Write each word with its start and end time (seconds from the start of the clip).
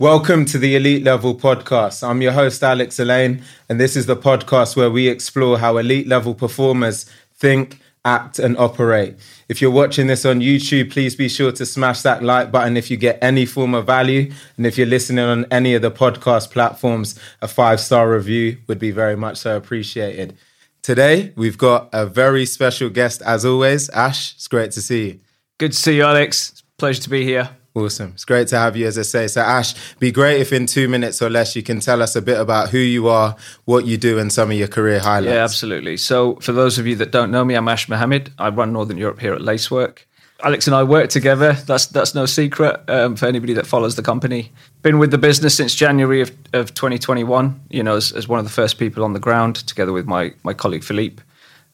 Welcome 0.00 0.44
to 0.44 0.58
the 0.58 0.76
Elite 0.76 1.02
Level 1.02 1.34
Podcast. 1.34 2.08
I'm 2.08 2.22
your 2.22 2.30
host, 2.30 2.62
Alex 2.62 3.00
Alleyne, 3.00 3.42
and 3.68 3.80
this 3.80 3.96
is 3.96 4.06
the 4.06 4.14
podcast 4.14 4.76
where 4.76 4.92
we 4.92 5.08
explore 5.08 5.58
how 5.58 5.76
elite 5.76 6.06
level 6.06 6.36
performers 6.36 7.04
think, 7.34 7.80
act, 8.04 8.38
and 8.38 8.56
operate. 8.58 9.16
If 9.48 9.60
you're 9.60 9.72
watching 9.72 10.06
this 10.06 10.24
on 10.24 10.38
YouTube, 10.38 10.92
please 10.92 11.16
be 11.16 11.28
sure 11.28 11.50
to 11.50 11.66
smash 11.66 12.02
that 12.02 12.22
like 12.22 12.52
button 12.52 12.76
if 12.76 12.92
you 12.92 12.96
get 12.96 13.18
any 13.20 13.44
form 13.44 13.74
of 13.74 13.86
value. 13.86 14.30
And 14.56 14.66
if 14.66 14.78
you're 14.78 14.86
listening 14.86 15.24
on 15.24 15.46
any 15.50 15.74
of 15.74 15.82
the 15.82 15.90
podcast 15.90 16.52
platforms, 16.52 17.18
a 17.42 17.48
five 17.48 17.80
star 17.80 18.08
review 18.08 18.58
would 18.68 18.78
be 18.78 18.92
very 18.92 19.16
much 19.16 19.38
so 19.38 19.56
appreciated. 19.56 20.38
Today, 20.80 21.32
we've 21.34 21.58
got 21.58 21.88
a 21.92 22.06
very 22.06 22.46
special 22.46 22.88
guest, 22.88 23.20
as 23.22 23.44
always. 23.44 23.88
Ash, 23.88 24.36
it's 24.36 24.46
great 24.46 24.70
to 24.72 24.80
see 24.80 25.06
you. 25.06 25.20
Good 25.58 25.72
to 25.72 25.78
see 25.78 25.96
you, 25.96 26.04
Alex. 26.04 26.62
Pleasure 26.76 27.02
to 27.02 27.10
be 27.10 27.24
here. 27.24 27.57
Awesome. 27.78 28.10
It's 28.14 28.24
great 28.24 28.48
to 28.48 28.58
have 28.58 28.76
you, 28.76 28.88
as 28.88 28.98
I 28.98 29.02
say. 29.02 29.28
So, 29.28 29.40
Ash, 29.40 29.72
be 30.00 30.10
great 30.10 30.40
if 30.40 30.52
in 30.52 30.66
two 30.66 30.88
minutes 30.88 31.22
or 31.22 31.30
less 31.30 31.54
you 31.54 31.62
can 31.62 31.78
tell 31.78 32.02
us 32.02 32.16
a 32.16 32.22
bit 32.22 32.40
about 32.40 32.70
who 32.70 32.78
you 32.78 33.06
are, 33.06 33.36
what 33.66 33.86
you 33.86 33.96
do, 33.96 34.18
and 34.18 34.32
some 34.32 34.50
of 34.50 34.56
your 34.56 34.66
career 34.66 34.98
highlights. 34.98 35.32
Yeah, 35.32 35.44
absolutely. 35.44 35.96
So, 35.96 36.34
for 36.36 36.52
those 36.52 36.78
of 36.78 36.88
you 36.88 36.96
that 36.96 37.12
don't 37.12 37.30
know 37.30 37.44
me, 37.44 37.54
I'm 37.54 37.68
Ash 37.68 37.88
Mohamed. 37.88 38.32
I 38.36 38.48
run 38.48 38.72
Northern 38.72 38.98
Europe 38.98 39.20
here 39.20 39.32
at 39.32 39.40
Lacework. 39.40 40.08
Alex 40.42 40.66
and 40.66 40.74
I 40.74 40.82
work 40.82 41.10
together. 41.10 41.52
That's 41.52 41.86
that's 41.86 42.14
no 42.14 42.26
secret 42.26 42.80
um, 42.88 43.16
for 43.16 43.26
anybody 43.26 43.54
that 43.54 43.66
follows 43.66 43.96
the 43.96 44.02
company. 44.02 44.52
Been 44.82 44.98
with 44.98 45.10
the 45.10 45.18
business 45.18 45.56
since 45.56 45.74
January 45.74 46.20
of, 46.20 46.30
of 46.52 46.74
2021. 46.74 47.60
You 47.70 47.82
know, 47.82 47.96
as, 47.96 48.12
as 48.12 48.28
one 48.28 48.38
of 48.38 48.44
the 48.44 48.50
first 48.50 48.78
people 48.78 49.04
on 49.04 49.12
the 49.12 49.20
ground, 49.20 49.56
together 49.56 49.92
with 49.92 50.06
my 50.06 50.32
my 50.42 50.54
colleague 50.54 50.84
Philippe. 50.84 51.22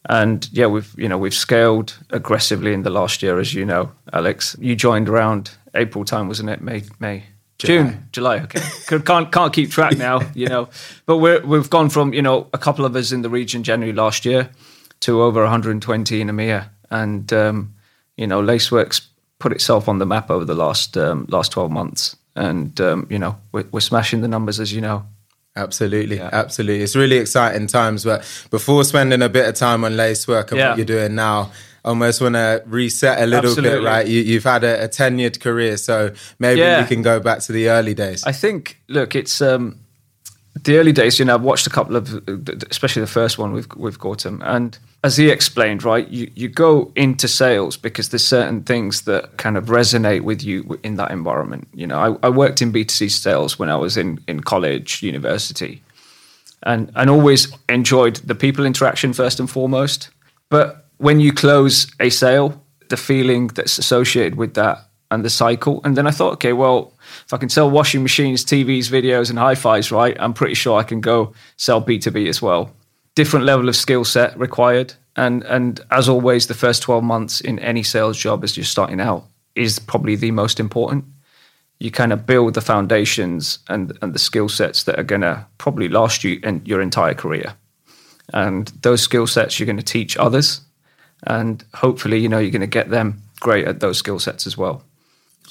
And 0.07 0.47
yeah, 0.51 0.67
we've 0.67 0.93
you 0.97 1.09
know 1.09 1.17
we've 1.17 1.33
scaled 1.33 1.97
aggressively 2.11 2.73
in 2.73 2.83
the 2.83 2.89
last 2.89 3.23
year, 3.23 3.39
as 3.39 3.53
you 3.53 3.65
know, 3.65 3.91
Alex. 4.13 4.55
You 4.59 4.75
joined 4.75 5.09
around 5.09 5.51
April 5.73 6.05
time, 6.05 6.27
wasn't 6.27 6.49
it? 6.49 6.61
May, 6.61 6.83
May, 6.99 7.23
July. 7.57 7.73
June, 7.73 8.07
July. 8.11 8.39
Okay, 8.41 8.61
can't 8.99 9.31
can't 9.31 9.53
keep 9.53 9.71
track 9.71 9.97
now, 9.97 10.21
you 10.35 10.47
know. 10.47 10.69
But 11.05 11.17
we're 11.17 11.43
we've 11.45 11.69
gone 11.69 11.89
from 11.89 12.13
you 12.13 12.21
know 12.21 12.47
a 12.53 12.57
couple 12.57 12.85
of 12.85 12.95
us 12.95 13.11
in 13.11 13.23
the 13.23 13.29
region 13.29 13.63
January 13.63 13.93
last 13.93 14.25
year 14.25 14.49
to 15.01 15.21
over 15.23 15.41
120 15.41 16.21
in 16.21 16.27
EMEA, 16.27 16.69
and 16.91 17.31
um, 17.33 17.73
you 18.15 18.27
know 18.27 18.41
Lacework's 18.41 19.09
put 19.39 19.51
itself 19.51 19.89
on 19.89 19.99
the 19.99 20.05
map 20.05 20.29
over 20.29 20.45
the 20.45 20.55
last 20.55 20.97
um, 20.97 21.25
last 21.29 21.51
12 21.51 21.71
months, 21.71 22.15
and 22.35 22.79
um, 22.79 23.07
you 23.09 23.17
know 23.17 23.37
we're, 23.51 23.65
we're 23.71 23.79
smashing 23.79 24.21
the 24.21 24.27
numbers 24.27 24.59
as 24.59 24.71
you 24.71 24.81
know. 24.81 25.05
Absolutely, 25.55 26.17
yeah. 26.17 26.29
absolutely. 26.33 26.83
It's 26.83 26.95
really 26.95 27.17
exciting 27.17 27.67
times. 27.67 28.03
But 28.03 28.19
before 28.51 28.83
spending 28.83 29.21
a 29.21 29.29
bit 29.29 29.47
of 29.47 29.55
time 29.55 29.85
on 29.85 29.95
Lacework 29.95 30.51
and 30.51 30.59
yeah. 30.59 30.69
what 30.69 30.77
you're 30.77 30.85
doing 30.85 31.15
now, 31.15 31.51
almost 31.85 32.19
want 32.19 32.35
to 32.35 32.63
reset 32.65 33.21
a 33.21 33.25
little 33.25 33.51
Absolutely. 33.51 33.79
bit, 33.79 33.85
right? 33.85 34.07
You, 34.07 34.33
have 34.35 34.43
had 34.43 34.63
a, 34.63 34.83
a, 34.85 34.89
tenured 34.89 35.39
career, 35.39 35.77
so 35.77 36.13
maybe 36.39 36.59
yeah. 36.59 36.81
we 36.81 36.87
can 36.87 37.01
go 37.01 37.19
back 37.19 37.39
to 37.41 37.51
the 37.51 37.69
early 37.69 37.93
days. 37.93 38.23
I 38.25 38.31
think, 38.31 38.81
look, 38.89 39.15
it's 39.15 39.41
um, 39.41 39.79
the 40.63 40.77
early 40.77 40.91
days. 40.91 41.19
You 41.19 41.25
know, 41.25 41.35
I've 41.35 41.43
watched 41.43 41.67
a 41.67 41.69
couple 41.69 41.95
of, 41.95 42.27
especially 42.69 43.01
the 43.01 43.07
first 43.07 43.37
one 43.37 43.53
with 43.53 43.75
with 43.75 43.99
Gautam, 43.99 44.41
and 44.43 44.77
as 45.03 45.17
he 45.17 45.29
explained, 45.29 45.83
right, 45.83 46.07
you 46.09 46.31
you 46.35 46.47
go 46.47 46.91
into 46.95 47.27
sales 47.27 47.77
because 47.77 48.09
there's 48.09 48.25
certain 48.25 48.63
things 48.63 49.01
that 49.01 49.37
kind 49.37 49.57
of 49.57 49.65
resonate 49.65 50.21
with 50.21 50.43
you 50.43 50.79
in 50.83 50.95
that 50.95 51.11
environment. 51.11 51.67
You 51.73 51.87
know, 51.87 51.99
I, 51.99 52.27
I 52.27 52.29
worked 52.29 52.61
in 52.61 52.71
B2C 52.71 53.11
sales 53.11 53.59
when 53.59 53.69
I 53.69 53.75
was 53.75 53.97
in 53.97 54.19
in 54.27 54.41
college, 54.41 55.03
university. 55.03 55.81
And, 56.63 56.91
and 56.95 57.11
always 57.11 57.55
enjoyed 57.69 58.15
the 58.27 58.33
people 58.33 58.65
interaction 58.65 59.13
first 59.13 59.39
and 59.39 59.47
foremost. 59.47 60.09
But 60.49 60.87
when 60.97 61.19
you 61.19 61.31
close 61.31 61.85
a 61.99 62.09
sale, 62.09 62.59
the 62.89 62.97
feeling 62.97 63.47
that's 63.47 63.77
associated 63.77 64.35
with 64.35 64.55
that 64.55 64.79
and 65.11 65.23
the 65.23 65.29
cycle. 65.29 65.81
And 65.83 65.95
then 65.95 66.07
I 66.07 66.11
thought, 66.11 66.33
okay, 66.33 66.53
well, 66.53 66.93
if 67.25 67.33
I 67.33 67.37
can 67.37 67.49
sell 67.49 67.69
washing 67.69 68.03
machines, 68.03 68.43
TVs, 68.43 68.89
videos, 68.89 69.29
and 69.29 69.39
hi-fis, 69.39 69.91
right, 69.91 70.15
I'm 70.19 70.33
pretty 70.33 70.53
sure 70.53 70.79
I 70.79 70.83
can 70.83 71.01
go 71.01 71.33
sell 71.57 71.81
B2B 71.81 72.27
as 72.27 72.41
well. 72.41 72.73
Different 73.15 73.45
level 73.45 73.69
of 73.69 73.75
skill 73.75 74.03
set 74.03 74.37
required. 74.37 74.93
And 75.15 75.43
and 75.43 75.79
as 75.91 76.09
always, 76.09 76.47
the 76.47 76.53
first 76.53 76.81
12 76.81 77.03
months 77.03 77.39
in 77.39 77.59
any 77.59 77.83
sales 77.83 78.17
job 78.17 78.43
as 78.43 78.57
you're 78.57 78.65
starting 78.65 78.99
out 78.99 79.25
is 79.55 79.79
probably 79.79 80.15
the 80.15 80.31
most 80.31 80.59
important. 80.59 81.05
You 81.79 81.91
kind 81.91 82.11
of 82.11 82.25
build 82.25 82.53
the 82.53 82.61
foundations 82.61 83.59
and, 83.69 83.97
and 84.01 84.13
the 84.13 84.19
skill 84.19 84.49
sets 84.49 84.83
that 84.83 84.99
are 84.99 85.03
gonna 85.03 85.47
probably 85.57 85.87
last 85.87 86.23
you 86.23 86.39
and 86.43 86.65
your 86.67 86.81
entire 86.81 87.13
career. 87.13 87.55
And 88.33 88.67
those 88.81 89.01
skill 89.01 89.27
sets 89.27 89.59
you're 89.59 89.65
going 89.65 89.77
to 89.77 89.83
teach 89.83 90.17
others 90.17 90.61
and 91.23 91.63
hopefully, 91.73 92.19
you 92.19 92.29
know, 92.29 92.39
you're 92.39 92.51
going 92.51 92.61
to 92.61 92.67
get 92.67 92.89
them 92.89 93.21
great 93.39 93.67
at 93.67 93.79
those 93.79 93.97
skill 93.97 94.19
sets 94.19 94.45
as 94.47 94.57
well. 94.57 94.83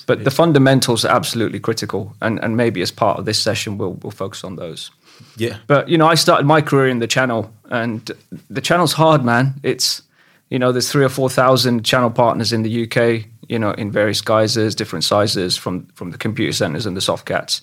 But 0.07 0.25
the 0.25 0.31
fundamentals 0.31 1.05
are 1.05 1.15
absolutely 1.15 1.61
critical, 1.61 2.15
and, 2.21 2.43
and 2.43 2.57
maybe 2.57 2.83
as 2.83 2.91
part 2.91 3.19
of 3.19 3.25
this 3.25 3.39
session, 3.39 3.79
we'll 3.79 3.95
we'll 4.03 4.11
focus 4.11 4.45
on 4.45 4.57
those. 4.57 4.91
Yeah. 5.37 5.59
But 5.67 5.89
you 5.89 5.97
know, 5.97 6.07
I 6.07 6.15
started 6.15 6.47
my 6.47 6.61
career 6.61 6.89
in 6.89 6.99
the 6.99 7.07
channel, 7.07 7.53
and 7.71 8.11
the 8.51 8.61
channel's 8.61 8.93
hard, 8.93 9.25
man. 9.25 9.55
It's 9.63 10.03
you 10.51 10.59
know, 10.59 10.73
there's 10.73 10.91
three 10.91 11.05
or 11.05 11.09
four 11.09 11.31
thousand 11.31 11.85
channel 11.85 12.11
partners 12.11 12.53
in 12.53 12.63
the 12.63 12.85
UK. 12.85 13.27
You 13.49 13.59
know, 13.59 13.73
in 13.73 13.91
various 13.91 14.21
guises, 14.21 14.75
different 14.75 15.05
sizes, 15.05 15.57
from 15.57 15.87
from 15.95 16.11
the 16.11 16.19
computer 16.19 16.53
centers 16.53 16.87
and 16.87 16.97
the 16.97 17.01
Softcats 17.01 17.61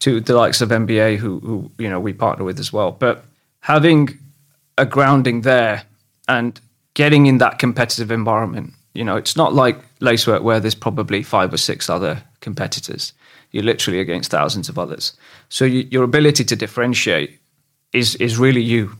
to 0.00 0.20
the 0.20 0.34
likes 0.34 0.60
of 0.60 0.68
MBA, 0.70 1.16
who 1.16 1.40
who 1.40 1.70
you 1.78 1.88
know 1.88 2.00
we 2.00 2.12
partner 2.12 2.44
with 2.44 2.58
as 2.58 2.72
well. 2.72 2.92
But 2.92 3.24
having 3.60 4.18
a 4.78 4.86
grounding 4.86 5.42
there 5.42 5.82
and 6.28 6.60
getting 6.94 7.26
in 7.26 7.38
that 7.38 7.58
competitive 7.58 8.10
environment. 8.10 8.72
You 8.98 9.04
know, 9.04 9.14
it's 9.16 9.36
not 9.36 9.54
like 9.54 9.78
Lacework 10.00 10.42
where 10.42 10.58
there's 10.58 10.74
probably 10.74 11.22
five 11.22 11.54
or 11.54 11.56
six 11.56 11.88
other 11.88 12.20
competitors. 12.40 13.12
You're 13.52 13.62
literally 13.62 14.00
against 14.00 14.32
thousands 14.32 14.68
of 14.68 14.76
others. 14.76 15.12
So 15.48 15.64
you, 15.64 15.86
your 15.88 16.02
ability 16.02 16.42
to 16.42 16.56
differentiate 16.56 17.38
is 17.92 18.16
is 18.16 18.38
really 18.38 18.60
you 18.60 18.90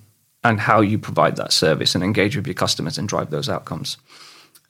and 0.45 0.61
how 0.61 0.83
you 0.83 1.01
provide 1.01 1.35
that 1.35 1.53
service 1.53 1.97
and 1.97 2.05
engage 2.05 2.37
with 2.37 2.47
your 2.47 2.55
customers 2.55 2.97
and 2.97 3.09
drive 3.09 3.31
those 3.31 3.49
outcomes. 3.49 3.97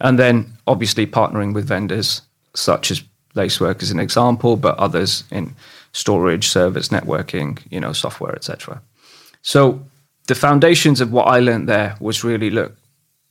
And 0.00 0.19
then 0.19 0.55
obviously 0.66 1.06
partnering 1.06 1.53
with 1.53 1.69
vendors 1.69 2.22
such 2.55 2.91
as 2.91 3.03
Lacework 3.34 3.83
as 3.83 3.91
an 3.91 4.00
example, 4.00 4.56
but 4.56 4.78
others 4.78 5.25
in 5.31 5.55
storage, 5.93 6.49
service, 6.49 6.89
networking, 6.89 7.59
you 7.71 7.81
know, 7.81 7.93
software, 7.93 8.34
etc. 8.34 8.81
So 9.43 9.84
the 10.27 10.34
foundations 10.34 11.03
of 11.03 11.12
what 11.12 11.27
I 11.27 11.41
learned 11.41 11.69
there 11.69 11.97
was 12.00 12.25
really 12.25 12.49
look, 12.49 12.78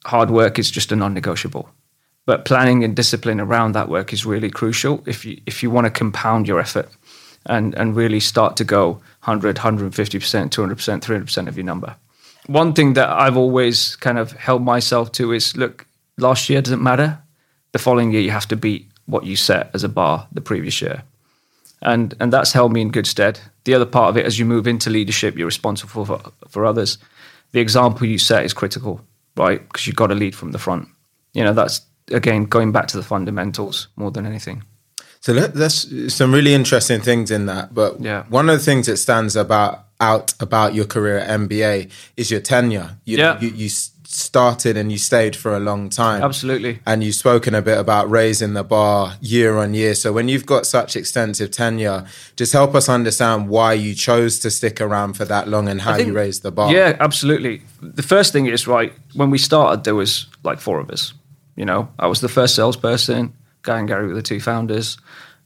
hard 0.06 0.30
work 0.30 0.60
is 0.60 0.70
just 0.70 0.92
a 0.92 0.96
non-negotiable. 0.96 1.68
But 2.28 2.46
planning 2.46 2.84
and 2.84 2.96
discipline 2.96 3.40
around 3.40 3.72
that 3.72 3.90
work 3.90 4.14
is 4.14 4.26
really 4.26 4.52
crucial 4.52 5.02
if 5.08 5.26
you 5.26 5.42
if 5.48 5.64
you 5.64 5.72
want 5.72 5.86
to 5.86 6.00
compound 6.00 6.48
your 6.48 6.60
effort 6.60 6.90
and 7.46 7.74
and 7.76 7.96
really 7.96 8.20
start 8.20 8.58
to 8.58 8.64
go 8.64 9.02
100, 9.24 9.56
150%, 9.56 9.92
200%, 9.92 11.02
300% 11.02 11.48
of 11.48 11.58
your 11.58 11.66
number. 11.66 11.96
One 12.48 12.74
thing 12.74 12.94
that 12.94 13.10
I've 13.10 13.38
always 13.38 13.96
kind 13.96 14.20
of 14.20 14.34
held 14.34 14.62
myself 14.62 15.12
to 15.14 15.34
is 15.34 15.58
look, 15.58 15.86
last 16.18 16.50
year 16.50 16.62
doesn't 16.62 16.84
matter. 16.84 17.20
The 17.72 17.80
following 17.80 18.12
year 18.12 18.22
you 18.22 18.32
have 18.32 18.48
to 18.50 18.56
beat 18.56 18.88
what 19.06 19.26
you 19.26 19.36
set 19.36 19.72
as 19.74 19.84
a 19.84 19.90
bar 19.90 20.28
the 20.32 20.42
previous 20.42 20.82
year. 20.82 21.04
And 21.82 22.14
and 22.20 22.32
that's 22.32 22.54
held 22.54 22.74
me 22.74 22.82
in 22.82 22.92
good 22.92 23.08
stead. 23.08 23.40
The 23.64 23.74
other 23.74 23.86
part 23.86 24.10
of 24.10 24.18
it 24.18 24.26
as 24.26 24.38
you 24.38 24.46
move 24.46 24.68
into 24.68 24.90
leadership, 24.90 25.38
you're 25.38 25.46
responsible 25.46 26.06
for, 26.06 26.22
for 26.50 26.66
others. 26.66 26.98
The 27.52 27.62
example 27.62 28.08
you 28.08 28.18
set 28.18 28.46
is 28.46 28.54
critical 28.54 29.02
right? 29.38 29.62
Because 29.62 29.88
you've 29.88 29.96
got 29.96 30.08
to 30.08 30.16
lead 30.16 30.36
from 30.36 30.52
the 30.52 30.60
front. 30.60 30.88
You 31.34 31.44
know, 31.44 31.54
that's 31.54 31.82
again 32.12 32.46
going 32.46 32.72
back 32.72 32.88
to 32.88 32.98
the 32.98 33.04
fundamentals 33.04 33.88
more 33.96 34.12
than 34.12 34.26
anything. 34.26 34.64
So 35.20 35.34
there's 35.34 36.14
some 36.14 36.34
really 36.34 36.54
interesting 36.54 37.02
things 37.02 37.32
in 37.32 37.48
that. 37.48 37.74
But 37.74 38.00
yeah. 38.00 38.24
one 38.30 38.50
of 38.50 38.58
the 38.58 38.64
things 38.64 38.88
that 38.88 38.98
stands 38.98 39.36
about 39.36 39.86
out 40.00 40.34
about 40.40 40.76
your 40.76 40.86
career 40.86 41.18
at 41.18 41.40
MBA 41.40 41.92
is 42.16 42.30
your 42.30 42.40
tenure. 42.40 42.98
You, 43.04 43.18
yeah. 43.18 43.40
you, 43.40 43.50
you 43.50 43.70
started 44.08 44.78
and 44.78 44.92
you 44.92 44.98
stayed 44.98 45.36
for 45.36 45.56
a 45.56 45.60
long 45.60 45.90
time. 45.90 46.24
Absolutely. 46.24 46.80
And 46.86 47.04
you've 47.04 47.16
spoken 47.16 47.54
a 47.54 47.62
bit 47.62 47.78
about 47.78 48.10
raising 48.10 48.54
the 48.54 48.64
bar 48.64 49.16
year 49.20 49.58
on 49.58 49.74
year. 49.74 49.96
So 49.96 50.14
when 50.14 50.30
you've 50.30 50.46
got 50.46 50.66
such 50.66 50.96
extensive 50.96 51.52
tenure, 51.52 52.06
just 52.36 52.54
help 52.54 52.74
us 52.74 52.88
understand 52.88 53.50
why 53.50 53.74
you 53.74 53.94
chose 53.94 54.40
to 54.40 54.52
stick 54.52 54.80
around 54.80 55.14
for 55.14 55.26
that 55.26 55.48
long 55.48 55.68
and 55.68 55.82
how 55.82 55.96
think, 55.96 56.08
you 56.08 56.14
raised 56.14 56.44
the 56.44 56.52
bar. 56.52 56.72
Yeah, 56.72 56.96
absolutely. 57.00 57.64
The 57.82 58.04
first 58.04 58.32
thing 58.32 58.46
is 58.46 58.66
right, 58.66 58.94
when 59.14 59.30
we 59.30 59.38
started 59.38 59.84
there 59.84 59.96
was 59.96 60.28
like 60.44 60.60
four 60.60 60.80
of 60.80 60.90
us. 60.90 61.14
You 61.58 61.66
know, 61.66 61.90
I 62.00 62.08
was 62.08 62.22
the 62.22 62.30
first 62.30 62.56
salesperson, 62.56 63.34
Guy 63.64 63.80
and 63.80 63.88
Gary 63.88 64.08
were 64.08 64.14
the 64.14 64.22
two 64.22 64.40
founders. 64.40 64.98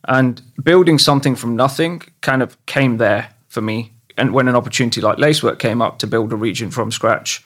And 0.08 0.42
building 0.62 1.00
something 1.00 1.36
from 1.36 1.56
nothing 1.56 2.02
kind 2.22 2.44
of 2.44 2.64
came 2.66 2.98
there 2.98 3.30
for 3.48 3.62
me. 3.62 3.94
And 4.18 4.34
when 4.34 4.48
an 4.48 4.56
opportunity 4.56 5.02
like 5.02 5.18
Lacework 5.18 5.58
came 5.58 5.82
up 5.82 6.00
to 6.00 6.08
build 6.08 6.34
a 6.34 6.36
region 6.36 6.70
from 6.70 6.92
scratch, 6.92 7.44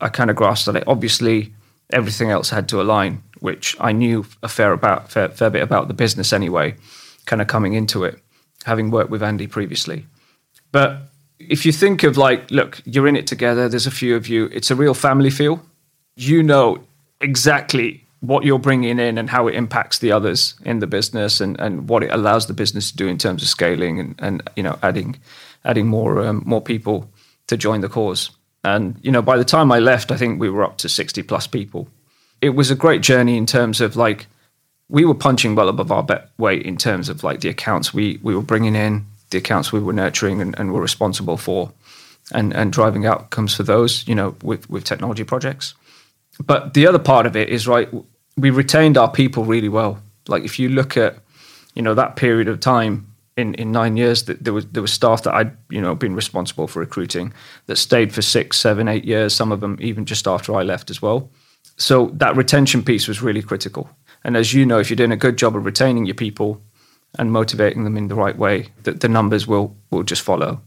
I 0.00 0.08
kind 0.08 0.30
of 0.30 0.36
grasped 0.36 0.68
at 0.68 0.76
it. 0.76 0.84
Obviously, 0.86 1.52
everything 1.92 2.30
else 2.30 2.50
had 2.50 2.68
to 2.70 2.80
align, 2.80 3.22
which 3.40 3.76
I 3.78 3.92
knew 3.92 4.24
a 4.42 4.48
fair 4.48 4.72
about 4.72 5.10
fair, 5.10 5.28
fair 5.28 5.50
bit 5.50 5.62
about 5.62 5.88
the 5.88 5.94
business 5.94 6.32
anyway, 6.32 6.74
kind 7.26 7.42
of 7.42 7.48
coming 7.48 7.74
into 7.74 8.04
it, 8.04 8.18
having 8.64 8.90
worked 8.90 9.10
with 9.10 9.22
Andy 9.22 9.46
previously. 9.46 10.06
But 10.72 11.02
if 11.38 11.66
you 11.66 11.72
think 11.72 12.02
of 12.02 12.16
like, 12.16 12.50
look, 12.50 12.80
you're 12.84 13.06
in 13.06 13.16
it 13.16 13.26
together. 13.26 13.68
There's 13.68 13.86
a 13.86 13.90
few 13.90 14.16
of 14.16 14.26
you. 14.26 14.46
It's 14.46 14.70
a 14.70 14.74
real 14.74 14.94
family 14.94 15.30
feel. 15.30 15.62
You 16.16 16.42
know 16.42 16.82
exactly 17.20 18.05
what 18.20 18.44
you're 18.44 18.58
bringing 18.58 18.98
in 18.98 19.18
and 19.18 19.30
how 19.30 19.46
it 19.46 19.54
impacts 19.54 19.98
the 19.98 20.12
others 20.12 20.54
in 20.64 20.78
the 20.78 20.86
business 20.86 21.40
and, 21.40 21.58
and 21.60 21.88
what 21.88 22.02
it 22.02 22.10
allows 22.10 22.46
the 22.46 22.54
business 22.54 22.90
to 22.90 22.96
do 22.96 23.06
in 23.06 23.18
terms 23.18 23.42
of 23.42 23.48
scaling 23.48 24.00
and, 24.00 24.14
and 24.18 24.50
you 24.56 24.62
know 24.62 24.78
adding 24.82 25.16
adding 25.64 25.86
more 25.86 26.24
um, 26.24 26.42
more 26.46 26.60
people 26.60 27.10
to 27.46 27.56
join 27.56 27.80
the 27.80 27.88
cause. 27.88 28.30
And 28.64 28.98
you 29.02 29.12
know, 29.12 29.22
by 29.22 29.36
the 29.36 29.44
time 29.44 29.70
I 29.70 29.78
left, 29.78 30.10
I 30.10 30.16
think 30.16 30.40
we 30.40 30.50
were 30.50 30.64
up 30.64 30.78
to 30.78 30.88
60 30.88 31.22
plus 31.22 31.46
people. 31.46 31.88
It 32.40 32.50
was 32.50 32.70
a 32.70 32.74
great 32.74 33.02
journey 33.02 33.36
in 33.36 33.46
terms 33.46 33.80
of 33.80 33.96
like 33.96 34.26
we 34.88 35.04
were 35.04 35.14
punching 35.14 35.54
well 35.54 35.68
above 35.68 35.92
our 35.92 36.06
weight 36.38 36.62
in 36.62 36.76
terms 36.76 37.08
of 37.08 37.24
like 37.24 37.40
the 37.40 37.48
accounts 37.48 37.92
we 37.92 38.18
we 38.22 38.34
were 38.34 38.42
bringing 38.42 38.74
in, 38.74 39.06
the 39.30 39.38
accounts 39.38 39.72
we 39.72 39.80
were 39.80 39.92
nurturing 39.92 40.40
and, 40.40 40.58
and 40.58 40.72
were 40.72 40.80
responsible 40.80 41.36
for, 41.36 41.72
and 42.32 42.54
and 42.54 42.72
driving 42.72 43.06
outcomes 43.06 43.54
for 43.54 43.62
those. 43.62 44.06
You 44.08 44.14
know, 44.14 44.36
with 44.42 44.68
with 44.70 44.84
technology 44.84 45.24
projects. 45.24 45.74
But 46.44 46.74
the 46.74 46.86
other 46.86 46.98
part 46.98 47.26
of 47.26 47.36
it 47.36 47.48
is 47.48 47.66
right. 47.66 47.88
We 48.36 48.50
retained 48.50 48.98
our 48.98 49.10
people 49.10 49.44
really 49.44 49.68
well. 49.68 49.98
Like 50.28 50.44
if 50.44 50.58
you 50.58 50.68
look 50.68 50.96
at, 50.96 51.18
you 51.74 51.82
know, 51.82 51.94
that 51.94 52.16
period 52.16 52.48
of 52.48 52.60
time 52.60 53.14
in, 53.36 53.54
in 53.54 53.70
nine 53.70 53.96
years 53.96 54.24
that 54.24 54.42
there 54.44 54.52
was 54.52 54.66
there 54.66 54.82
was 54.82 54.92
staff 54.92 55.22
that 55.22 55.34
I'd 55.34 55.56
you 55.68 55.80
know 55.80 55.94
been 55.94 56.14
responsible 56.14 56.66
for 56.66 56.80
recruiting 56.80 57.32
that 57.66 57.76
stayed 57.76 58.12
for 58.12 58.22
six, 58.22 58.58
seven, 58.58 58.88
eight 58.88 59.04
years. 59.04 59.34
Some 59.34 59.52
of 59.52 59.60
them 59.60 59.76
even 59.80 60.04
just 60.04 60.26
after 60.26 60.54
I 60.54 60.62
left 60.62 60.90
as 60.90 61.02
well. 61.02 61.30
So 61.76 62.06
that 62.14 62.36
retention 62.36 62.82
piece 62.82 63.06
was 63.06 63.22
really 63.22 63.42
critical. 63.42 63.90
And 64.24 64.36
as 64.36 64.54
you 64.54 64.64
know, 64.64 64.78
if 64.78 64.88
you're 64.88 64.96
doing 64.96 65.12
a 65.12 65.16
good 65.16 65.36
job 65.36 65.54
of 65.54 65.64
retaining 65.64 66.06
your 66.06 66.14
people 66.14 66.62
and 67.18 67.30
motivating 67.30 67.84
them 67.84 67.96
in 67.96 68.08
the 68.08 68.14
right 68.14 68.36
way, 68.36 68.68
that 68.84 69.00
the 69.00 69.08
numbers 69.08 69.46
will 69.46 69.76
will 69.90 70.02
just 70.02 70.22
follow. 70.22 70.60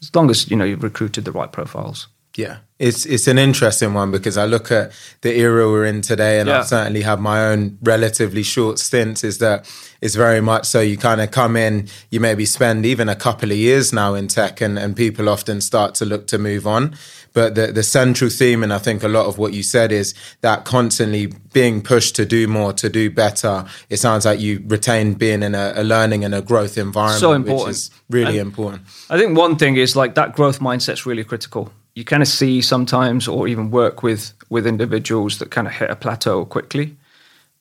As 0.00 0.14
long 0.14 0.30
as 0.30 0.50
you 0.50 0.56
know 0.56 0.64
you've 0.64 0.84
recruited 0.84 1.24
the 1.24 1.32
right 1.32 1.50
profiles. 1.50 2.08
Yeah, 2.38 2.58
it's 2.78 3.04
it's 3.04 3.26
an 3.26 3.36
interesting 3.36 3.94
one 3.94 4.12
because 4.12 4.36
I 4.36 4.44
look 4.44 4.70
at 4.70 4.92
the 5.22 5.36
era 5.36 5.68
we're 5.68 5.86
in 5.86 6.02
today, 6.02 6.38
and 6.38 6.48
yeah. 6.48 6.60
I've 6.60 6.68
certainly 6.68 7.02
had 7.02 7.18
my 7.18 7.44
own 7.46 7.78
relatively 7.82 8.44
short 8.44 8.78
stints. 8.78 9.24
Is 9.24 9.38
that 9.38 9.68
it's 10.00 10.14
very 10.14 10.40
much 10.40 10.64
so 10.64 10.80
you 10.80 10.96
kind 10.96 11.20
of 11.20 11.32
come 11.32 11.56
in, 11.56 11.88
you 12.10 12.20
maybe 12.20 12.44
spend 12.44 12.86
even 12.86 13.08
a 13.08 13.16
couple 13.16 13.50
of 13.50 13.56
years 13.56 13.92
now 13.92 14.14
in 14.14 14.28
tech, 14.28 14.60
and 14.60 14.78
and 14.78 14.94
people 14.94 15.28
often 15.28 15.60
start 15.60 15.96
to 15.96 16.04
look 16.04 16.28
to 16.28 16.38
move 16.38 16.64
on. 16.64 16.94
But 17.32 17.56
the 17.56 17.72
the 17.72 17.82
central 17.82 18.30
theme, 18.30 18.62
and 18.62 18.72
I 18.72 18.78
think 18.78 19.02
a 19.02 19.08
lot 19.08 19.26
of 19.26 19.36
what 19.36 19.52
you 19.52 19.64
said 19.64 19.90
is 19.90 20.14
that 20.42 20.64
constantly 20.64 21.32
being 21.52 21.82
pushed 21.82 22.14
to 22.14 22.24
do 22.24 22.46
more, 22.46 22.72
to 22.74 22.88
do 22.88 23.10
better. 23.10 23.64
It 23.90 23.96
sounds 23.96 24.24
like 24.24 24.38
you 24.38 24.62
retain 24.64 25.14
being 25.14 25.42
in 25.42 25.56
a, 25.56 25.72
a 25.74 25.82
learning 25.82 26.24
and 26.24 26.36
a 26.36 26.42
growth 26.42 26.78
environment, 26.78 27.18
so 27.18 27.32
important. 27.32 27.66
which 27.66 27.70
is 27.70 27.90
really 28.08 28.38
and 28.38 28.46
important. 28.46 28.82
I 29.10 29.18
think 29.18 29.36
one 29.36 29.56
thing 29.56 29.76
is 29.76 29.96
like 29.96 30.14
that 30.14 30.36
growth 30.36 30.60
mindset's 30.60 31.04
really 31.04 31.24
critical 31.24 31.72
you 31.98 32.04
kind 32.04 32.22
of 32.22 32.28
see 32.28 32.62
sometimes 32.62 33.26
or 33.26 33.48
even 33.48 33.72
work 33.72 34.04
with 34.04 34.32
with 34.50 34.68
individuals 34.68 35.38
that 35.38 35.50
kind 35.50 35.66
of 35.66 35.72
hit 35.72 35.90
a 35.90 35.96
plateau 35.96 36.44
quickly. 36.44 36.96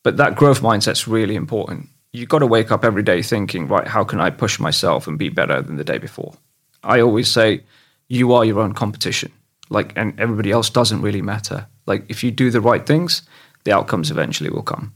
But 0.04 0.18
that 0.18 0.36
growth 0.36 0.62
mindset's 0.62 1.08
really 1.08 1.34
important. 1.34 1.90
You've 2.14 2.30
got 2.30 2.40
to 2.40 2.46
wake 2.46 2.72
up 2.72 2.86
every 2.86 3.02
day 3.02 3.24
thinking 3.24 3.68
right 3.68 3.88
how 3.88 4.04
can 4.04 4.22
i 4.22 4.30
push 4.30 4.60
myself 4.60 5.08
and 5.08 5.18
be 5.18 5.30
better 5.30 5.60
than 5.64 5.78
the 5.78 5.84
day 5.84 5.98
before? 5.98 6.36
I 6.84 7.02
always 7.02 7.32
say 7.32 7.64
you 8.10 8.32
are 8.34 8.46
your 8.46 8.60
own 8.60 8.74
competition. 8.74 9.32
Like 9.72 9.92
and 9.96 10.20
everybody 10.20 10.52
else 10.52 10.70
doesn't 10.70 11.02
really 11.02 11.24
matter. 11.24 11.66
Like 11.88 12.06
if 12.08 12.24
you 12.24 12.30
do 12.30 12.52
the 12.52 12.62
right 12.62 12.86
things 12.86 13.24
the 13.64 13.72
outcomes 13.72 14.12
eventually 14.12 14.52
will 14.52 14.70
come. 14.74 14.94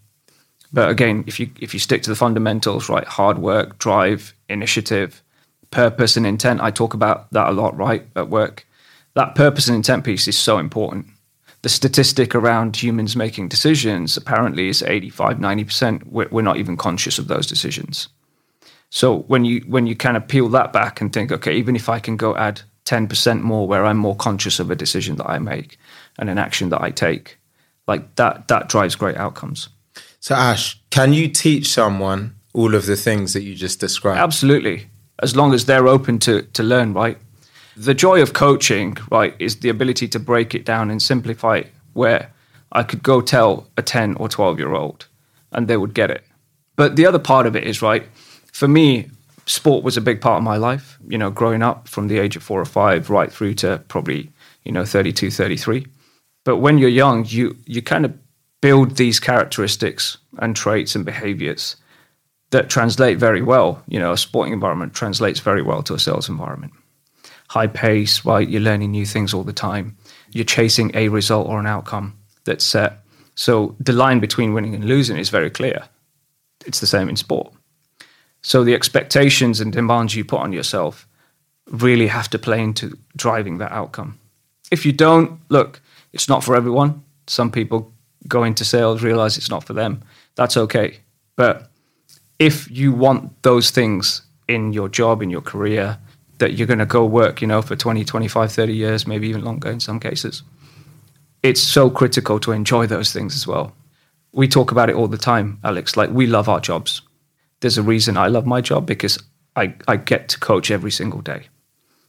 But 0.72 0.90
again 0.92 1.24
if 1.26 1.40
you 1.40 1.50
if 1.60 1.74
you 1.74 1.80
stick 1.80 2.04
to 2.04 2.12
the 2.12 2.22
fundamentals 2.26 2.90
right 2.90 3.08
hard 3.08 3.40
work 3.40 3.80
drive 3.80 4.36
initiative 4.50 5.24
purpose 5.72 6.16
and 6.18 6.28
intent 6.28 6.60
i 6.60 6.70
talk 6.70 6.94
about 6.94 7.32
that 7.32 7.50
a 7.50 7.54
lot 7.54 7.76
right 7.78 8.06
at 8.16 8.28
work 8.30 8.68
that 9.13 9.36
purpose 9.36 9.68
and 9.68 9.75
intent 9.75 10.04
piece 10.04 10.28
is 10.28 10.38
so 10.38 10.58
important. 10.58 11.08
The 11.62 11.69
statistic 11.69 12.34
around 12.34 12.75
humans 12.75 13.16
making 13.16 13.50
decisions 13.50 14.18
apparently 14.18 14.69
is 14.69 14.81
85, 14.81 15.38
90%. 15.38 16.08
We're, 16.08 16.28
we're 16.31 16.42
not 16.42 16.58
even 16.58 16.75
conscious 16.75 17.19
of 17.19 17.28
those 17.28 17.46
decisions. 17.46 18.08
So 18.90 19.19
when 19.19 19.46
you 19.46 19.62
when 19.68 19.88
you 19.88 19.96
kind 19.96 20.18
of 20.18 20.28
peel 20.28 20.50
that 20.50 20.74
back 20.74 21.00
and 21.00 21.13
think, 21.13 21.31
okay, 21.31 21.56
even 21.56 21.75
if 21.75 21.88
I 21.88 22.00
can 22.00 22.18
go 22.18 22.36
add 22.36 22.62
10% 22.86 23.42
more 23.42 23.68
where 23.68 23.86
I'm 23.86 23.98
more 23.98 24.16
conscious 24.16 24.60
of 24.60 24.69
a 24.69 24.75
decision 24.75 25.16
that 25.16 25.30
I 25.30 25.40
make 25.40 25.78
and 26.19 26.30
an 26.30 26.38
action 26.38 26.69
that 26.69 26.81
I 26.81 26.92
take, 26.92 27.38
like 27.88 28.16
that 28.16 28.50
that 28.50 28.68
drives 28.68 28.96
great 28.96 29.16
outcomes. 29.16 29.69
So 30.19 30.36
Ash, 30.36 30.78
can 30.90 31.14
you 31.14 31.30
teach 31.30 31.72
someone 31.72 32.36
all 32.54 32.75
of 32.75 32.86
the 32.86 32.98
things 32.98 33.31
that 33.34 33.44
you 33.44 33.56
just 33.56 33.80
described? 33.80 34.19
Absolutely. 34.19 34.88
As 35.19 35.36
long 35.36 35.54
as 35.54 35.66
they're 35.66 35.88
open 35.88 36.19
to 36.19 36.42
to 36.42 36.64
learn, 36.64 36.94
right? 36.94 37.18
The 37.75 37.94
joy 37.94 38.21
of 38.21 38.33
coaching, 38.33 38.97
right, 39.09 39.35
is 39.39 39.57
the 39.57 39.69
ability 39.69 40.07
to 40.09 40.19
break 40.19 40.53
it 40.53 40.65
down 40.65 40.91
and 40.91 41.01
simplify 41.01 41.57
it 41.57 41.68
where 41.94 42.31
I 42.71 42.83
could 42.83 43.03
go 43.03 43.21
tell 43.21 43.68
a 43.77 43.81
10 43.81 44.15
or 44.15 44.29
12 44.29 44.59
year 44.59 44.73
old 44.73 45.07
and 45.51 45.68
they 45.68 45.77
would 45.77 45.94
get 45.94 46.12
it. 46.12 46.23
But 46.75 46.95
the 46.95 47.06
other 47.06 47.19
part 47.19 47.45
of 47.45 47.56
it 47.56 47.65
is, 47.65 47.81
right, 47.81 48.07
for 48.51 48.68
me, 48.68 49.09
sport 49.45 49.83
was 49.83 49.97
a 49.97 50.01
big 50.01 50.21
part 50.21 50.38
of 50.38 50.44
my 50.44 50.57
life, 50.57 50.97
you 51.07 51.18
know, 51.18 51.29
growing 51.29 51.62
up 51.62 51.88
from 51.88 52.07
the 52.07 52.19
age 52.19 52.35
of 52.35 52.44
four 52.44 52.62
or 52.62 52.65
five 52.65 53.09
right 53.09 53.31
through 53.31 53.56
to 53.56 53.81
probably, 53.88 54.31
you 54.63 54.71
know, 54.71 54.85
32, 54.85 55.31
33. 55.31 55.85
But 56.44 56.57
when 56.57 56.77
you're 56.77 56.89
young, 56.89 57.25
you, 57.27 57.57
you 57.65 57.81
kind 57.81 58.06
of 58.06 58.18
build 58.62 58.95
these 58.95 59.19
characteristics 59.19 60.18
and 60.39 60.56
traits 60.56 60.95
and 60.95 61.06
behaviors 61.06 61.75
that 62.51 62.69
translate 62.69 63.18
very 63.18 63.41
well. 63.41 63.83
You 63.88 64.00
know, 64.00 64.12
a 64.12 64.18
sporting 64.18 64.53
environment 64.53 64.94
translates 64.94 65.39
very 65.39 65.62
well 65.62 65.83
to 65.83 65.94
a 65.94 66.00
sales 66.00 66.29
environment 66.29 66.73
high 67.51 67.68
pace, 67.68 68.24
right? 68.24 68.48
You're 68.48 68.62
learning 68.62 68.92
new 68.92 69.06
things 69.06 69.33
all 69.33 69.44
the 69.44 69.51
time. 69.51 69.98
You're 70.31 70.45
chasing 70.45 70.89
a 70.95 71.09
result 71.09 71.50
or 71.50 71.59
an 71.59 71.68
outcome 71.68 72.18
that's 72.45 72.63
set. 72.63 73.03
So 73.36 73.75
the 73.77 73.92
line 73.92 74.21
between 74.21 74.53
winning 74.53 74.74
and 74.74 74.86
losing 74.86 75.18
is 75.18 75.27
very 75.27 75.50
clear. 75.50 75.89
It's 76.65 76.80
the 76.80 76.88
same 76.88 77.09
in 77.09 77.18
sport. 77.18 77.51
So 78.42 78.63
the 78.63 78.74
expectations 78.74 79.59
and 79.59 79.74
demands 79.74 80.15
you 80.15 80.24
put 80.24 80.39
on 80.39 80.53
yourself 80.53 81.06
really 81.69 82.07
have 82.07 82.30
to 82.30 82.39
play 82.39 82.62
into 82.62 82.98
driving 83.18 83.57
that 83.57 83.74
outcome. 83.74 84.18
If 84.71 84.86
you 84.86 84.94
don't, 84.94 85.38
look, 85.50 85.81
it's 86.13 86.30
not 86.30 86.45
for 86.45 86.56
everyone. 86.56 87.04
Some 87.27 87.51
people 87.51 87.92
go 88.30 88.45
into 88.45 88.63
sales, 88.63 89.04
realize 89.04 89.38
it's 89.38 89.50
not 89.50 89.65
for 89.65 89.74
them. 89.74 90.01
That's 90.36 90.56
okay. 90.56 91.00
But 91.36 91.69
if 92.39 92.71
you 92.71 92.94
want 92.94 93.44
those 93.44 93.71
things 93.71 94.21
in 94.47 94.71
your 94.71 94.88
job, 94.88 95.21
in 95.21 95.30
your 95.30 95.42
career, 95.42 95.97
that 96.42 96.54
you're 96.54 96.68
going 96.68 96.80
to 96.80 96.88
go 96.88 97.06
work, 97.06 97.40
you 97.40 97.48
know, 97.48 97.62
for 97.62 97.76
20, 97.76 98.04
25, 98.04 98.52
30 98.52 98.74
years, 98.74 99.06
maybe 99.06 99.30
even 99.30 99.44
longer 99.44 99.70
in 99.70 99.80
some 99.80 100.00
cases. 100.00 100.42
It's 101.44 101.62
so 101.62 101.90
critical 101.90 102.40
to 102.40 102.52
enjoy 102.52 102.88
those 102.88 103.14
things 103.14 103.36
as 103.36 103.46
well. 103.46 103.74
We 104.32 104.48
talk 104.48 104.72
about 104.72 104.90
it 104.90 104.96
all 104.96 105.08
the 105.08 105.20
time, 105.20 105.60
Alex. 105.64 105.96
Like, 105.96 106.10
we 106.10 106.26
love 106.26 106.50
our 106.50 106.60
jobs. 106.60 107.04
There's 107.60 107.78
a 107.78 107.84
reason 107.84 108.18
I 108.18 108.28
love 108.28 108.48
my 108.48 108.60
job 108.60 108.88
because 108.88 109.20
I, 109.56 109.76
I 109.88 109.98
get 109.98 110.30
to 110.30 110.40
coach 110.40 110.72
every 110.72 110.92
single 110.92 111.22
day. 111.22 111.48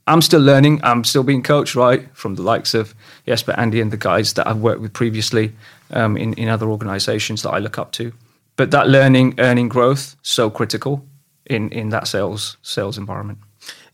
I'm 0.07 0.23
still 0.23 0.41
learning. 0.41 0.81
I'm 0.83 1.05
still 1.05 1.23
being 1.25 1.43
coached, 1.43 1.75
right, 1.75 2.09
from 2.17 2.37
the 2.37 2.43
likes 2.43 2.73
of 2.73 2.95
Jesper, 3.27 3.53
Andy, 3.59 3.83
and 3.83 3.91
the 3.91 3.99
guys 3.99 4.33
that 4.35 4.47
I've 4.47 4.59
worked 4.61 4.81
with 4.81 4.95
previously 4.95 5.53
um, 5.91 6.17
in, 6.17 6.33
in 6.35 6.49
other 6.49 6.71
organizations 6.71 7.43
that 7.43 7.51
I 7.51 7.59
look 7.59 7.79
up 7.79 7.93
to. 7.93 8.13
But 8.57 8.71
that 8.71 8.89
learning, 8.89 9.35
earning 9.39 9.69
growth, 9.69 10.17
so 10.23 10.49
critical 10.49 11.05
in, 11.47 11.69
in 11.71 11.91
that 11.91 12.09
sales 12.09 12.57
sales 12.63 12.97
environment. 12.97 13.39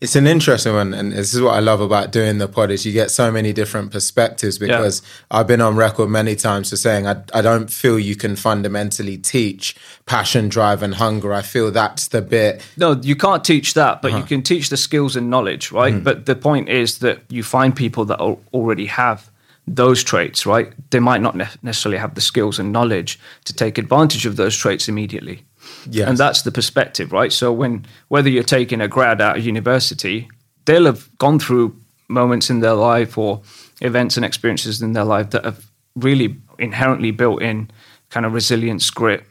It's 0.01 0.15
an 0.15 0.27
interesting 0.27 0.73
one, 0.73 0.93
and 0.93 1.11
this 1.11 1.33
is 1.33 1.41
what 1.41 1.55
I 1.55 1.59
love 1.59 1.81
about 1.81 2.13
doing 2.13 2.37
the 2.37 2.47
pod 2.47 2.71
is 2.71 2.85
you 2.85 2.93
get 2.93 3.11
so 3.11 3.29
many 3.31 3.51
different 3.51 3.91
perspectives. 3.91 4.57
Because 4.57 5.01
yeah. 5.01 5.39
I've 5.39 5.47
been 5.47 5.59
on 5.59 5.75
record 5.75 6.09
many 6.09 6.35
times 6.37 6.69
for 6.69 6.77
saying 6.77 7.05
I, 7.05 7.21
I 7.33 7.41
don't 7.41 7.69
feel 7.69 7.99
you 7.99 8.15
can 8.15 8.37
fundamentally 8.37 9.17
teach 9.17 9.75
passion, 10.05 10.47
drive, 10.47 10.81
and 10.81 10.95
hunger. 10.95 11.33
I 11.33 11.41
feel 11.41 11.69
that's 11.69 12.07
the 12.07 12.21
bit. 12.21 12.65
No, 12.77 12.93
you 12.93 13.17
can't 13.17 13.43
teach 13.43 13.73
that, 13.73 14.01
but 14.01 14.11
uh-huh. 14.11 14.19
you 14.19 14.23
can 14.23 14.41
teach 14.41 14.69
the 14.69 14.77
skills 14.77 15.17
and 15.17 15.29
knowledge, 15.29 15.71
right? 15.71 15.93
Mm-hmm. 15.93 16.03
But 16.03 16.25
the 16.25 16.35
point 16.35 16.69
is 16.69 16.99
that 16.99 17.19
you 17.27 17.43
find 17.43 17.75
people 17.75 18.05
that 18.05 18.21
already 18.21 18.85
have 18.85 19.29
those 19.67 20.03
traits, 20.03 20.45
right? 20.45 20.73
They 20.91 20.99
might 20.99 21.21
not 21.21 21.35
necessarily 21.61 21.97
have 21.97 22.15
the 22.15 22.21
skills 22.21 22.57
and 22.57 22.71
knowledge 22.71 23.19
to 23.45 23.53
take 23.53 23.77
advantage 23.77 24.25
of 24.25 24.37
those 24.37 24.55
traits 24.55 24.87
immediately. 24.87 25.45
Yes. 25.89 26.07
And 26.07 26.17
that's 26.17 26.43
the 26.43 26.51
perspective, 26.51 27.11
right? 27.11 27.31
So 27.31 27.51
when 27.51 27.85
whether 28.07 28.29
you're 28.29 28.43
taking 28.43 28.81
a 28.81 28.87
grad 28.87 29.21
out 29.21 29.37
of 29.37 29.45
university, 29.45 30.29
they'll 30.65 30.85
have 30.85 31.09
gone 31.17 31.39
through 31.39 31.75
moments 32.07 32.49
in 32.49 32.59
their 32.59 32.73
life 32.73 33.17
or 33.17 33.41
events 33.81 34.17
and 34.17 34.25
experiences 34.25 34.81
in 34.81 34.93
their 34.93 35.03
life 35.03 35.29
that 35.31 35.45
have 35.45 35.65
really 35.95 36.37
inherently 36.57 37.11
built 37.11 37.41
in 37.41 37.69
kind 38.09 38.25
of 38.25 38.33
resilience, 38.33 38.89
grit. 38.89 39.23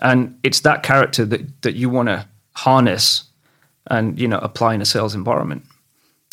And 0.00 0.38
it's 0.42 0.60
that 0.60 0.82
character 0.82 1.24
that, 1.24 1.62
that 1.62 1.74
you 1.74 1.88
want 1.88 2.08
to 2.08 2.26
harness 2.52 3.24
and, 3.88 4.18
you 4.18 4.28
know, 4.28 4.38
apply 4.38 4.74
in 4.74 4.80
a 4.80 4.84
sales 4.84 5.14
environment. 5.14 5.64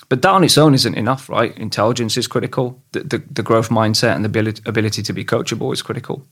But 0.10 0.22
that 0.24 0.30
on 0.30 0.44
its 0.44 0.58
own 0.58 0.74
isn't 0.74 0.96
enough, 0.96 1.30
right? 1.30 1.58
Intelligence 1.58 2.18
is 2.18 2.28
critical. 2.28 2.82
The, 2.92 3.00
the, 3.02 3.18
the 3.32 3.44
growth 3.44 3.70
mindset 3.70 4.16
and 4.16 4.24
the 4.24 4.28
ability, 4.28 4.62
ability 4.66 5.04
to 5.04 5.14
be 5.14 5.24
coachable 5.24 5.72
is 5.74 5.82
critical. 5.82 6.26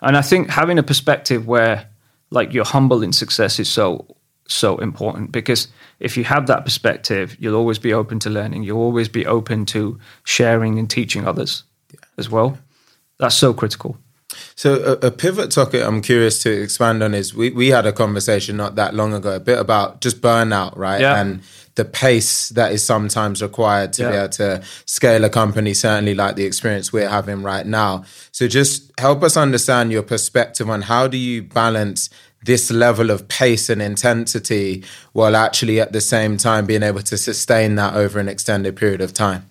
And 0.00 0.16
I 0.16 0.22
think 0.22 0.50
having 0.50 0.78
a 0.78 0.82
perspective 0.82 1.46
where 1.46 1.88
like 2.32 2.52
you're 2.52 2.64
humble 2.64 3.02
in 3.02 3.12
success 3.12 3.58
is 3.58 3.68
so 3.68 4.06
so 4.46 4.76
important 4.78 5.32
because 5.32 5.68
if 6.00 6.16
you 6.16 6.24
have 6.24 6.46
that 6.46 6.64
perspective, 6.64 7.36
you'll 7.38 7.54
always 7.54 7.78
be 7.78 7.92
open 7.94 8.18
to 8.20 8.30
learning. 8.30 8.64
You'll 8.64 8.80
always 8.80 9.08
be 9.08 9.24
open 9.26 9.64
to 9.66 9.98
sharing 10.24 10.78
and 10.78 10.90
teaching 10.90 11.26
others 11.26 11.64
yeah. 11.92 12.00
as 12.18 12.28
well. 12.28 12.58
That's 13.18 13.36
so 13.36 13.54
critical. 13.54 13.96
So 14.54 14.98
a, 15.02 15.06
a, 15.06 15.10
pivot 15.10 15.50
topic 15.50 15.82
I'm 15.82 16.00
curious 16.02 16.42
to 16.42 16.50
expand 16.50 17.02
on 17.02 17.14
is 17.14 17.34
we, 17.34 17.50
we 17.50 17.68
had 17.68 17.86
a 17.86 17.92
conversation 17.92 18.56
not 18.56 18.76
that 18.76 18.94
long 18.94 19.12
ago, 19.12 19.36
a 19.36 19.40
bit 19.40 19.58
about 19.58 20.00
just 20.00 20.20
burnout, 20.20 20.76
right? 20.76 21.00
Yeah. 21.00 21.20
And 21.20 21.42
the 21.74 21.84
pace 21.84 22.50
that 22.50 22.72
is 22.72 22.84
sometimes 22.84 23.42
required 23.42 23.92
to 23.94 24.02
Yeah. 24.02 24.10
be 24.10 24.16
able 24.16 24.28
to 24.28 24.62
scale 24.84 25.24
a 25.24 25.30
company, 25.30 25.72
certainly 25.74 26.14
like 26.14 26.36
the 26.36 26.44
experience 26.44 26.92
we're 26.92 27.08
having 27.08 27.42
right 27.42 27.66
now. 27.66 28.04
So 28.30 28.46
just 28.46 28.92
help 28.98 29.22
us 29.22 29.36
understand 29.36 29.90
your 29.90 30.02
perspective 30.02 30.68
on 30.68 30.82
how 30.82 31.06
do 31.08 31.16
you 31.16 31.42
balance 31.42 32.10
this 32.44 32.70
level 32.70 33.10
of 33.10 33.28
pace 33.28 33.70
and 33.70 33.80
intensity 33.80 34.84
while 35.12 35.36
actually 35.36 35.80
at 35.80 35.92
the 35.92 36.00
same 36.00 36.36
time 36.36 36.66
being 36.66 36.82
able 36.82 37.00
to 37.02 37.16
sustain 37.16 37.76
that 37.76 37.94
over 37.94 38.18
an 38.18 38.28
extended 38.28 38.76
period 38.76 39.00
of 39.00 39.12
time? 39.14 39.48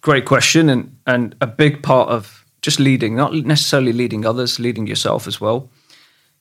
Great 0.00 0.24
question, 0.24 0.68
and 0.70 0.96
and 1.06 1.34
a 1.40 1.46
big 1.46 1.82
part 1.82 2.08
of 2.08 2.44
just 2.62 2.80
leading, 2.80 3.14
not 3.14 3.32
necessarily 3.34 3.92
leading 3.92 4.24
others, 4.26 4.58
leading 4.58 4.86
yourself 4.86 5.26
as 5.26 5.40
well, 5.40 5.68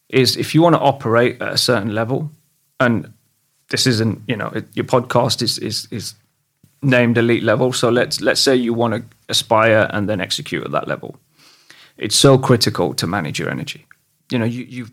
is 0.10 0.38
if 0.38 0.56
you 0.56 0.62
want 0.62 0.74
to 0.76 0.80
operate 0.80 1.42
at 1.42 1.54
a 1.54 1.58
certain 1.58 1.94
level, 1.94 2.32
and 2.80 3.12
this 3.70 3.88
isn't, 3.88 4.22
you 4.28 4.36
know, 4.36 4.48
it, 4.48 4.66
your 4.74 4.86
podcast 4.86 5.42
is 5.42 5.58
is 5.58 5.88
is 5.92 6.16
named 6.82 7.18
elite 7.18 7.44
level. 7.44 7.74
So 7.74 7.90
let's 7.90 8.22
let's 8.22 8.42
say 8.42 8.56
you 8.56 8.74
want 8.74 8.94
to 8.94 9.04
aspire 9.30 9.88
and 9.92 10.08
then 10.08 10.22
execute 10.22 10.64
at 10.64 10.72
that 10.72 10.88
level. 10.88 11.18
It's 11.98 12.16
so 12.16 12.38
critical 12.38 12.94
to 12.94 13.08
manage 13.08 13.40
your 13.40 13.50
energy. 13.50 13.86
You 14.32 14.40
know, 14.40 14.46
you 14.46 14.64
you 14.64 14.88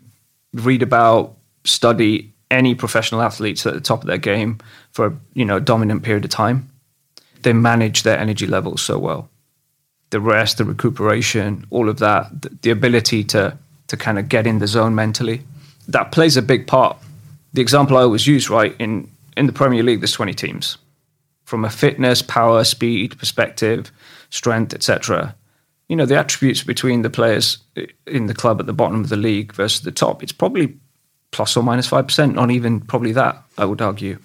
read 0.53 0.81
about, 0.81 1.35
study 1.63 2.31
any 2.51 2.75
professional 2.75 3.21
athletes 3.21 3.65
at 3.65 3.73
the 3.73 3.81
top 3.81 4.01
of 4.01 4.07
their 4.07 4.17
game 4.17 4.57
for 4.91 5.07
a 5.07 5.13
you 5.33 5.45
know 5.45 5.59
dominant 5.59 6.03
period 6.03 6.25
of 6.25 6.31
time. 6.31 6.69
They 7.41 7.53
manage 7.53 8.03
their 8.03 8.17
energy 8.17 8.47
levels 8.47 8.81
so 8.81 8.97
well. 8.97 9.29
The 10.09 10.19
rest, 10.19 10.57
the 10.57 10.65
recuperation, 10.65 11.65
all 11.69 11.89
of 11.89 11.99
that, 11.99 12.41
the, 12.41 12.49
the 12.61 12.69
ability 12.71 13.23
to 13.25 13.57
to 13.87 13.97
kind 13.97 14.17
of 14.17 14.29
get 14.29 14.47
in 14.47 14.59
the 14.59 14.67
zone 14.67 14.95
mentally, 14.95 15.41
that 15.87 16.11
plays 16.11 16.37
a 16.37 16.41
big 16.41 16.65
part. 16.65 16.97
The 17.55 17.61
example 17.61 17.95
I 17.95 18.01
always 18.01 18.27
use, 18.27 18.49
right, 18.49 18.75
in 18.79 19.09
in 19.37 19.45
the 19.47 19.53
Premier 19.53 19.81
League, 19.81 20.01
there's 20.01 20.11
20 20.11 20.33
teams. 20.33 20.77
From 21.45 21.63
a 21.63 21.69
fitness, 21.69 22.21
power, 22.21 22.65
speed 22.65 23.17
perspective, 23.17 23.91
strength, 24.29 24.73
etc. 24.73 25.33
You 25.87 25.95
know, 25.95 26.05
the 26.05 26.17
attributes 26.17 26.63
between 26.63 27.01
the 27.01 27.09
players 27.09 27.59
in 28.05 28.27
the 28.27 28.33
club 28.33 28.59
at 28.59 28.65
the 28.65 28.73
bottom 28.73 28.99
of 28.99 29.07
the 29.07 29.15
league 29.15 29.53
versus 29.53 29.81
the 29.81 29.91
top, 29.91 30.21
it's 30.21 30.33
probably 30.33 30.75
plus 31.31 31.55
or 31.55 31.63
minus 31.63 31.89
5%, 31.89 32.33
not 32.33 32.51
even 32.51 32.81
probably 32.81 33.13
that, 33.13 33.41
I 33.57 33.63
would 33.63 33.81
argue. 33.81 34.19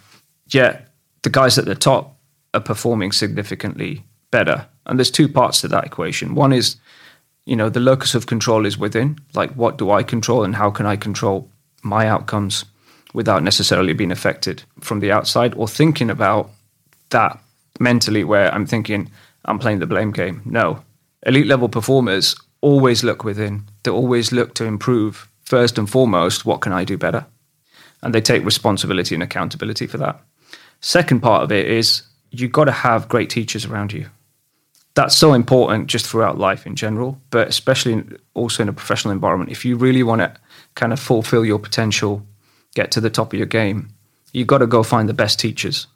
Yet 0.49 0.88
the 1.22 1.30
guys 1.30 1.56
at 1.56 1.66
the 1.66 1.75
top 1.76 2.16
are 2.54 2.60
performing 2.60 3.12
significantly 3.12 4.02
better. 4.32 4.66
And 4.87 4.99
there's 4.99 5.10
two 5.10 5.28
parts 5.28 5.60
to 5.60 5.68
that 5.68 5.84
equation. 5.84 6.34
One 6.34 6.52
is, 6.52 6.76
you 7.46 7.54
know, 7.54 7.68
the 7.68 7.78
locus 7.78 8.16
of 8.16 8.26
control 8.26 8.66
is 8.66 8.76
within, 8.76 9.18
like 9.34 9.52
what 9.52 9.78
do 9.78 9.90
I 9.92 10.02
control 10.02 10.42
and 10.42 10.56
how 10.56 10.70
can 10.70 10.87
I 10.87 10.96
control 10.96 11.49
my 11.82 12.08
outcomes 12.08 12.64
without 13.12 13.42
necessarily 13.42 13.92
being 13.92 14.12
affected 14.12 14.62
from 14.80 15.00
the 15.00 15.12
outside 15.12 15.54
or 15.54 15.66
thinking 15.66 16.10
about 16.10 16.50
that 17.10 17.38
mentally 17.78 18.24
where 18.24 18.52
I'm 18.54 18.66
thinking 18.66 19.10
I'm 19.44 19.58
playing 19.58 19.80
the 19.80 19.86
blame 19.86 20.12
game. 20.12 20.42
No. 20.44 20.82
Elite 21.26 21.46
level 21.46 21.68
performers 21.68 22.36
always 22.60 23.02
look 23.02 23.24
within. 23.24 23.64
They 23.82 23.90
always 23.90 24.32
look 24.32 24.54
to 24.54 24.64
improve 24.64 25.28
first 25.44 25.78
and 25.78 25.90
foremost, 25.90 26.46
what 26.46 26.60
can 26.60 26.72
I 26.72 26.84
do 26.84 26.96
better? 26.96 27.26
And 28.02 28.14
they 28.14 28.20
take 28.20 28.44
responsibility 28.44 29.14
and 29.14 29.22
accountability 29.22 29.86
for 29.86 29.98
that. 29.98 30.20
Second 30.80 31.20
part 31.20 31.42
of 31.42 31.52
it 31.52 31.66
is 31.66 32.02
you've 32.30 32.52
got 32.52 32.64
to 32.64 32.72
have 32.72 33.08
great 33.08 33.28
teachers 33.28 33.66
around 33.66 33.92
you. 33.92 34.08
That's 34.94 35.16
so 35.16 35.34
important 35.34 35.88
just 35.88 36.06
throughout 36.06 36.38
life 36.38 36.66
in 36.66 36.76
general, 36.76 37.20
but 37.30 37.48
especially 37.48 38.04
also 38.34 38.62
in 38.62 38.68
a 38.68 38.72
professional 38.72 39.12
environment. 39.12 39.50
If 39.50 39.64
you 39.64 39.76
really 39.76 40.02
want 40.02 40.20
to 40.20 40.32
kind 40.74 40.92
of 40.92 41.00
fulfill 41.00 41.44
your 41.44 41.58
potential, 41.58 42.26
get 42.74 42.90
to 42.92 43.00
the 43.00 43.10
top 43.10 43.32
of 43.32 43.38
your 43.38 43.46
game, 43.46 43.88
you've 44.32 44.46
got 44.46 44.58
to 44.58 44.66
go 44.66 44.82
find 44.82 45.08
the 45.08 45.14
best 45.14 45.38
teachers. 45.38 45.86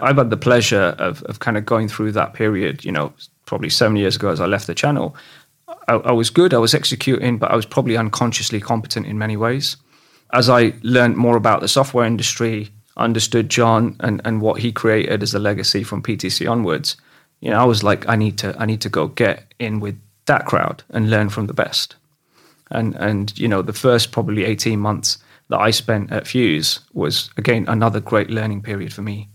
I've 0.00 0.16
had 0.16 0.30
the 0.30 0.36
pleasure 0.36 0.96
of, 0.98 1.22
of 1.24 1.38
kind 1.38 1.56
of 1.56 1.66
going 1.66 1.88
through 1.88 2.12
that 2.12 2.34
period, 2.34 2.84
you 2.84 2.92
know, 2.92 3.12
probably 3.46 3.70
seven 3.70 3.96
years 3.96 4.16
ago 4.16 4.30
as 4.30 4.40
I 4.40 4.46
left 4.46 4.66
the 4.66 4.74
channel. 4.74 5.16
I, 5.88 5.94
I 5.94 6.12
was 6.12 6.30
good, 6.30 6.54
I 6.54 6.58
was 6.58 6.74
executing, 6.74 7.38
but 7.38 7.50
I 7.50 7.56
was 7.56 7.66
probably 7.66 7.96
unconsciously 7.96 8.60
competent 8.60 9.06
in 9.06 9.18
many 9.18 9.36
ways. 9.36 9.76
As 10.32 10.48
I 10.48 10.74
learned 10.82 11.16
more 11.16 11.36
about 11.36 11.60
the 11.60 11.68
software 11.68 12.06
industry, 12.06 12.70
understood 12.96 13.48
John 13.48 13.96
and, 14.00 14.20
and 14.24 14.40
what 14.40 14.60
he 14.60 14.72
created 14.72 15.22
as 15.22 15.34
a 15.34 15.38
legacy 15.38 15.84
from 15.84 16.02
PTC 16.02 16.50
onwards, 16.50 16.96
you 17.40 17.50
know, 17.50 17.60
I 17.60 17.64
was 17.64 17.82
like, 17.82 18.08
I 18.08 18.16
need 18.16 18.38
to 18.38 18.56
I 18.58 18.64
need 18.64 18.80
to 18.80 18.88
go 18.88 19.08
get 19.08 19.52
in 19.58 19.80
with 19.80 19.98
that 20.26 20.46
crowd 20.46 20.82
and 20.90 21.10
learn 21.10 21.28
from 21.28 21.46
the 21.46 21.54
best. 21.54 21.96
And 22.70 22.94
and 22.96 23.36
you 23.38 23.48
know, 23.48 23.62
the 23.62 23.72
first 23.72 24.12
probably 24.12 24.44
18 24.44 24.80
months 24.80 25.18
that 25.48 25.58
I 25.58 25.70
spent 25.70 26.12
at 26.12 26.26
Fuse 26.26 26.80
was 26.92 27.30
again 27.36 27.66
another 27.68 28.00
great 28.00 28.30
learning 28.30 28.62
period 28.62 28.92
for 28.92 29.02
me. 29.02 29.28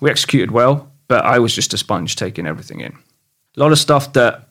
We 0.00 0.10
executed 0.10 0.50
well, 0.50 0.90
but 1.08 1.24
I 1.24 1.38
was 1.38 1.54
just 1.54 1.74
a 1.74 1.78
sponge 1.78 2.16
taking 2.16 2.46
everything 2.46 2.80
in. 2.80 2.92
A 3.56 3.60
lot 3.60 3.72
of 3.72 3.78
stuff 3.78 4.12
that 4.14 4.48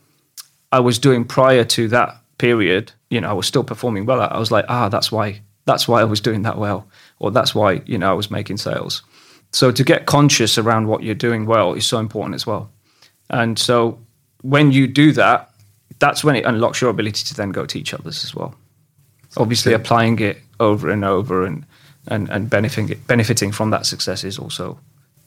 I 0.71 0.79
was 0.79 0.99
doing 0.99 1.25
prior 1.25 1.63
to 1.65 1.87
that 1.89 2.17
period, 2.37 2.91
you 3.09 3.19
know, 3.21 3.29
I 3.29 3.33
was 3.33 3.47
still 3.47 3.63
performing 3.63 4.05
well 4.05 4.21
at. 4.21 4.31
I 4.31 4.39
was 4.39 4.51
like, 4.51 4.65
ah, 4.69 4.89
that's 4.89 5.11
why 5.11 5.41
that's 5.65 5.87
why 5.87 6.01
I 6.01 6.03
was 6.03 6.19
doing 6.19 6.41
that 6.43 6.57
well, 6.57 6.87
or 7.19 7.31
that's 7.31 7.55
why 7.55 7.81
you 7.85 7.97
know 7.97 8.09
I 8.09 8.13
was 8.13 8.29
making 8.29 8.57
sales. 8.57 9.01
So 9.51 9.71
to 9.71 9.83
get 9.83 10.07
conscious 10.07 10.57
around 10.57 10.87
what 10.87 11.03
you're 11.03 11.15
doing 11.15 11.45
well 11.45 11.73
is 11.73 11.85
so 11.85 11.99
important 11.99 12.35
as 12.35 12.47
well. 12.47 12.71
And 13.29 13.57
so 13.57 13.99
when 14.41 14.71
you 14.71 14.87
do 14.87 15.11
that, 15.13 15.51
that's 15.99 16.23
when 16.23 16.35
it 16.35 16.45
unlocks 16.45 16.81
your 16.81 16.89
ability 16.89 17.23
to 17.25 17.35
then 17.35 17.51
go 17.51 17.65
teach 17.65 17.93
others 17.93 18.23
as 18.23 18.33
well. 18.35 18.55
Obviously, 19.37 19.73
applying 19.73 20.19
it 20.19 20.37
over 20.59 20.89
and 20.89 21.03
over 21.03 21.45
and 21.45 21.65
and 22.07 22.29
and 22.29 22.49
benefiting 22.49 22.99
benefiting 23.07 23.51
from 23.51 23.69
that 23.71 23.85
success 23.85 24.23
is 24.23 24.37
also 24.37 24.77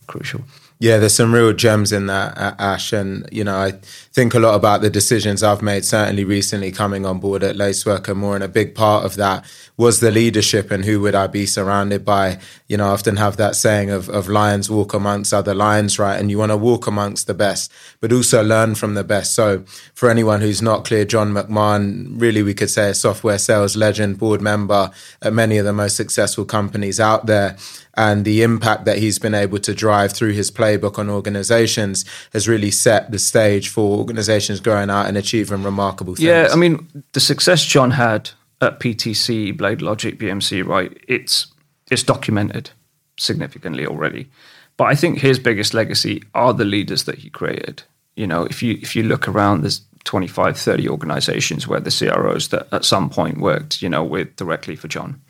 crucial. 0.07 0.43
Yeah, 0.79 0.99
there's 0.99 1.15
some 1.15 1.33
real 1.33 1.55
gems 1.55 1.91
in 1.91 2.07
that, 2.07 2.37
Ash. 2.37 2.93
And, 2.93 3.27
you 3.33 3.43
know, 3.43 3.57
I 3.57 3.73
think 4.13 4.35
a 4.35 4.39
lot 4.39 4.55
about 4.55 4.83
the 4.83 4.91
decisions 4.91 5.43
I've 5.43 5.63
made, 5.63 5.87
certainly 5.87 6.23
recently 6.23 6.71
coming 6.71 7.07
on 7.07 7.19
board 7.19 7.43
at 7.43 7.57
Lacework 7.57 8.09
and 8.09 8.21
more. 8.21 8.35
And 8.35 8.45
a 8.45 8.49
big 8.49 8.75
part 8.75 9.07
of 9.07 9.17
that 9.17 9.47
was 9.79 10.01
the 10.01 10.11
leadership 10.11 10.71
and 10.71 10.85
who 10.85 11.01
would 11.01 11.15
I 11.15 11.29
be 11.29 11.47
surrounded 11.47 12.05
by. 12.05 12.39
You 12.69 12.77
know, 12.77 12.89
I 12.89 12.91
often 12.91 13.17
have 13.17 13.39
that 13.39 13.57
saying 13.57 13.89
of, 13.89 14.11
of 14.11 14.29
lions 14.29 14.69
walk 14.69 14.93
amongst 14.93 15.33
other 15.33 15.55
lions, 15.55 15.99
right? 15.99 16.21
And 16.21 16.31
you 16.31 16.37
want 16.37 16.53
to 16.53 16.59
walk 16.59 16.87
amongst 16.87 17.27
the 17.27 17.35
best, 17.35 17.73
but 18.03 18.13
also 18.13 18.45
learn 18.45 18.75
from 18.75 18.93
the 18.93 19.05
best. 19.05 19.35
So 19.35 19.65
for 19.95 20.11
anyone 20.11 20.43
who's 20.43 20.61
not 20.61 20.85
clear, 20.85 21.07
John 21.07 21.33
McMahon, 21.33 22.21
really, 22.21 22.43
we 22.43 22.53
could 22.53 22.71
say 22.71 22.91
a 22.91 22.95
software 22.95 23.39
sales 23.39 23.77
legend, 23.77 24.19
board 24.19 24.43
member 24.43 24.91
at 25.23 25.33
many 25.33 25.57
of 25.57 25.65
the 25.65 25.73
most 25.73 25.97
successful 25.97 26.45
companies 26.45 27.01
out 27.01 27.25
there 27.25 27.57
and 27.97 28.25
the 28.25 28.43
impact 28.43 28.85
that 28.85 28.99
he's 28.99 29.19
been 29.19 29.35
able 29.35 29.59
to 29.59 29.75
drive 29.75 30.13
through 30.13 30.33
his 30.33 30.51
playbook 30.51 30.99
on 30.99 31.09
organizations 31.09 32.05
has 32.33 32.47
really 32.47 32.71
set 32.71 33.11
the 33.11 33.19
stage 33.19 33.69
for 33.69 33.99
organizations 33.99 34.61
going 34.61 34.91
out 34.91 35.07
and 35.07 35.17
achieving 35.17 35.63
remarkable 35.63 36.15
things. 36.15 36.25
Yeah, 36.25 36.49
I 36.53 36.57
mean, 36.57 37.05
the 37.13 37.21
success 37.21 37.65
John 37.65 37.93
had 37.93 38.31
at 38.61 38.81
PTC, 38.81 39.57
BladeLogic, 39.57 40.19
BMC, 40.19 40.67
right? 40.67 40.97
It's 41.09 41.47
it's 41.91 42.03
documented 42.03 42.71
significantly 43.17 43.87
already. 43.87 44.29
But 44.77 44.85
I 44.85 44.95
think 44.95 45.19
his 45.19 45.39
biggest 45.39 45.73
legacy 45.73 46.23
are 46.35 46.53
the 46.53 46.65
leaders 46.65 47.05
that 47.05 47.19
he 47.19 47.31
created. 47.31 47.83
You 48.15 48.27
know, 48.27 48.45
if 48.45 48.63
you 48.63 48.79
if 48.83 48.95
you 48.95 49.05
look 49.05 49.27
around, 49.29 49.63
there's 49.63 49.81
25, 50.05 50.57
30 50.57 50.89
organizations 50.89 51.67
where 51.67 51.81
the 51.81 51.91
CROs 51.91 52.49
that 52.49 52.69
at 52.73 52.85
some 52.85 53.11
point 53.11 53.39
worked, 53.39 53.83
you 53.83 53.89
know, 53.89 54.05
with 54.05 54.37
directly 54.37 54.77
for 54.77 54.87
John 54.89 55.21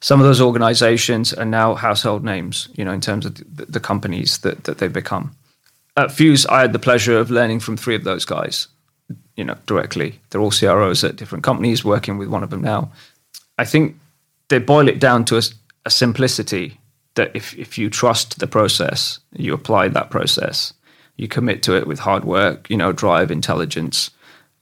some 0.00 0.20
of 0.20 0.26
those 0.26 0.40
organizations 0.40 1.32
are 1.32 1.44
now 1.44 1.74
household 1.74 2.24
names, 2.24 2.68
you 2.74 2.84
know, 2.84 2.92
in 2.92 3.00
terms 3.00 3.26
of 3.26 3.34
the, 3.34 3.66
the 3.66 3.80
companies 3.80 4.38
that, 4.38 4.64
that 4.64 4.78
they've 4.78 4.92
become. 4.92 5.36
At 5.96 6.12
Fuse, 6.12 6.46
I 6.46 6.60
had 6.60 6.72
the 6.72 6.78
pleasure 6.78 7.18
of 7.18 7.30
learning 7.30 7.60
from 7.60 7.76
three 7.76 7.96
of 7.96 8.04
those 8.04 8.24
guys, 8.24 8.68
you 9.36 9.44
know, 9.44 9.56
directly. 9.66 10.20
They're 10.30 10.40
all 10.40 10.52
CROs 10.52 11.02
at 11.02 11.16
different 11.16 11.42
companies, 11.42 11.84
working 11.84 12.18
with 12.18 12.28
one 12.28 12.44
of 12.44 12.50
them 12.50 12.62
now. 12.62 12.92
I 13.58 13.64
think 13.64 13.96
they 14.48 14.58
boil 14.58 14.88
it 14.88 15.00
down 15.00 15.24
to 15.26 15.38
a, 15.38 15.42
a 15.84 15.90
simplicity 15.90 16.78
that 17.16 17.32
if, 17.34 17.56
if 17.58 17.76
you 17.76 17.90
trust 17.90 18.38
the 18.38 18.46
process, 18.46 19.18
you 19.32 19.52
apply 19.52 19.88
that 19.88 20.10
process, 20.10 20.72
you 21.16 21.26
commit 21.26 21.64
to 21.64 21.76
it 21.76 21.88
with 21.88 21.98
hard 21.98 22.24
work, 22.24 22.70
you 22.70 22.76
know, 22.76 22.92
drive, 22.92 23.32
intelligence, 23.32 24.10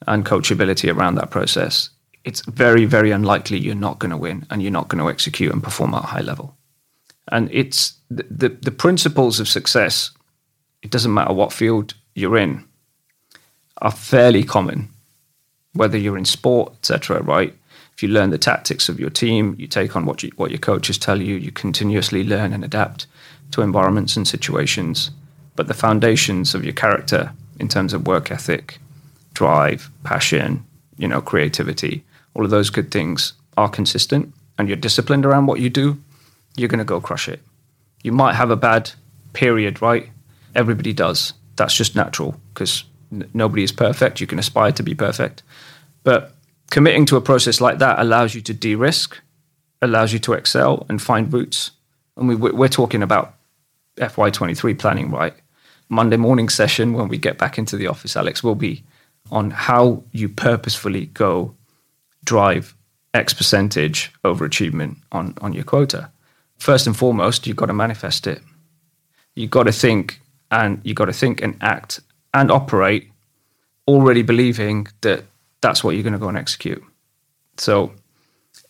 and 0.07 0.25
coachability 0.25 0.95
around 0.95 1.17
that 1.17 1.31
process, 1.31 1.91
it's 2.27 2.45
very, 2.47 2.85
very 2.85 3.13
unlikely 3.13 3.57
you're 3.57 3.77
not 3.77 4.01
going 4.01 4.11
to 4.11 4.17
win 4.17 4.45
and 4.51 4.61
you're 4.61 4.73
not 4.73 4.89
going 4.89 5.03
to 5.03 5.09
execute 5.09 5.53
and 5.53 5.63
perform 5.63 5.95
at 5.95 6.03
a 6.03 6.09
high 6.09 6.21
level. 6.21 6.57
And 7.29 7.49
it's 7.53 7.95
the, 8.11 8.27
the, 8.29 8.49
the, 8.49 8.73
principles 8.73 9.39
of 9.39 9.49
success, 9.49 10.11
it 10.83 10.91
doesn't 10.91 11.15
matter 11.15 11.33
what 11.33 11.53
field 11.53 11.95
you're 12.15 12.37
in, 12.37 12.65
are 13.79 13.93
fairly 13.93 14.43
common, 14.43 14.89
whether 15.73 15.97
you're 15.97 16.19
in 16.19 16.25
sport, 16.25 16.73
etc., 16.75 17.23
right? 17.23 17.55
If 17.95 18.03
you 18.03 18.09
learn 18.09 18.31
the 18.31 18.39
tactics 18.39 18.89
of 18.89 18.99
your 18.99 19.11
team, 19.11 19.55
you 19.59 19.69
take 19.69 19.95
on 19.95 20.05
what, 20.05 20.23
you, 20.23 20.31
what 20.37 20.51
your 20.51 20.59
coaches 20.59 20.99
tell 20.99 21.23
you, 21.23 21.37
you 21.37 21.53
continuously 21.53 22.25
learn 22.25 22.53
and 22.53 22.65
adapt 22.65 23.07
to 23.53 23.63
environments 23.63 24.17
and 24.17 24.27
situations. 24.27 25.13
But 25.55 25.69
the 25.69 25.75
foundations 25.75 26.55
of 26.55 26.65
your 26.65 26.75
character 26.75 27.33
in 27.61 27.69
terms 27.69 27.95
of 27.95 28.07
work 28.07 28.31
ethic, 28.31 28.79
drive, 29.33 29.91
passion, 30.03 30.65
you 30.99 31.09
know, 31.09 31.21
creativity, 31.21 32.05
all 32.37 32.45
of 32.45 32.51
those 32.51 32.69
good 32.69 32.91
things 32.91 33.33
are 33.57 33.69
consistent 33.69 34.33
and 34.59 34.69
you're 34.69 34.77
disciplined 34.77 35.25
around 35.25 35.47
what 35.47 35.59
you 35.59 35.71
do, 35.71 35.99
you're 36.55 36.69
going 36.69 36.79
to 36.79 36.85
go 36.85 37.01
crush 37.01 37.29
it. 37.29 37.41
You 38.03 38.13
might 38.13 38.35
have 38.35 38.51
a 38.51 38.57
bad 38.57 38.93
period, 39.33 39.81
right? 39.81 40.11
Everybody 40.55 40.93
does. 40.93 41.33
That's 41.57 41.75
just 41.75 41.97
natural 41.97 42.39
because 42.53 42.85
n- 43.11 43.29
nobody 43.33 43.63
is 43.63 43.73
perfect. 43.73 44.21
You 44.21 44.27
can 44.27 44.39
aspire 44.39 44.71
to 44.73 44.83
be 44.83 44.95
perfect. 44.95 45.43
But 46.05 46.35
committing 46.71 47.07
to 47.07 47.17
a 47.17 47.23
process 47.23 47.61
like 47.61 47.79
that 47.79 47.99
allows 47.99 48.35
you 48.35 48.43
to 48.43 48.53
de 48.53 48.75
risk, 48.75 49.19
allows 49.81 50.13
you 50.13 50.19
to 50.21 50.35
excel 50.35 50.85
and 50.91 51.01
find 51.01 51.33
routes. 51.33 51.71
And 52.19 52.29
we, 52.29 52.35
we're 52.35 52.69
talking 52.69 53.03
about 53.03 53.35
FY23 53.97 54.79
planning, 54.79 55.11
right? 55.11 55.35
Monday 55.89 56.19
morning 56.19 56.51
session 56.51 56.93
when 56.93 57.09
we 57.09 57.17
get 57.17 57.39
back 57.39 57.57
into 57.57 57.77
the 57.77 57.87
office, 57.87 58.15
Alex, 58.15 58.43
will 58.43 58.55
be 58.55 58.85
on 59.31 59.51
how 59.51 60.03
you 60.13 60.29
purposefully 60.29 61.07
go 61.07 61.56
drive 62.27 62.75
X 63.15 63.33
percentage 63.33 64.13
overachievement 64.25 64.97
on, 65.11 65.35
on 65.41 65.55
your 65.55 65.65
quota. 65.65 66.11
First 66.59 66.87
and 66.87 66.97
foremost, 66.97 67.47
you've 67.47 67.57
got 67.57 67.67
to 67.67 67.73
manifest 67.73 68.27
it. 68.27 68.43
You've 69.35 69.51
got 69.51 69.65
to 69.65 69.73
think 69.73 70.21
and 70.51 70.81
you've 70.85 70.97
got 70.97 71.07
to 71.07 71.13
think 71.13 71.43
and 71.43 71.57
act 71.63 72.01
and 72.35 72.51
operate 72.51 73.11
already 73.89 74.23
believing 74.23 74.87
that 75.01 75.25
that's 75.61 75.83
what 75.83 75.95
you're 75.95 76.03
going 76.03 76.13
to 76.13 76.19
go 76.19 76.29
and 76.29 76.39
execute. 76.39 76.83
So, 77.57 77.93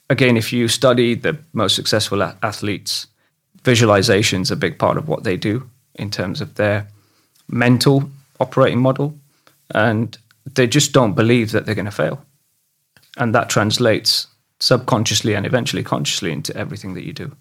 again, 0.09 0.37
if 0.37 0.53
you 0.53 0.69
study 0.69 1.15
the 1.15 1.39
most 1.53 1.75
successful 1.75 2.23
athletes, 2.23 3.07
visualization 3.65 4.43
is 4.43 4.51
a 4.51 4.57
big 4.57 4.79
part 4.79 4.97
of 4.97 5.09
what 5.09 5.25
they 5.25 5.37
do 5.37 5.69
in 5.97 6.11
terms 6.11 6.41
of 6.41 6.55
their 6.55 6.87
mental 7.49 8.09
operating 8.39 8.81
model. 8.81 9.19
And 9.71 10.17
they 10.55 10.67
just 10.67 10.93
don't 10.93 11.15
believe 11.15 11.51
that 11.53 11.67
they're 11.67 11.75
going 11.75 11.87
to 11.87 11.91
fail. 11.91 12.25
And 13.17 13.35
that 13.35 13.49
translates 13.49 14.27
subconsciously 14.61 15.35
and 15.35 15.47
eventually 15.47 15.83
consciously 15.83 16.33
into 16.33 16.57
everything 16.57 16.95
that 16.95 17.05
you 17.05 17.13
do. 17.13 17.37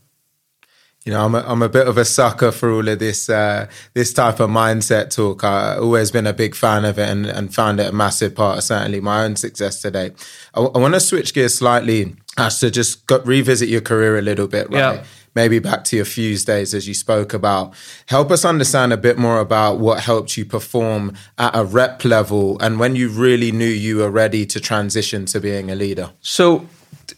You 1.05 1.11
know, 1.11 1.23
I'm 1.23 1.35
a, 1.35 1.43
I'm 1.45 1.61
a 1.61 1.69
bit 1.69 1.87
of 1.87 1.99
a 1.99 2.05
sucker 2.05 2.51
for 2.51 2.71
all 2.71 2.87
of 2.87 2.97
this 2.97 3.29
uh, 3.29 3.67
this 3.93 4.11
type 4.11 4.39
of 4.39 4.49
mindset 4.49 5.15
talk. 5.15 5.43
I've 5.43 5.79
always 5.79 6.09
been 6.09 6.25
a 6.25 6.33
big 6.33 6.55
fan 6.55 6.83
of 6.83 6.97
it 6.97 7.07
and, 7.07 7.27
and 7.27 7.53
found 7.53 7.79
it 7.79 7.87
a 7.87 7.91
massive 7.91 8.33
part 8.33 8.57
of 8.57 8.63
certainly 8.63 9.01
my 9.01 9.23
own 9.23 9.35
success 9.35 9.81
today. 9.81 10.13
I, 10.55 10.61
I 10.61 10.79
want 10.79 10.95
to 10.95 10.99
switch 10.99 11.35
gears 11.35 11.53
slightly 11.53 12.15
as 12.39 12.59
to 12.61 12.71
just 12.71 13.09
revisit 13.23 13.69
your 13.69 13.81
career 13.81 14.17
a 14.17 14.21
little 14.23 14.47
bit, 14.47 14.67
right? 14.71 14.95
Yeah 14.95 15.03
maybe 15.35 15.59
back 15.59 15.83
to 15.83 15.97
your 15.97 16.05
fuse 16.05 16.45
days 16.45 16.73
as 16.73 16.87
you 16.87 16.93
spoke 16.93 17.33
about. 17.33 17.73
Help 18.07 18.31
us 18.31 18.45
understand 18.45 18.93
a 18.93 18.97
bit 18.97 19.17
more 19.17 19.39
about 19.39 19.79
what 19.79 19.99
helped 19.99 20.37
you 20.37 20.45
perform 20.45 21.13
at 21.37 21.55
a 21.55 21.63
rep 21.63 22.03
level 22.05 22.57
and 22.61 22.79
when 22.79 22.95
you 22.95 23.09
really 23.09 23.51
knew 23.51 23.65
you 23.65 23.97
were 23.97 24.09
ready 24.09 24.45
to 24.45 24.59
transition 24.59 25.25
to 25.25 25.39
being 25.39 25.69
a 25.69 25.75
leader. 25.75 26.11
So 26.21 26.67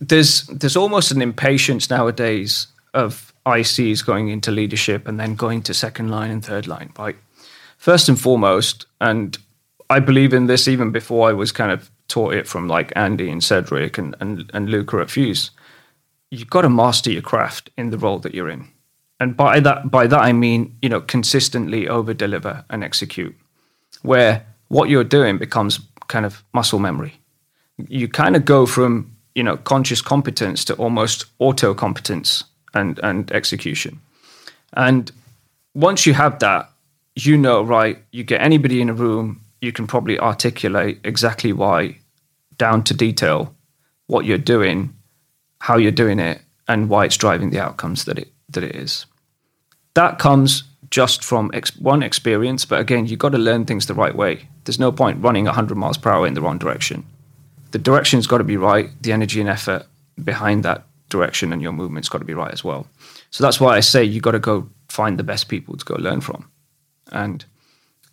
there's 0.02 0.48
there's 0.48 0.76
almost 0.76 1.12
an 1.12 1.22
impatience 1.22 1.90
nowadays 1.90 2.68
of 2.94 3.34
ICs 3.46 4.06
going 4.06 4.30
into 4.30 4.52
leadership 4.52 5.08
and 5.08 5.20
then 5.20 5.36
going 5.36 5.62
to 5.64 5.74
second 5.74 6.10
line 6.10 6.32
and 6.32 6.44
third 6.44 6.68
line, 6.68 6.92
right? 6.98 7.16
First 7.78 8.10
and 8.10 8.20
foremost, 8.20 8.88
and 9.00 9.38
I 9.90 10.00
believe 10.00 10.34
in 10.34 10.48
this 10.48 10.68
even 10.68 10.92
before 10.92 11.30
I 11.30 11.34
was 11.34 11.52
kind 11.52 11.72
of 11.72 11.90
taught 12.08 12.34
it 12.34 12.48
from 12.48 12.68
like 12.68 12.92
Andy 12.96 13.30
and 13.30 13.44
Cedric 13.44 13.98
and, 13.98 14.16
and, 14.20 14.50
and 14.54 14.70
Luca 14.70 14.98
at 15.00 15.10
Fuse 15.10 15.52
you've 16.32 16.50
got 16.50 16.62
to 16.62 16.70
master 16.70 17.12
your 17.12 17.22
craft 17.22 17.70
in 17.78 17.90
the 17.90 17.98
role 17.98 18.20
that 18.20 18.34
you're 18.34 18.50
in. 18.50 18.68
And 19.20 19.36
by 19.36 19.60
that, 19.60 19.90
by 19.90 20.08
that 20.08 20.22
I 20.22 20.32
mean, 20.34 20.78
you 20.82 20.90
know, 20.90 21.02
consistently 21.02 21.88
over 21.88 22.14
deliver 22.14 22.64
and 22.70 22.84
execute, 22.84 23.36
where 24.04 24.46
what 24.68 24.90
you're 24.90 25.04
doing 25.04 25.38
becomes 25.38 25.80
kind 26.08 26.26
of 26.26 26.44
muscle 26.54 26.80
memory. 26.80 27.20
You 27.88 28.08
kind 28.08 28.36
of 28.36 28.46
go 28.46 28.66
from, 28.66 29.16
you 29.34 29.44
know, 29.44 29.58
conscious 29.58 30.02
competence 30.02 30.64
to 30.66 30.76
almost 30.76 31.26
auto 31.40 31.74
competence 31.74 32.44
and, 32.74 33.00
and 33.02 33.32
execution. 33.32 34.00
And 34.74 35.12
once 35.74 36.06
you 36.06 36.14
have 36.14 36.40
that, 36.40 36.70
you 37.16 37.38
know, 37.38 37.64
right, 37.64 37.98
you 38.12 38.24
get 38.24 38.42
anybody 38.42 38.82
in 38.82 38.90
a 38.90 38.94
room, 38.94 39.42
you 39.62 39.72
can 39.72 39.88
probably 39.88 40.20
articulate 40.20 41.00
exactly 41.04 41.54
why, 41.54 41.98
down 42.58 42.84
to 42.84 42.94
detail, 42.94 43.56
what 44.06 44.26
you're 44.26 44.38
doing 44.38 44.94
how 45.60 45.78
you're 45.78 45.92
doing 45.92 46.20
it, 46.20 46.42
and 46.68 46.90
why 46.90 47.06
it's 47.06 47.18
driving 47.18 47.50
the 47.50 47.60
outcomes 47.60 48.06
that 48.06 48.20
it 48.20 48.32
that 48.50 48.64
it 48.64 48.76
is. 48.76 49.06
That 49.94 50.20
comes 50.20 50.64
just 50.90 51.24
from 51.24 51.52
ex- 51.54 51.76
one 51.78 52.04
experience, 52.04 52.66
but 52.66 52.80
again, 52.80 53.08
you've 53.08 53.20
got 53.20 53.32
to 53.32 53.38
learn 53.38 53.66
things 53.66 53.88
the 53.88 53.94
right 53.94 54.16
way. 54.16 54.48
There's 54.64 54.80
no 54.80 54.92
point 54.92 55.22
running 55.22 55.46
100 55.46 55.76
miles 55.76 55.98
per 55.98 56.12
hour 56.12 56.28
in 56.28 56.34
the 56.34 56.42
wrong 56.42 56.58
direction. 56.58 57.06
The 57.72 57.80
direction's 57.80 58.28
got 58.28 58.38
to 58.38 58.44
be 58.44 58.58
right. 58.58 58.90
The 59.02 59.12
energy 59.12 59.42
and 59.42 59.50
effort 59.50 59.86
behind 60.24 60.64
that 60.64 60.86
direction 61.10 61.52
and 61.52 61.62
your 61.62 61.72
movement's 61.72 62.10
got 62.10 62.20
to 62.20 62.26
be 62.26 62.34
right 62.34 62.52
as 62.52 62.64
well. 62.64 62.88
So 63.32 63.44
that's 63.44 63.60
why 63.60 63.76
I 63.76 63.82
say 63.82 64.04
you 64.04 64.22
got 64.22 64.32
to 64.32 64.40
go 64.40 64.70
find 64.90 65.18
the 65.18 65.24
best 65.24 65.50
people 65.50 65.76
to 65.76 65.86
go 65.86 65.96
learn 65.96 66.22
from. 66.22 66.50
And 67.12 67.44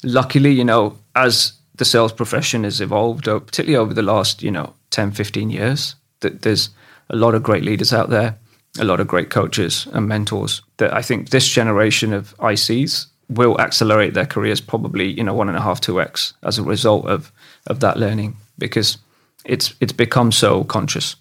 luckily, 0.02 0.52
you 0.52 0.64
know, 0.64 0.98
as 1.14 1.52
the 1.76 1.84
sales 1.84 2.12
profession 2.12 2.64
has 2.64 2.80
evolved, 2.80 3.24
particularly 3.24 3.76
over 3.76 3.94
the 3.94 4.02
last, 4.02 4.42
you 4.42 4.50
know, 4.50 4.74
10, 4.90 5.12
15 5.12 5.50
years, 5.50 5.94
that 6.20 6.42
there's 6.42 6.70
a 7.10 7.16
lot 7.16 7.34
of 7.34 7.42
great 7.42 7.62
leaders 7.62 7.92
out 7.92 8.10
there, 8.10 8.38
a 8.78 8.84
lot 8.84 9.00
of 9.00 9.06
great 9.06 9.30
coaches 9.30 9.86
and 9.92 10.08
mentors 10.08 10.62
that 10.78 10.92
I 10.92 11.02
think 11.02 11.30
this 11.30 11.48
generation 11.48 12.12
of 12.12 12.36
ICs 12.38 13.06
will 13.28 13.60
accelerate 13.60 14.14
their 14.14 14.26
careers 14.26 14.60
probably, 14.60 15.10
you 15.10 15.24
know, 15.24 15.34
one 15.34 15.48
and 15.48 15.56
a 15.56 15.62
half, 15.62 15.80
two 15.80 16.00
X 16.00 16.34
as 16.42 16.58
a 16.58 16.62
result 16.62 17.06
of 17.06 17.32
of 17.66 17.80
that 17.80 17.96
learning 17.96 18.36
because 18.58 18.98
it's 19.44 19.74
it's 19.80 19.92
become 19.92 20.32
so 20.32 20.64
conscious. 20.64 21.16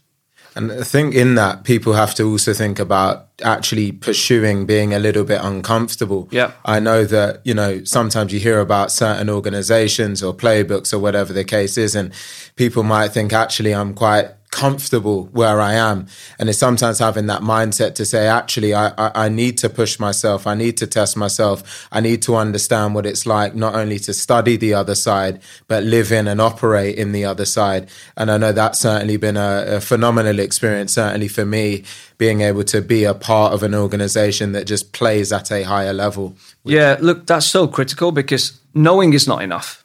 And 0.56 0.72
I 0.72 0.84
think 0.84 1.16
in 1.16 1.36
that, 1.36 1.64
people 1.64 1.94
have 1.94 2.14
to 2.16 2.30
also 2.30 2.54
think 2.54 2.78
about 2.78 3.28
actually 3.44 3.92
pursuing 3.92 4.66
being 4.68 4.94
a 4.94 5.00
little 5.00 5.24
bit 5.24 5.42
uncomfortable. 5.42 6.28
Yeah. 6.32 6.52
I 6.64 6.80
know 6.80 7.06
that, 7.06 7.42
you 7.44 7.56
know, 7.56 7.84
sometimes 7.84 8.32
you 8.32 8.40
hear 8.40 8.60
about 8.60 8.92
certain 8.92 9.30
organizations 9.30 10.22
or 10.22 10.34
playbooks 10.34 10.94
or 10.94 11.00
whatever 11.00 11.34
the 11.34 11.44
case 11.44 11.78
is, 11.78 11.96
and 11.96 12.14
people 12.56 12.84
might 12.84 13.10
think, 13.10 13.34
actually, 13.34 13.74
I'm 13.74 13.96
quite 13.96 14.30
comfortable 14.54 15.26
where 15.32 15.60
I 15.60 15.74
am. 15.74 16.06
And 16.38 16.48
it's 16.48 16.60
sometimes 16.60 17.00
having 17.00 17.26
that 17.26 17.42
mindset 17.42 17.96
to 17.96 18.06
say, 18.06 18.28
actually, 18.28 18.76
I, 18.76 18.90
I, 18.90 19.26
I, 19.26 19.30
need 19.30 19.58
to 19.58 19.68
push 19.68 20.00
myself. 20.00 20.46
I 20.46 20.54
need 20.54 20.78
to 20.78 20.86
test 20.86 21.18
myself. 21.18 21.88
I 21.92 22.02
need 22.02 22.22
to 22.22 22.36
understand 22.36 22.94
what 22.94 23.08
it's 23.08 23.26
like 23.26 23.56
not 23.56 23.74
only 23.74 23.98
to 24.00 24.14
study 24.14 24.56
the 24.56 24.76
other 24.76 24.94
side, 24.94 25.42
but 25.68 25.84
live 25.84 26.12
in 26.12 26.28
and 26.28 26.40
operate 26.40 26.98
in 26.98 27.14
the 27.14 27.26
other 27.26 27.46
side. 27.46 27.90
And 28.16 28.30
I 28.30 28.38
know 28.38 28.52
that's 28.52 28.80
certainly 28.80 29.18
been 29.18 29.38
a, 29.38 29.66
a 29.68 29.82
phenomenal 29.82 30.38
experience, 30.38 30.94
certainly 30.94 31.30
for 31.30 31.46
me, 31.46 31.84
being 32.20 32.42
able 32.42 32.64
to 32.66 32.80
be 32.80 33.06
a 33.06 33.16
part 33.16 33.54
of 33.54 33.64
an 33.64 33.74
organization 33.74 34.52
that 34.52 34.68
just 34.68 34.94
plays 34.94 35.32
at 35.34 35.52
a 35.52 35.64
higher 35.64 35.94
level. 35.94 36.38
Yeah, 36.64 36.98
look, 37.02 37.26
that's 37.26 37.48
so 37.48 37.68
critical 37.68 38.12
because 38.12 38.60
knowing 38.76 39.14
is 39.14 39.28
not 39.28 39.42
enough. 39.42 39.84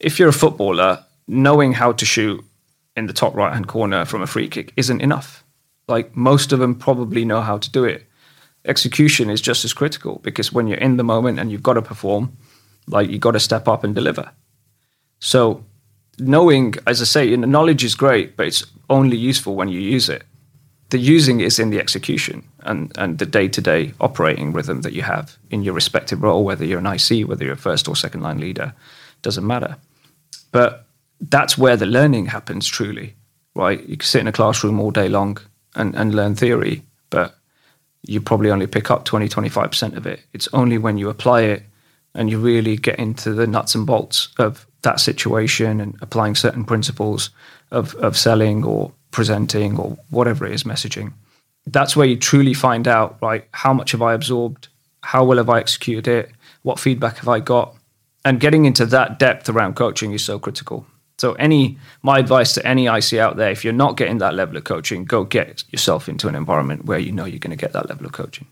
If 0.00 0.18
you're 0.18 0.30
a 0.30 0.40
footballer, 0.44 1.04
knowing 1.28 1.74
how 1.74 1.92
to 1.92 2.06
shoot 2.06 2.42
in 2.96 3.06
the 3.06 3.12
top 3.12 3.34
right 3.34 3.52
hand 3.52 3.68
corner 3.68 4.04
from 4.04 4.22
a 4.22 4.26
free 4.26 4.48
kick 4.48 4.72
isn't 4.76 5.00
enough. 5.00 5.44
Like 5.88 6.16
most 6.16 6.52
of 6.52 6.58
them 6.58 6.74
probably 6.74 7.24
know 7.24 7.42
how 7.42 7.58
to 7.58 7.70
do 7.70 7.84
it. 7.84 8.06
Execution 8.64 9.30
is 9.30 9.40
just 9.40 9.64
as 9.64 9.72
critical 9.72 10.20
because 10.22 10.52
when 10.52 10.66
you're 10.66 10.78
in 10.78 10.96
the 10.96 11.04
moment 11.04 11.38
and 11.38 11.52
you've 11.52 11.62
got 11.62 11.74
to 11.74 11.82
perform, 11.82 12.36
like 12.88 13.08
you've 13.10 13.20
got 13.20 13.32
to 13.32 13.40
step 13.40 13.68
up 13.68 13.84
and 13.84 13.94
deliver. 13.94 14.30
So 15.20 15.64
knowing, 16.18 16.74
as 16.86 17.00
I 17.00 17.04
say, 17.04 17.26
you 17.26 17.36
know, 17.36 17.46
knowledge 17.46 17.84
is 17.84 17.94
great, 17.94 18.36
but 18.36 18.46
it's 18.46 18.64
only 18.90 19.16
useful 19.16 19.54
when 19.54 19.68
you 19.68 19.80
use 19.80 20.08
it. 20.08 20.24
The 20.90 20.98
using 20.98 21.40
is 21.40 21.58
in 21.58 21.70
the 21.70 21.80
execution 21.80 22.44
and, 22.60 22.92
and 22.96 23.18
the 23.18 23.26
day 23.26 23.48
to 23.48 23.60
day 23.60 23.92
operating 24.00 24.52
rhythm 24.52 24.82
that 24.82 24.92
you 24.92 25.02
have 25.02 25.36
in 25.50 25.62
your 25.62 25.74
respective 25.74 26.22
role, 26.22 26.44
whether 26.44 26.64
you're 26.64 26.78
an 26.78 26.86
IC, 26.86 27.28
whether 27.28 27.44
you're 27.44 27.54
a 27.54 27.58
first 27.58 27.88
or 27.88 27.96
second 27.96 28.22
line 28.22 28.38
leader, 28.38 28.72
doesn't 29.22 29.46
matter. 29.46 29.76
But 30.52 30.85
that's 31.20 31.56
where 31.56 31.76
the 31.76 31.86
learning 31.86 32.26
happens 32.26 32.66
truly, 32.66 33.14
right? 33.54 33.80
You 33.86 33.96
can 33.96 34.06
sit 34.06 34.20
in 34.20 34.28
a 34.28 34.32
classroom 34.32 34.80
all 34.80 34.90
day 34.90 35.08
long 35.08 35.38
and, 35.74 35.94
and 35.94 36.14
learn 36.14 36.34
theory, 36.34 36.82
but 37.10 37.36
you 38.02 38.20
probably 38.20 38.50
only 38.50 38.66
pick 38.66 38.90
up 38.90 39.04
20, 39.04 39.28
25% 39.28 39.96
of 39.96 40.06
it. 40.06 40.20
It's 40.32 40.48
only 40.52 40.78
when 40.78 40.98
you 40.98 41.08
apply 41.08 41.42
it 41.42 41.62
and 42.14 42.30
you 42.30 42.38
really 42.38 42.76
get 42.76 42.98
into 42.98 43.32
the 43.32 43.46
nuts 43.46 43.74
and 43.74 43.86
bolts 43.86 44.28
of 44.38 44.66
that 44.82 45.00
situation 45.00 45.80
and 45.80 45.96
applying 46.00 46.34
certain 46.34 46.64
principles 46.64 47.30
of, 47.70 47.94
of 47.96 48.16
selling 48.16 48.64
or 48.64 48.92
presenting 49.10 49.78
or 49.78 49.98
whatever 50.10 50.46
it 50.46 50.52
is, 50.52 50.64
messaging. 50.64 51.12
That's 51.66 51.96
where 51.96 52.06
you 52.06 52.16
truly 52.16 52.54
find 52.54 52.86
out, 52.86 53.18
right? 53.20 53.44
How 53.52 53.72
much 53.72 53.92
have 53.92 54.02
I 54.02 54.14
absorbed? 54.14 54.68
How 55.02 55.24
well 55.24 55.38
have 55.38 55.50
I 55.50 55.58
executed 55.58 56.06
it? 56.06 56.30
What 56.62 56.78
feedback 56.78 57.16
have 57.18 57.28
I 57.28 57.40
got? 57.40 57.74
And 58.24 58.40
getting 58.40 58.64
into 58.64 58.86
that 58.86 59.18
depth 59.18 59.48
around 59.48 59.74
coaching 59.74 60.12
is 60.12 60.24
so 60.24 60.38
critical 60.38 60.86
so 61.18 61.32
any 61.34 61.78
my 62.02 62.18
advice 62.18 62.52
to 62.54 62.66
any 62.66 62.86
IC 62.86 63.14
out 63.14 63.36
there, 63.36 63.50
if 63.50 63.64
you're 63.64 63.72
not 63.72 63.96
getting 63.96 64.18
that 64.18 64.34
level 64.34 64.56
of 64.56 64.64
coaching, 64.64 65.04
go 65.04 65.24
get 65.24 65.64
yourself 65.70 66.08
into 66.08 66.28
an 66.28 66.34
environment 66.34 66.84
where 66.84 66.98
you 66.98 67.12
know 67.12 67.24
you're 67.24 67.38
going 67.38 67.56
to 67.56 67.56
get 67.56 67.72
that 67.72 67.88
level 67.88 68.06
of 68.06 68.12
coaching. 68.12 68.46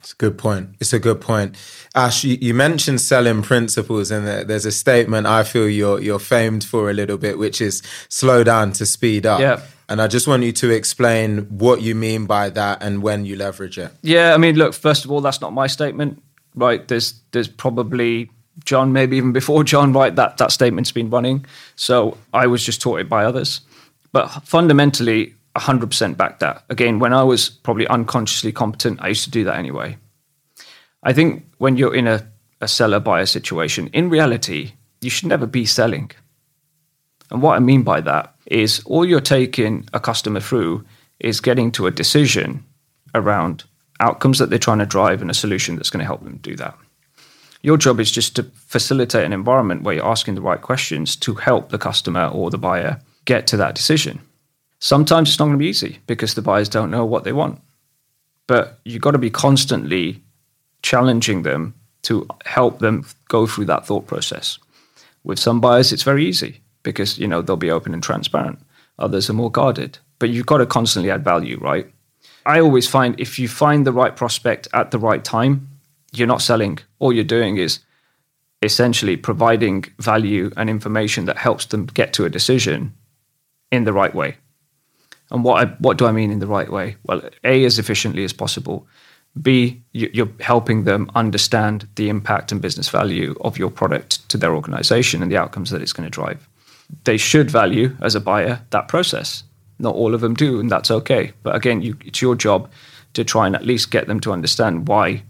It's 0.00 0.12
a 0.12 0.16
good 0.16 0.38
point. 0.38 0.70
It's 0.80 0.94
a 0.94 0.98
good 0.98 1.20
point. 1.20 1.56
Ash, 1.94 2.24
you, 2.24 2.38
you 2.40 2.54
mentioned 2.54 3.02
selling 3.02 3.42
principles, 3.42 4.10
and 4.10 4.26
there's 4.26 4.64
a 4.64 4.72
statement 4.72 5.26
I 5.26 5.44
feel 5.44 5.68
you're 5.68 6.00
you're 6.00 6.18
famed 6.18 6.64
for 6.64 6.90
a 6.90 6.94
little 6.94 7.18
bit, 7.18 7.38
which 7.38 7.60
is 7.60 7.82
slow 8.08 8.42
down 8.42 8.72
to 8.72 8.86
speed 8.86 9.26
up. 9.26 9.40
Yeah. 9.40 9.60
And 9.88 10.00
I 10.00 10.06
just 10.06 10.26
want 10.26 10.44
you 10.44 10.52
to 10.52 10.70
explain 10.70 11.40
what 11.58 11.82
you 11.82 11.94
mean 11.94 12.26
by 12.26 12.48
that 12.50 12.80
and 12.82 13.02
when 13.02 13.26
you 13.26 13.34
leverage 13.36 13.76
it. 13.76 13.90
Yeah, 14.02 14.34
I 14.34 14.38
mean, 14.38 14.54
look, 14.54 14.72
first 14.72 15.04
of 15.04 15.10
all, 15.10 15.20
that's 15.20 15.40
not 15.40 15.52
my 15.52 15.66
statement, 15.66 16.22
right? 16.54 16.86
There's 16.86 17.20
there's 17.32 17.48
probably 17.48 18.30
John, 18.64 18.92
maybe 18.92 19.16
even 19.16 19.32
before 19.32 19.64
John, 19.64 19.92
right? 19.92 20.14
That 20.14 20.36
that 20.38 20.52
statement's 20.52 20.92
been 20.92 21.10
running. 21.10 21.46
So 21.76 22.18
I 22.32 22.46
was 22.46 22.64
just 22.64 22.80
taught 22.82 23.00
it 23.00 23.08
by 23.08 23.24
others. 23.24 23.60
But 24.12 24.28
fundamentally, 24.44 25.34
100% 25.56 26.16
back 26.16 26.38
that. 26.40 26.64
Again, 26.68 26.98
when 26.98 27.12
I 27.12 27.22
was 27.22 27.48
probably 27.48 27.86
unconsciously 27.88 28.52
competent, 28.52 29.00
I 29.02 29.08
used 29.08 29.24
to 29.24 29.30
do 29.30 29.44
that 29.44 29.56
anyway. 29.56 29.96
I 31.02 31.12
think 31.12 31.46
when 31.58 31.76
you're 31.76 31.94
in 31.94 32.06
a, 32.06 32.26
a 32.60 32.68
seller 32.68 33.00
buyer 33.00 33.26
situation, 33.26 33.88
in 33.88 34.10
reality, 34.10 34.72
you 35.00 35.10
should 35.10 35.28
never 35.28 35.46
be 35.46 35.64
selling. 35.64 36.10
And 37.30 37.42
what 37.42 37.56
I 37.56 37.60
mean 37.60 37.82
by 37.82 38.00
that 38.02 38.34
is 38.46 38.82
all 38.84 39.04
you're 39.04 39.20
taking 39.20 39.88
a 39.92 40.00
customer 40.00 40.40
through 40.40 40.84
is 41.20 41.40
getting 41.40 41.70
to 41.72 41.86
a 41.86 41.90
decision 41.90 42.64
around 43.14 43.64
outcomes 44.00 44.38
that 44.38 44.50
they're 44.50 44.58
trying 44.58 44.78
to 44.78 44.86
drive 44.86 45.20
and 45.20 45.30
a 45.30 45.34
solution 45.34 45.76
that's 45.76 45.90
going 45.90 46.00
to 46.00 46.06
help 46.06 46.24
them 46.24 46.38
do 46.42 46.56
that. 46.56 46.76
Your 47.62 47.76
job 47.76 48.00
is 48.00 48.10
just 48.10 48.36
to 48.36 48.44
facilitate 48.54 49.24
an 49.24 49.32
environment 49.32 49.82
where 49.82 49.94
you're 49.94 50.06
asking 50.06 50.34
the 50.34 50.40
right 50.40 50.60
questions 50.60 51.16
to 51.16 51.34
help 51.34 51.68
the 51.68 51.78
customer 51.78 52.26
or 52.26 52.50
the 52.50 52.58
buyer 52.58 53.00
get 53.26 53.46
to 53.48 53.56
that 53.58 53.74
decision. 53.74 54.20
Sometimes 54.78 55.28
it's 55.28 55.38
not 55.38 55.44
going 55.46 55.58
to 55.58 55.58
be 55.58 55.68
easy 55.68 55.98
because 56.06 56.34
the 56.34 56.42
buyers 56.42 56.68
don't 56.68 56.90
know 56.90 57.04
what 57.04 57.24
they 57.24 57.32
want. 57.32 57.60
But 58.46 58.80
you've 58.84 59.02
got 59.02 59.10
to 59.10 59.18
be 59.18 59.30
constantly 59.30 60.22
challenging 60.82 61.42
them 61.42 61.74
to 62.02 62.26
help 62.46 62.78
them 62.78 63.06
go 63.28 63.46
through 63.46 63.66
that 63.66 63.86
thought 63.86 64.06
process. 64.06 64.58
With 65.22 65.38
some 65.38 65.60
buyers, 65.60 65.92
it's 65.92 66.02
very 66.02 66.24
easy 66.24 66.60
because 66.82 67.18
you 67.18 67.28
know 67.28 67.42
they'll 67.42 67.56
be 67.56 67.70
open 67.70 67.92
and 67.92 68.02
transparent. 68.02 68.58
Others 68.98 69.28
are 69.28 69.34
more 69.34 69.50
guarded. 69.50 69.98
But 70.18 70.30
you've 70.30 70.46
got 70.46 70.58
to 70.58 70.66
constantly 70.66 71.10
add 71.10 71.24
value, 71.24 71.58
right? 71.58 71.86
I 72.46 72.60
always 72.60 72.88
find 72.88 73.18
if 73.20 73.38
you 73.38 73.48
find 73.48 73.86
the 73.86 73.92
right 73.92 74.16
prospect 74.16 74.66
at 74.72 74.90
the 74.90 74.98
right 74.98 75.22
time, 75.22 75.68
you're 76.12 76.26
not 76.26 76.42
selling. 76.42 76.78
All 77.00 77.12
you're 77.12 77.24
doing 77.24 77.56
is 77.56 77.80
essentially 78.62 79.16
providing 79.16 79.84
value 79.98 80.52
and 80.56 80.70
information 80.70 81.24
that 81.24 81.38
helps 81.38 81.66
them 81.66 81.86
get 81.86 82.12
to 82.12 82.24
a 82.24 82.30
decision 82.30 82.94
in 83.72 83.84
the 83.84 83.92
right 83.92 84.14
way. 84.14 84.36
And 85.30 85.44
what 85.44 85.66
I, 85.66 85.70
what 85.78 85.96
do 85.96 86.06
I 86.06 86.12
mean 86.12 86.30
in 86.30 86.40
the 86.40 86.46
right 86.46 86.70
way? 86.70 86.96
Well, 87.04 87.22
a 87.44 87.64
as 87.64 87.78
efficiently 87.78 88.24
as 88.24 88.32
possible. 88.32 88.86
B, 89.40 89.80
you're 89.92 90.28
helping 90.40 90.84
them 90.84 91.08
understand 91.14 91.88
the 91.94 92.08
impact 92.08 92.50
and 92.50 92.60
business 92.60 92.88
value 92.88 93.36
of 93.42 93.56
your 93.56 93.70
product 93.70 94.28
to 94.28 94.36
their 94.36 94.54
organization 94.54 95.22
and 95.22 95.30
the 95.30 95.36
outcomes 95.36 95.70
that 95.70 95.82
it's 95.82 95.92
going 95.92 96.06
to 96.06 96.10
drive. 96.10 96.48
They 97.04 97.16
should 97.16 97.48
value 97.48 97.96
as 98.02 98.16
a 98.16 98.20
buyer 98.20 98.60
that 98.70 98.88
process. 98.88 99.44
Not 99.78 99.94
all 99.94 100.14
of 100.14 100.20
them 100.20 100.34
do, 100.34 100.58
and 100.58 100.68
that's 100.68 100.90
okay. 100.90 101.32
But 101.44 101.54
again, 101.54 101.80
you, 101.80 101.96
it's 102.04 102.20
your 102.20 102.34
job 102.34 102.68
to 103.14 103.22
try 103.22 103.46
and 103.46 103.54
at 103.54 103.64
least 103.64 103.92
get 103.92 104.08
them 104.08 104.18
to 104.20 104.32
understand 104.32 104.88
why 104.88 105.22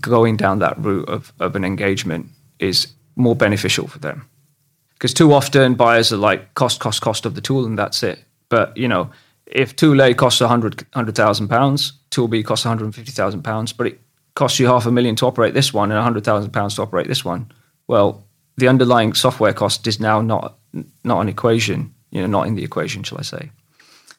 going 0.00 0.36
down 0.36 0.58
that 0.60 0.78
route 0.78 1.08
of, 1.08 1.32
of 1.40 1.56
an 1.56 1.64
engagement 1.64 2.28
is 2.58 2.88
more 3.16 3.36
beneficial 3.36 3.86
for 3.86 3.98
them. 3.98 4.28
Because 4.94 5.14
too 5.14 5.32
often 5.32 5.74
buyers 5.74 6.12
are 6.12 6.16
like 6.16 6.54
cost, 6.54 6.80
cost, 6.80 7.02
cost 7.02 7.26
of 7.26 7.34
the 7.34 7.40
tool, 7.40 7.66
and 7.66 7.78
that's 7.78 8.02
it. 8.02 8.24
But 8.48 8.76
you 8.76 8.88
know, 8.88 9.10
if 9.46 9.76
tool 9.76 10.00
A 10.00 10.14
costs 10.14 10.40
a 10.40 10.48
hundred 10.48 10.86
hundred 10.94 11.14
thousand 11.14 11.48
pounds, 11.48 11.92
tool 12.10 12.28
B 12.28 12.42
costs 12.42 12.64
one 12.64 12.70
hundred 12.70 12.86
and 12.86 12.94
fifty 12.94 13.12
thousand 13.12 13.42
pounds, 13.42 13.72
but 13.72 13.86
it 13.86 14.00
costs 14.34 14.58
you 14.58 14.66
half 14.66 14.86
a 14.86 14.90
million 14.90 15.16
to 15.16 15.26
operate 15.26 15.54
this 15.54 15.74
one 15.74 15.92
and 15.92 16.02
hundred 16.02 16.24
thousand 16.24 16.52
pounds 16.52 16.76
to 16.76 16.82
operate 16.82 17.08
this 17.08 17.24
one. 17.24 17.50
Well, 17.86 18.24
the 18.56 18.68
underlying 18.68 19.14
software 19.14 19.52
cost 19.52 19.86
is 19.86 20.00
now 20.00 20.20
not 20.20 20.56
not 21.02 21.20
an 21.20 21.28
equation, 21.28 21.94
you 22.10 22.20
know, 22.20 22.26
not 22.26 22.46
in 22.46 22.54
the 22.54 22.64
equation, 22.64 23.02
shall 23.02 23.18
I 23.18 23.22
say? 23.22 23.50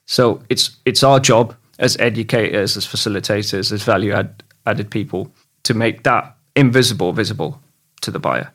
So 0.06 0.42
it's 0.50 0.78
it's 0.86 1.04
our 1.04 1.20
job 1.20 1.56
as 1.80 1.98
educators, 1.98 2.78
as 2.78 2.86
facilitators, 2.86 3.72
as 3.72 3.84
value 3.84 4.14
add, 4.14 4.44
added 4.66 4.90
people 4.90 5.32
to 5.66 5.74
make 5.74 6.04
that 6.04 6.36
invisible 6.56 7.12
visible 7.14 7.60
to 8.02 8.12
the 8.12 8.20
buyer. 8.20 8.52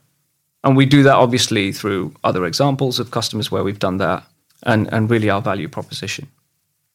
And 0.64 0.76
we 0.76 0.86
do 0.86 1.02
that 1.04 1.14
obviously 1.14 1.72
through 1.72 2.14
other 2.24 2.44
examples 2.44 2.98
of 2.98 3.10
customers 3.10 3.50
where 3.50 3.64
we've 3.64 3.78
done 3.78 3.98
that 3.98 4.24
and, 4.62 4.92
and 4.92 5.10
really 5.10 5.30
our 5.30 5.40
value 5.40 5.68
proposition. 5.68 6.28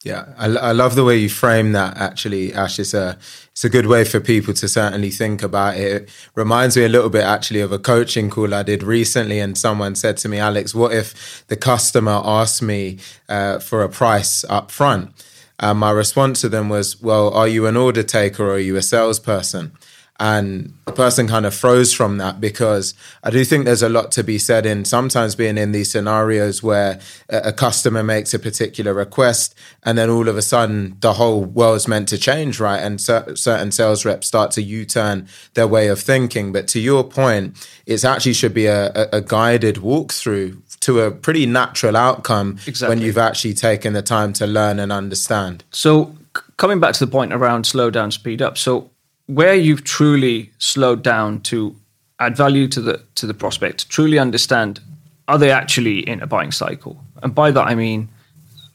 Yeah, 0.04 0.26
I, 0.38 0.46
I 0.46 0.72
love 0.72 0.94
the 0.94 1.02
way 1.02 1.16
you 1.16 1.28
frame 1.28 1.72
that. 1.72 1.96
Actually, 1.96 2.54
Ash, 2.54 2.78
it's 2.78 2.94
a 2.94 3.18
it's 3.50 3.64
a 3.64 3.68
good 3.68 3.86
way 3.86 4.04
for 4.04 4.20
people 4.20 4.54
to 4.54 4.68
certainly 4.68 5.10
think 5.10 5.42
about 5.42 5.76
it. 5.76 6.02
It 6.02 6.10
reminds 6.36 6.76
me 6.76 6.84
a 6.84 6.88
little 6.88 7.10
bit 7.10 7.24
actually 7.24 7.60
of 7.60 7.72
a 7.72 7.78
coaching 7.78 8.30
call 8.30 8.54
I 8.54 8.62
did 8.62 8.84
recently, 8.84 9.40
and 9.40 9.58
someone 9.58 9.96
said 9.96 10.16
to 10.18 10.28
me, 10.28 10.38
"Alex, 10.38 10.76
what 10.76 10.92
if 10.92 11.44
the 11.48 11.56
customer 11.56 12.20
asked 12.24 12.62
me 12.62 12.98
uh, 13.28 13.58
for 13.58 13.82
a 13.82 13.88
price 13.88 14.44
up 14.48 14.70
front?" 14.70 15.10
And 15.58 15.80
my 15.80 15.90
response 15.90 16.40
to 16.42 16.48
them 16.48 16.68
was, 16.68 17.02
"Well, 17.02 17.34
are 17.34 17.48
you 17.48 17.66
an 17.66 17.76
order 17.76 18.04
taker 18.04 18.44
or 18.44 18.52
are 18.52 18.58
you 18.60 18.76
a 18.76 18.82
salesperson?" 18.82 19.72
And 20.18 20.72
the 20.86 20.92
person 20.92 21.28
kind 21.28 21.44
of 21.44 21.54
froze 21.54 21.92
from 21.92 22.16
that 22.18 22.40
because 22.40 22.94
I 23.22 23.30
do 23.30 23.44
think 23.44 23.66
there's 23.66 23.82
a 23.82 23.88
lot 23.88 24.12
to 24.12 24.24
be 24.24 24.38
said 24.38 24.64
in 24.64 24.86
sometimes 24.86 25.34
being 25.34 25.58
in 25.58 25.72
these 25.72 25.90
scenarios 25.90 26.62
where 26.62 27.00
a 27.28 27.52
customer 27.52 28.02
makes 28.02 28.32
a 28.32 28.38
particular 28.38 28.94
request 28.94 29.54
and 29.82 29.98
then 29.98 30.08
all 30.08 30.28
of 30.28 30.36
a 30.38 30.42
sudden 30.42 30.96
the 31.00 31.14
whole 31.14 31.44
world's 31.44 31.86
meant 31.86 32.08
to 32.08 32.18
change, 32.18 32.60
right? 32.60 32.78
And 32.78 32.98
certain 33.00 33.72
sales 33.72 34.04
reps 34.06 34.26
start 34.26 34.52
to 34.52 34.62
U 34.62 34.86
turn 34.86 35.28
their 35.54 35.68
way 35.68 35.88
of 35.88 36.00
thinking. 36.00 36.50
But 36.50 36.66
to 36.68 36.80
your 36.80 37.04
point, 37.04 37.68
it 37.84 38.02
actually 38.04 38.32
should 38.32 38.54
be 38.54 38.66
a, 38.66 38.90
a 39.12 39.20
guided 39.20 39.76
walkthrough 39.76 40.62
to 40.80 41.00
a 41.00 41.10
pretty 41.10 41.46
natural 41.46 41.96
outcome 41.96 42.58
exactly. 42.66 42.94
when 42.96 43.04
you've 43.04 43.18
actually 43.18 43.54
taken 43.54 43.92
the 43.92 44.02
time 44.02 44.32
to 44.34 44.46
learn 44.46 44.78
and 44.78 44.92
understand. 44.92 45.64
So, 45.70 46.16
coming 46.56 46.80
back 46.80 46.94
to 46.94 47.04
the 47.04 47.10
point 47.10 47.32
around 47.32 47.66
slow 47.66 47.90
down, 47.90 48.10
speed 48.10 48.40
up. 48.40 48.56
So, 48.56 48.90
where 49.26 49.54
you've 49.54 49.84
truly 49.84 50.50
slowed 50.58 51.02
down 51.02 51.40
to 51.42 51.76
add 52.18 52.36
value 52.36 52.68
to 52.68 52.80
the 52.80 53.02
to 53.16 53.26
the 53.26 53.34
prospect, 53.34 53.88
truly 53.88 54.18
understand 54.18 54.80
are 55.28 55.38
they 55.38 55.50
actually 55.50 56.08
in 56.08 56.22
a 56.22 56.26
buying 56.26 56.52
cycle? 56.52 57.04
And 57.22 57.34
by 57.34 57.50
that 57.50 57.66
I 57.66 57.74
mean 57.74 58.08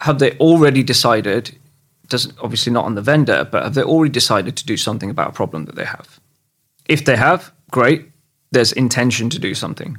have 0.02 0.20
they 0.20 0.32
already 0.38 0.84
decided 0.84 1.56
doesn't 2.10 2.36
obviously 2.42 2.74
not 2.74 2.86
on 2.86 2.96
the 2.96 3.02
vendor, 3.02 3.48
but 3.50 3.64
have 3.64 3.74
they 3.74 3.84
already 3.84 4.12
decided 4.12 4.58
to 4.58 4.66
do 4.66 4.76
something 4.76 5.10
about 5.10 5.30
a 5.30 5.34
problem 5.34 5.66
that 5.66 5.76
they 5.76 5.86
have? 5.86 6.20
If 6.90 7.06
they 7.06 7.16
have, 7.16 7.54
great, 7.72 8.12
there's 8.52 8.74
intention 8.74 9.30
to 9.30 9.40
do 9.40 9.56
something. 9.56 9.98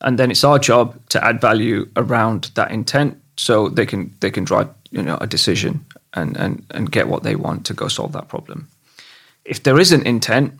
And 0.00 0.18
then 0.18 0.32
it's 0.32 0.42
our 0.42 0.58
job 0.58 0.98
to 1.10 1.24
add 1.24 1.40
value 1.40 1.88
around 1.94 2.50
that 2.56 2.72
intent 2.72 3.22
so 3.36 3.68
they 3.68 3.86
can 3.86 4.12
they 4.18 4.30
can 4.30 4.44
drive, 4.44 4.68
you 4.90 5.02
know, 5.02 5.16
a 5.20 5.26
decision 5.26 5.84
and 6.14 6.36
and, 6.36 6.66
and 6.72 6.90
get 6.90 7.06
what 7.06 7.22
they 7.22 7.36
want 7.36 7.64
to 7.66 7.74
go 7.74 7.88
solve 7.88 8.12
that 8.12 8.28
problem 8.28 8.68
if 9.44 9.62
there 9.62 9.78
isn't 9.78 10.06
intent, 10.06 10.58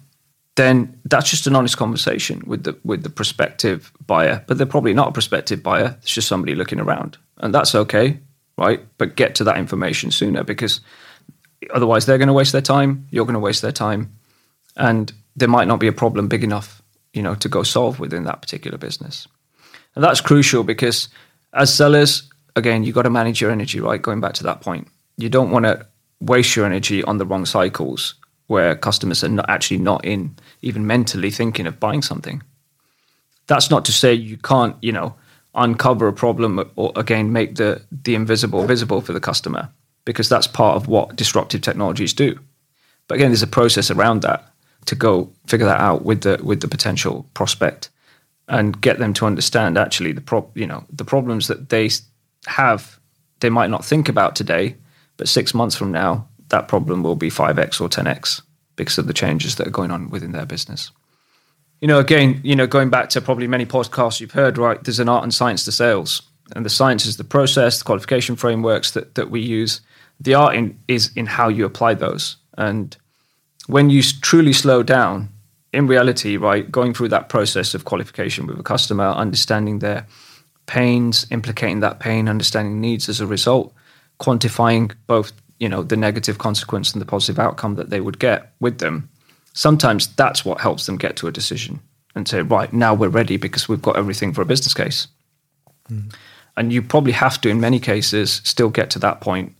then 0.56 1.00
that's 1.04 1.30
just 1.30 1.46
an 1.46 1.56
honest 1.56 1.76
conversation 1.76 2.42
with 2.46 2.64
the 2.64 2.76
with 2.84 3.02
the 3.02 3.10
prospective 3.10 3.92
buyer. 4.06 4.44
But 4.46 4.58
they're 4.58 4.66
probably 4.66 4.94
not 4.94 5.08
a 5.08 5.12
prospective 5.12 5.62
buyer. 5.62 5.96
It's 6.02 6.12
just 6.12 6.28
somebody 6.28 6.54
looking 6.54 6.80
around, 6.80 7.16
and 7.38 7.54
that's 7.54 7.74
okay, 7.74 8.18
right? 8.58 8.80
But 8.98 9.16
get 9.16 9.34
to 9.36 9.44
that 9.44 9.56
information 9.56 10.10
sooner 10.10 10.44
because 10.44 10.80
otherwise 11.72 12.06
they're 12.06 12.18
going 12.18 12.28
to 12.28 12.34
waste 12.34 12.52
their 12.52 12.60
time. 12.60 13.06
You're 13.10 13.24
going 13.24 13.34
to 13.34 13.40
waste 13.40 13.62
their 13.62 13.72
time, 13.72 14.12
and 14.76 15.12
there 15.36 15.48
might 15.48 15.68
not 15.68 15.80
be 15.80 15.86
a 15.86 15.92
problem 15.92 16.28
big 16.28 16.44
enough, 16.44 16.82
you 17.14 17.22
know, 17.22 17.34
to 17.36 17.48
go 17.48 17.62
solve 17.62 17.98
within 17.98 18.24
that 18.24 18.42
particular 18.42 18.76
business. 18.76 19.26
And 19.94 20.04
that's 20.04 20.20
crucial 20.20 20.64
because 20.64 21.08
as 21.54 21.72
sellers, 21.72 22.30
again, 22.56 22.84
you've 22.84 22.94
got 22.94 23.02
to 23.02 23.10
manage 23.10 23.40
your 23.40 23.50
energy, 23.50 23.80
right? 23.80 24.00
Going 24.00 24.20
back 24.20 24.34
to 24.34 24.44
that 24.44 24.60
point, 24.60 24.88
you 25.16 25.28
don't 25.28 25.50
want 25.50 25.64
to 25.64 25.86
waste 26.20 26.56
your 26.56 26.66
energy 26.66 27.02
on 27.04 27.18
the 27.18 27.26
wrong 27.26 27.46
cycles 27.46 28.14
where 28.52 28.76
customers 28.76 29.24
are 29.24 29.28
not 29.30 29.48
actually 29.48 29.78
not 29.78 30.04
in 30.04 30.36
even 30.60 30.86
mentally 30.86 31.30
thinking 31.30 31.66
of 31.66 31.80
buying 31.80 32.02
something. 32.02 32.42
That's 33.46 33.70
not 33.70 33.84
to 33.86 33.92
say 33.92 34.12
you 34.12 34.36
can't, 34.36 34.76
you 34.82 34.92
know, 34.92 35.14
uncover 35.54 36.06
a 36.06 36.12
problem 36.12 36.70
or 36.76 36.92
again 36.96 37.32
make 37.32 37.56
the 37.56 37.82
the 38.04 38.14
invisible 38.14 38.66
visible 38.66 39.00
for 39.00 39.14
the 39.14 39.20
customer 39.20 39.68
because 40.04 40.28
that's 40.28 40.46
part 40.46 40.76
of 40.76 40.86
what 40.86 41.16
disruptive 41.16 41.62
technologies 41.62 42.14
do. 42.14 42.38
But 43.08 43.16
again, 43.16 43.30
there's 43.30 43.42
a 43.42 43.58
process 43.60 43.90
around 43.90 44.22
that 44.22 44.40
to 44.84 44.94
go 44.94 45.30
figure 45.46 45.66
that 45.66 45.80
out 45.80 46.04
with 46.04 46.20
the 46.20 46.38
with 46.42 46.60
the 46.60 46.68
potential 46.68 47.26
prospect 47.34 47.88
and 48.48 48.80
get 48.80 48.98
them 48.98 49.14
to 49.14 49.26
understand 49.26 49.78
actually 49.78 50.12
the 50.12 50.20
pro, 50.20 50.50
you 50.54 50.66
know 50.66 50.84
the 50.92 51.04
problems 51.04 51.46
that 51.48 51.68
they 51.70 51.88
have 52.46 53.00
they 53.40 53.50
might 53.50 53.70
not 53.70 53.84
think 53.84 54.08
about 54.08 54.36
today, 54.36 54.76
but 55.16 55.28
six 55.28 55.54
months 55.54 55.76
from 55.76 55.90
now 55.90 56.28
that 56.52 56.68
problem 56.68 57.02
will 57.02 57.16
be 57.16 57.30
5x 57.30 57.80
or 57.80 57.88
10x 57.88 58.42
because 58.76 58.98
of 58.98 59.06
the 59.06 59.12
changes 59.12 59.56
that 59.56 59.66
are 59.66 59.70
going 59.70 59.90
on 59.90 60.08
within 60.10 60.32
their 60.32 60.46
business. 60.46 60.92
You 61.80 61.88
know, 61.88 61.98
again, 61.98 62.40
you 62.44 62.54
know, 62.54 62.68
going 62.68 62.90
back 62.90 63.08
to 63.10 63.20
probably 63.20 63.48
many 63.48 63.66
podcasts 63.66 64.20
you've 64.20 64.30
heard, 64.30 64.56
right? 64.56 64.82
There's 64.84 65.00
an 65.00 65.08
art 65.08 65.24
and 65.24 65.34
science 65.34 65.64
to 65.64 65.72
sales, 65.72 66.22
and 66.54 66.64
the 66.64 66.70
science 66.70 67.06
is 67.06 67.16
the 67.16 67.24
process, 67.24 67.78
the 67.78 67.84
qualification 67.84 68.36
frameworks 68.36 68.92
that 68.92 69.16
that 69.16 69.30
we 69.30 69.40
use. 69.40 69.80
The 70.20 70.34
art 70.34 70.54
in, 70.54 70.78
is 70.86 71.10
in 71.16 71.26
how 71.26 71.48
you 71.48 71.64
apply 71.64 71.94
those, 71.94 72.36
and 72.56 72.96
when 73.66 73.90
you 73.90 74.02
truly 74.02 74.52
slow 74.52 74.84
down, 74.84 75.30
in 75.72 75.86
reality, 75.86 76.36
right, 76.36 76.70
going 76.70 76.94
through 76.94 77.08
that 77.08 77.28
process 77.28 77.74
of 77.74 77.84
qualification 77.84 78.46
with 78.46 78.60
a 78.60 78.62
customer, 78.62 79.08
understanding 79.08 79.80
their 79.80 80.06
pains, 80.66 81.26
implicating 81.30 81.80
that 81.80 81.98
pain, 81.98 82.28
understanding 82.28 82.80
needs 82.80 83.08
as 83.08 83.20
a 83.20 83.26
result, 83.26 83.74
quantifying 84.20 84.94
both, 85.06 85.32
you 85.62 85.68
know, 85.68 85.84
the 85.84 85.96
negative 85.96 86.38
consequence 86.38 86.92
and 86.92 87.00
the 87.00 87.06
positive 87.06 87.38
outcome 87.38 87.76
that 87.76 87.88
they 87.88 88.00
would 88.00 88.18
get 88.18 88.52
with 88.58 88.78
them. 88.78 89.08
Sometimes 89.52 90.08
that's 90.16 90.44
what 90.44 90.60
helps 90.60 90.86
them 90.86 90.96
get 90.96 91.14
to 91.18 91.28
a 91.28 91.30
decision 91.30 91.78
and 92.16 92.26
say, 92.26 92.42
right, 92.42 92.72
now 92.72 92.92
we're 92.92 93.08
ready 93.08 93.36
because 93.36 93.68
we've 93.68 93.80
got 93.80 93.96
everything 93.96 94.32
for 94.32 94.42
a 94.42 94.44
business 94.44 94.74
case. 94.74 95.06
Mm. 95.88 96.12
And 96.56 96.72
you 96.72 96.82
probably 96.82 97.12
have 97.12 97.40
to, 97.42 97.48
in 97.48 97.60
many 97.60 97.78
cases, 97.78 98.40
still 98.42 98.70
get 98.70 98.90
to 98.90 98.98
that 98.98 99.20
point 99.20 99.54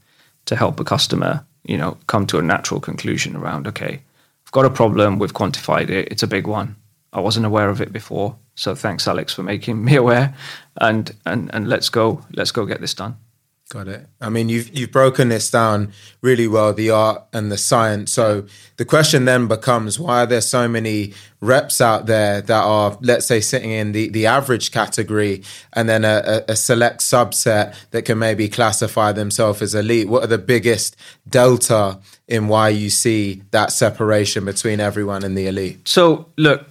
to 0.47 0.57
help 0.57 0.81
a 0.81 0.85
customer, 0.85 1.47
you 1.63 1.79
know, 1.79 1.97
come 2.09 2.27
to 2.27 2.39
a 2.41 2.43
natural 2.43 2.81
conclusion 2.81 3.37
around, 3.37 3.69
okay, 3.69 4.03
I've 4.45 4.53
got 4.53 4.65
a 4.65 4.71
problem, 4.71 5.21
we've 5.21 5.33
quantified 5.33 5.89
it, 5.89 6.09
it's 6.11 6.25
a 6.25 6.27
big 6.27 6.49
one. 6.49 6.75
I 7.13 7.21
wasn't 7.21 7.47
aware 7.47 7.69
of 7.69 7.81
it 7.81 7.93
before. 7.93 8.35
So 8.57 8.75
thanks, 8.75 9.07
Alex, 9.07 9.35
for 9.35 9.45
making 9.45 9.85
me 9.89 9.95
aware. 9.95 10.35
And 10.81 11.15
and 11.25 11.49
and 11.55 11.69
let's 11.69 11.91
go, 11.91 12.25
let's 12.33 12.51
go 12.51 12.67
get 12.67 12.81
this 12.81 12.95
done. 12.95 13.17
Got 13.73 13.89
it. 13.89 14.07
I 14.21 14.29
mean, 14.29 14.51
you've 14.51 14.77
you've 14.77 14.93
broken 14.93 15.31
this 15.31 15.51
down 15.51 15.95
really 16.21 16.47
well, 16.47 16.75
the 16.75 16.91
art 16.91 17.23
and 17.33 17.51
the 17.51 17.57
science. 17.57 18.13
So 18.13 18.45
the 18.77 18.85
question 18.85 19.25
then 19.25 19.49
becomes, 19.49 19.99
why 19.99 20.25
are 20.25 20.27
there 20.27 20.43
so 20.43 20.69
many 20.69 21.15
reps 21.41 21.81
out 21.81 22.05
there 22.05 22.43
that 22.43 22.65
are, 22.65 22.99
let's 23.01 23.25
say, 23.27 23.41
sitting 23.41 23.71
in 23.71 23.93
the, 23.93 24.11
the 24.11 24.27
average 24.27 24.73
category, 24.73 25.43
and 25.73 25.89
then 25.89 26.05
a, 26.05 26.45
a 26.49 26.55
select 26.55 27.01
subset 27.01 27.75
that 27.93 28.03
can 28.03 28.19
maybe 28.19 28.47
classify 28.47 29.11
themselves 29.11 29.63
as 29.63 29.75
elite? 29.75 30.07
What 30.07 30.23
are 30.23 30.27
the 30.27 30.37
biggest 30.37 30.95
delta 31.27 31.99
in 32.29 32.49
why 32.49 32.69
you 32.69 32.91
see 32.91 33.41
that 33.53 33.73
separation 33.73 34.45
between 34.45 34.81
everyone 34.81 35.25
and 35.25 35.35
the 35.35 35.47
elite? 35.47 35.89
So 35.89 36.27
look, 36.37 36.67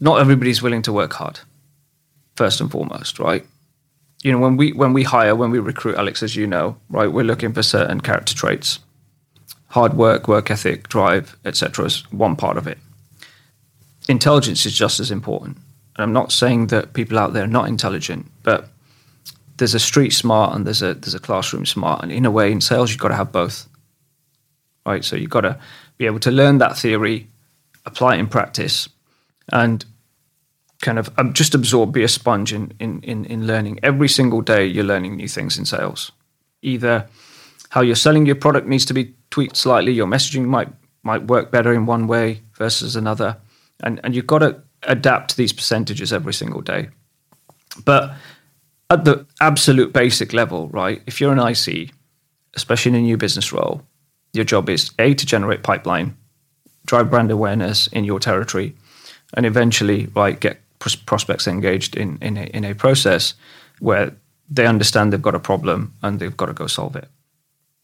not 0.00 0.20
everybody's 0.20 0.62
willing 0.62 0.80
to 0.82 0.92
work 0.94 1.12
hard. 1.12 1.40
First 2.34 2.62
and 2.62 2.70
foremost, 2.70 3.18
right? 3.18 3.44
You 4.22 4.32
know, 4.32 4.38
when 4.38 4.56
we 4.56 4.72
when 4.72 4.92
we 4.92 5.02
hire, 5.02 5.34
when 5.34 5.50
we 5.50 5.58
recruit, 5.58 5.96
Alex, 5.96 6.22
as 6.22 6.36
you 6.36 6.46
know, 6.46 6.76
right, 6.88 7.10
we're 7.10 7.24
looking 7.24 7.52
for 7.52 7.62
certain 7.62 8.00
character 8.00 8.34
traits. 8.34 8.80
Hard 9.68 9.94
work, 9.94 10.26
work 10.26 10.50
ethic, 10.50 10.88
drive, 10.88 11.36
etc. 11.44 11.84
is 11.84 12.10
one 12.10 12.36
part 12.36 12.56
of 12.56 12.66
it. 12.66 12.78
Intelligence 14.08 14.64
is 14.64 14.76
just 14.76 15.00
as 15.00 15.10
important. 15.10 15.58
And 15.96 16.02
I'm 16.02 16.12
not 16.12 16.32
saying 16.32 16.68
that 16.68 16.92
people 16.92 17.18
out 17.18 17.32
there 17.32 17.44
are 17.44 17.48
not 17.48 17.68
intelligent, 17.68 18.30
but 18.42 18.68
there's 19.56 19.74
a 19.74 19.80
street 19.80 20.10
smart 20.10 20.54
and 20.54 20.66
there's 20.66 20.82
a 20.82 20.94
there's 20.94 21.14
a 21.14 21.20
classroom 21.20 21.66
smart, 21.66 22.02
and 22.02 22.12
in 22.12 22.24
a 22.24 22.30
way, 22.30 22.52
in 22.52 22.60
sales, 22.60 22.90
you've 22.90 23.00
got 23.00 23.08
to 23.08 23.16
have 23.16 23.32
both. 23.32 23.68
Right, 24.84 25.04
so 25.04 25.16
you've 25.16 25.30
got 25.30 25.40
to 25.40 25.58
be 25.98 26.06
able 26.06 26.20
to 26.20 26.30
learn 26.30 26.58
that 26.58 26.78
theory, 26.78 27.26
apply 27.84 28.16
it 28.16 28.20
in 28.20 28.28
practice, 28.28 28.88
and 29.52 29.84
kind 30.82 30.98
of 30.98 31.10
um, 31.18 31.32
just 31.32 31.54
absorb, 31.54 31.92
be 31.92 32.04
a 32.04 32.08
sponge 32.08 32.52
in, 32.52 32.72
in, 32.78 33.00
in, 33.02 33.24
in 33.26 33.46
learning. 33.46 33.80
Every 33.82 34.08
single 34.08 34.40
day, 34.40 34.66
you're 34.66 34.84
learning 34.84 35.16
new 35.16 35.28
things 35.28 35.58
in 35.58 35.64
sales. 35.64 36.12
Either 36.62 37.08
how 37.70 37.80
you're 37.80 37.96
selling 37.96 38.26
your 38.26 38.36
product 38.36 38.66
needs 38.66 38.84
to 38.86 38.94
be 38.94 39.14
tweaked 39.30 39.56
slightly, 39.56 39.92
your 39.92 40.06
messaging 40.06 40.44
might 40.44 40.68
might 41.02 41.28
work 41.28 41.52
better 41.52 41.72
in 41.72 41.86
one 41.86 42.08
way 42.08 42.42
versus 42.54 42.96
another. 42.96 43.36
And, 43.82 44.00
and 44.02 44.14
you've 44.14 44.26
got 44.26 44.40
to 44.40 44.60
adapt 44.82 45.36
these 45.36 45.52
percentages 45.52 46.12
every 46.12 46.34
single 46.34 46.60
day. 46.60 46.88
But 47.84 48.12
at 48.90 49.04
the 49.04 49.24
absolute 49.40 49.92
basic 49.92 50.32
level, 50.32 50.68
right, 50.68 51.00
if 51.06 51.20
you're 51.20 51.32
an 51.32 51.38
IC, 51.38 51.90
especially 52.54 52.90
in 52.90 52.96
a 52.96 53.00
new 53.00 53.16
business 53.16 53.52
role, 53.52 53.82
your 54.32 54.44
job 54.44 54.68
is 54.68 54.90
A, 54.98 55.14
to 55.14 55.24
generate 55.26 55.62
pipeline, 55.62 56.16
drive 56.86 57.08
brand 57.08 57.30
awareness 57.30 57.86
in 57.88 58.04
your 58.04 58.18
territory, 58.18 58.74
and 59.34 59.46
eventually, 59.46 60.06
right, 60.14 60.38
get 60.38 60.60
prospects 60.78 61.46
engaged 61.46 61.96
in 61.96 62.18
in 62.20 62.36
a, 62.36 62.44
in 62.44 62.64
a 62.64 62.74
process 62.74 63.34
where 63.80 64.12
they 64.48 64.66
understand 64.66 65.12
they've 65.12 65.22
got 65.22 65.34
a 65.34 65.40
problem 65.40 65.94
and 66.02 66.18
they've 66.18 66.36
got 66.36 66.46
to 66.46 66.52
go 66.52 66.66
solve 66.66 66.96
it. 66.96 67.08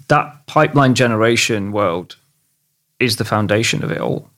That 0.09 0.47
pipeline 0.47 0.95
generation 0.95 1.73
world 1.73 2.17
is 2.99 3.17
the 3.17 3.25
foundation 3.25 3.83
of 3.83 3.91
it 3.91 4.01
all. 4.01 4.29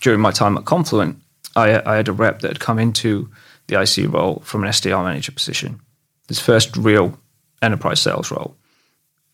During 0.00 0.20
my 0.20 0.30
time 0.30 0.56
at 0.56 0.64
Confluent, 0.64 1.20
I, 1.56 1.82
I 1.84 1.96
had 1.96 2.08
a 2.08 2.12
rep 2.12 2.40
that 2.40 2.48
had 2.48 2.60
come 2.60 2.78
into 2.78 3.30
the 3.66 3.80
IC 3.80 4.12
role 4.12 4.42
from 4.44 4.62
an 4.62 4.70
SDR 4.70 5.04
manager 5.04 5.32
position. 5.32 5.80
His 6.28 6.38
first 6.38 6.76
real 6.76 7.18
enterprise 7.62 8.00
sales 8.00 8.30
role. 8.30 8.56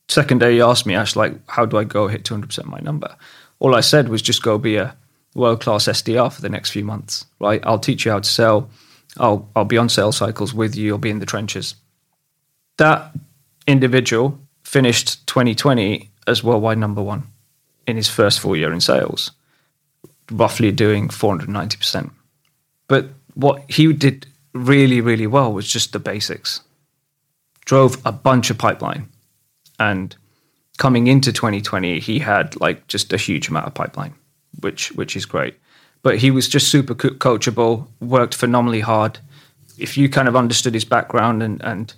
Second 0.09 0.38
day, 0.38 0.55
he 0.55 0.61
asked 0.61 0.87
me, 0.87 0.94
Ash, 0.94 1.16
like, 1.16 1.35
how 1.48 1.66
do 1.66 1.79
I 1.79 1.85
go 1.85 2.09
hit 2.09 2.25
200% 2.25 2.64
my 2.64 2.79
number? 2.81 3.16
All 3.59 3.75
I 3.75 3.81
said 3.81 4.09
was 4.09 4.22
just 4.22 4.42
go 4.42 4.59
be 4.59 4.77
a 4.77 4.96
world 5.35 5.61
class 5.61 5.85
SDR 5.85 6.33
for 6.33 6.42
the 6.42 6.49
next 6.49 6.71
few 6.71 6.85
months, 6.85 7.27
right? 7.40 7.61
I'll 7.64 7.79
teach 7.79 8.05
you 8.05 8.12
how 8.12 8.21
to 8.21 8.29
sell. 8.29 8.71
I'll 9.18 9.49
I'll 9.55 9.64
be 9.64 9.79
on 9.79 9.88
sales 9.88 10.16
cycles 10.16 10.55
with 10.55 10.77
you. 10.77 10.92
I'll 10.92 10.99
be 10.99 11.11
in 11.11 11.18
the 11.18 11.27
trenches. 11.27 11.75
That 12.79 13.12
individual 13.66 14.38
finished 14.64 15.27
2020 15.27 16.11
as 16.27 16.42
worldwide 16.42 16.79
number 16.79 17.03
one 17.03 17.25
in 17.87 17.97
his 17.97 18.09
first 18.09 18.40
full 18.40 18.57
year 18.57 18.73
in 18.73 18.81
sales, 18.81 19.33
roughly 20.31 20.71
doing 20.73 21.09
490%. 21.09 22.11
But 22.88 23.09
what 23.35 23.62
he 23.71 23.92
did 23.92 24.27
really, 24.55 25.01
really 25.01 25.27
well 25.27 25.53
was 25.53 25.68
just 25.68 25.92
the 25.92 25.99
basics. 25.99 26.61
Drove 27.64 28.01
a 28.05 28.12
bunch 28.12 28.51
of 28.51 28.59
pipeline. 28.59 29.09
And 29.79 30.14
coming 30.79 31.07
into 31.07 31.33
2020, 31.33 32.01
he 32.01 32.18
had 32.21 32.61
like 32.61 32.87
just 32.87 33.12
a 33.12 33.16
huge 33.16 33.49
amount 33.49 33.66
of 33.66 33.75
pipeline 33.75 34.14
which 34.61 34.93
which 34.93 35.17
is 35.17 35.27
great. 35.27 35.59
But 36.03 36.19
he 36.19 36.31
was 36.31 36.49
just 36.49 36.69
super 36.69 36.95
coachable, 36.95 37.87
worked 38.01 38.35
phenomenally 38.35 38.81
hard. 38.81 39.19
If 39.79 39.97
you 39.97 40.09
kind 40.09 40.29
of 40.29 40.37
understood 40.37 40.75
his 40.75 40.85
background 40.85 41.43
and, 41.43 41.62
and 41.62 41.95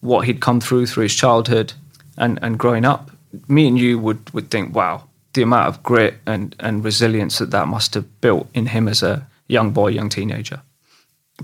what 0.00 0.26
he'd 0.26 0.40
come 0.40 0.60
through 0.60 0.86
through 0.86 1.04
his 1.04 1.14
childhood 1.14 1.72
and, 2.18 2.38
and 2.42 2.58
growing 2.58 2.84
up, 2.84 3.10
me 3.48 3.68
and 3.68 3.78
you 3.78 3.98
would, 3.98 4.32
would 4.34 4.50
think, 4.50 4.74
wow, 4.74 5.04
the 5.32 5.42
amount 5.42 5.68
of 5.68 5.82
grit 5.82 6.16
and, 6.26 6.54
and 6.60 6.84
resilience 6.84 7.38
that 7.38 7.50
that 7.52 7.68
must 7.68 7.94
have 7.94 8.20
built 8.20 8.48
in 8.54 8.66
him 8.66 8.88
as 8.88 9.02
a 9.02 9.26
young 9.48 9.70
boy, 9.72 9.88
young 9.88 10.08
teenager. 10.08 10.60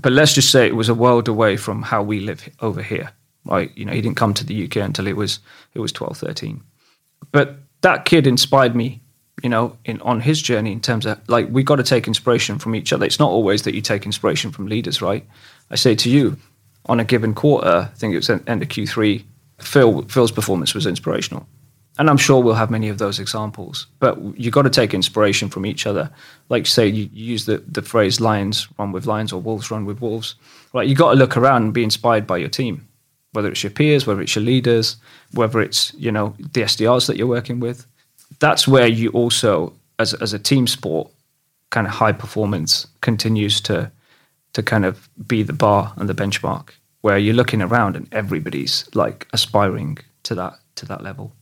But 0.01 0.13
let's 0.13 0.33
just 0.33 0.51
say 0.51 0.67
it 0.67 0.75
was 0.75 0.89
a 0.89 0.95
world 0.95 1.27
away 1.27 1.57
from 1.57 1.81
how 1.81 2.01
we 2.01 2.19
live 2.19 2.47
over 2.61 2.81
here, 2.81 3.11
right? 3.45 3.71
You 3.75 3.85
know, 3.85 3.93
he 3.93 4.01
didn't 4.01 4.17
come 4.17 4.33
to 4.35 4.45
the 4.45 4.65
UK 4.65 4.77
until 4.77 5.07
it 5.07 5.17
was 5.17 5.39
it 5.73 5.79
was 5.79 5.91
12, 5.91 6.17
13. 6.17 6.61
But 7.31 7.57
that 7.81 8.05
kid 8.05 8.27
inspired 8.27 8.75
me 8.75 9.01
you 9.43 9.49
know, 9.49 9.77
in 9.85 9.99
on 10.01 10.21
his 10.21 10.41
journey 10.41 10.71
in 10.71 10.81
terms 10.81 11.05
of 11.05 11.19
like 11.27 11.47
we 11.49 11.63
got 11.63 11.77
to 11.77 11.83
take 11.83 12.07
inspiration 12.07 12.59
from 12.59 12.75
each 12.75 12.93
other. 12.93 13.05
It's 13.05 13.19
not 13.19 13.29
always 13.29 13.63
that 13.63 13.73
you 13.73 13.81
take 13.81 14.05
inspiration 14.05 14.51
from 14.51 14.67
leaders, 14.67 15.01
right? 15.01 15.25
I 15.71 15.75
say 15.75 15.95
to 15.95 16.09
you, 16.09 16.37
on 16.85 16.99
a 16.99 17.03
given 17.03 17.33
quarter, 17.33 17.89
I 17.91 17.97
think 17.97 18.13
it 18.13 18.17
was 18.17 18.29
end 18.29 18.61
of 18.61 18.67
Q3, 18.67 19.23
Phil 19.59 20.03
Phil's 20.03 20.31
performance 20.31 20.73
was 20.73 20.85
inspirational, 20.85 21.47
and 21.97 22.09
I'm 22.09 22.17
sure 22.17 22.41
we'll 22.41 22.55
have 22.55 22.71
many 22.71 22.89
of 22.89 22.97
those 22.97 23.19
examples. 23.19 23.87
But 23.99 24.19
you 24.39 24.51
got 24.51 24.63
to 24.63 24.69
take 24.69 24.93
inspiration 24.93 25.49
from 25.49 25.65
each 25.65 25.87
other. 25.87 26.09
Like 26.49 26.67
say, 26.67 26.87
you, 26.87 27.09
you 27.11 27.25
use 27.25 27.45
the 27.45 27.63
the 27.67 27.81
phrase 27.81 28.21
"lions 28.21 28.67
run 28.77 28.91
with 28.91 29.05
lions" 29.05 29.33
or 29.33 29.41
"wolves 29.41 29.71
run 29.71 29.85
with 29.85 30.01
wolves." 30.01 30.35
Right? 30.73 30.87
You 30.87 30.95
got 30.95 31.11
to 31.11 31.17
look 31.17 31.37
around 31.37 31.63
and 31.63 31.73
be 31.73 31.83
inspired 31.83 32.27
by 32.27 32.37
your 32.37 32.49
team, 32.49 32.87
whether 33.31 33.49
it's 33.49 33.63
your 33.63 33.71
peers, 33.71 34.05
whether 34.05 34.21
it's 34.21 34.35
your 34.35 34.45
leaders, 34.45 34.97
whether 35.33 35.61
it's 35.61 35.93
you 35.95 36.11
know 36.11 36.35
the 36.37 36.61
SDRs 36.61 37.07
that 37.07 37.17
you're 37.17 37.27
working 37.27 37.59
with 37.59 37.87
that's 38.39 38.67
where 38.67 38.87
you 38.87 39.09
also, 39.09 39.73
as 39.99 40.13
as 40.15 40.33
a 40.33 40.39
team 40.39 40.67
sport, 40.67 41.09
kind 41.69 41.87
of 41.87 41.93
high 41.93 42.11
performance 42.11 42.87
continues 43.01 43.61
to 43.61 43.91
to 44.53 44.63
kind 44.63 44.85
of 44.85 45.09
be 45.27 45.43
the 45.43 45.53
bar 45.53 45.93
and 45.97 46.09
the 46.09 46.13
benchmark 46.13 46.71
where 47.01 47.17
you're 47.17 47.35
looking 47.35 47.61
around 47.61 47.95
and 47.95 48.07
everybody's 48.11 48.87
like 48.93 49.27
aspiring 49.33 49.97
to 50.23 50.35
that 50.35 50.53
to 50.75 50.85
that 50.85 51.03
level. 51.03 51.33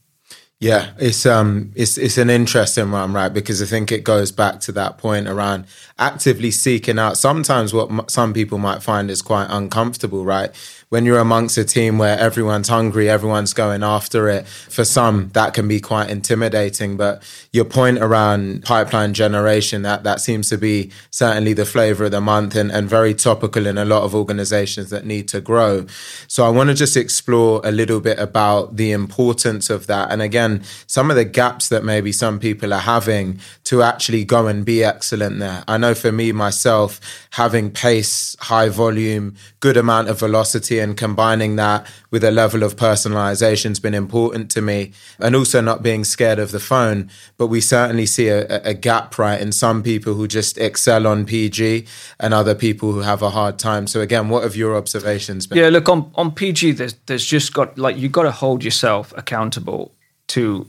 Yeah, 0.61 0.91
it's 0.97 1.25
um, 1.25 1.71
it's 1.73 1.97
it's 1.97 2.17
an 2.17 2.29
interesting 2.29 2.91
one, 2.91 3.13
right? 3.13 3.29
Because 3.29 3.61
I 3.61 3.65
think 3.65 3.93
it 3.93 4.03
goes 4.03 4.33
back 4.33 4.59
to 4.61 4.73
that 4.73 4.97
point 4.97 5.27
around 5.27 5.67
actively 5.97 6.51
seeking 6.51 6.99
out. 6.99 7.17
Sometimes 7.17 7.73
what 7.73 7.89
m- 7.89 8.05
some 8.09 8.33
people 8.33 8.57
might 8.57 8.83
find 8.83 9.09
is 9.09 9.21
quite 9.21 9.47
uncomfortable, 9.49 10.25
right? 10.25 10.51
When 10.89 11.05
you're 11.05 11.19
amongst 11.19 11.57
a 11.57 11.63
team 11.63 11.99
where 11.99 12.17
everyone's 12.17 12.67
hungry, 12.67 13.09
everyone's 13.09 13.53
going 13.53 13.83
after 13.83 14.27
it, 14.27 14.47
for 14.47 14.83
some 14.83 15.29
that 15.33 15.53
can 15.53 15.67
be 15.67 15.79
quite 15.79 16.09
intimidating. 16.09 16.97
But 16.97 17.21
your 17.53 17.65
point 17.65 17.99
around 17.99 18.63
pipeline 18.63 19.13
generation, 19.13 19.83
that 19.83 20.03
that 20.03 20.19
seems 20.19 20.49
to 20.49 20.57
be 20.57 20.91
certainly 21.11 21.53
the 21.53 21.65
flavor 21.65 22.05
of 22.05 22.11
the 22.11 22.21
month 22.21 22.55
and, 22.55 22.71
and 22.71 22.89
very 22.89 23.13
topical 23.13 23.67
in 23.67 23.77
a 23.77 23.85
lot 23.85 24.01
of 24.01 24.15
organizations 24.15 24.89
that 24.89 25.05
need 25.05 25.27
to 25.27 25.39
grow. 25.39 25.85
So 26.27 26.43
I 26.43 26.49
want 26.49 26.69
to 26.69 26.75
just 26.75 26.97
explore 26.97 27.61
a 27.63 27.71
little 27.71 27.99
bit 27.99 28.17
about 28.17 28.75
the 28.75 28.91
importance 28.91 29.69
of 29.69 29.85
that. 29.87 30.11
And 30.11 30.23
again, 30.23 30.63
some 30.87 31.11
of 31.11 31.15
the 31.15 31.25
gaps 31.25 31.69
that 31.69 31.83
maybe 31.83 32.11
some 32.11 32.39
people 32.39 32.73
are 32.73 32.79
having 32.79 33.39
to 33.65 33.83
actually 33.83 34.25
go 34.25 34.47
and 34.47 34.65
be 34.65 34.83
excellent 34.83 35.37
there. 35.37 35.63
I 35.67 35.77
know 35.77 35.93
for 35.93 36.11
me, 36.11 36.31
myself, 36.31 36.99
having 37.31 37.69
pace, 37.69 38.35
high 38.39 38.69
volume, 38.69 39.35
good 39.59 39.77
amount 39.77 40.09
of 40.09 40.17
velocity 40.17 40.78
and 40.79 40.97
combining 40.97 41.55
that 41.57 41.85
with 42.11 42.23
a 42.23 42.31
level 42.31 42.63
of 42.63 42.75
personalization 42.75 43.69
has 43.69 43.79
been 43.79 43.93
important 43.93 44.49
to 44.51 44.61
me 44.61 44.91
and 45.19 45.35
also 45.35 45.61
not 45.61 45.83
being 45.83 46.03
scared 46.03 46.39
of 46.39 46.51
the 46.51 46.59
phone. 46.59 47.09
But 47.37 47.47
we 47.47 47.61
certainly 47.61 48.05
see 48.05 48.27
a, 48.29 48.61
a, 48.63 48.73
gap 48.73 49.17
right 49.17 49.39
in 49.39 49.51
some 49.51 49.83
people 49.83 50.13
who 50.13 50.27
just 50.27 50.57
excel 50.57 51.05
on 51.05 51.25
pg 51.25 51.85
and 52.19 52.33
other 52.33 52.55
people 52.55 52.91
who 52.91 52.99
have 52.99 53.21
a 53.21 53.29
hard 53.29 53.59
time. 53.59 53.87
So 53.87 54.01
again 54.01 54.29
what 54.29 54.43
have 54.43 54.55
your 54.55 54.75
observations 54.75 55.47
been? 55.47 55.57
Yeah 55.57 55.69
look 55.69 55.89
on, 55.89 56.11
on 56.15 56.31
pg 56.31 56.71
there's, 56.71 56.95
there's 57.05 57.25
just 57.25 57.53
got 57.53 57.77
like 57.77 57.97
you've 57.97 58.11
got 58.11 58.23
to 58.23 58.31
hold 58.31 58.63
yourself 58.63 59.13
accountable 59.17 59.93
to 60.27 60.67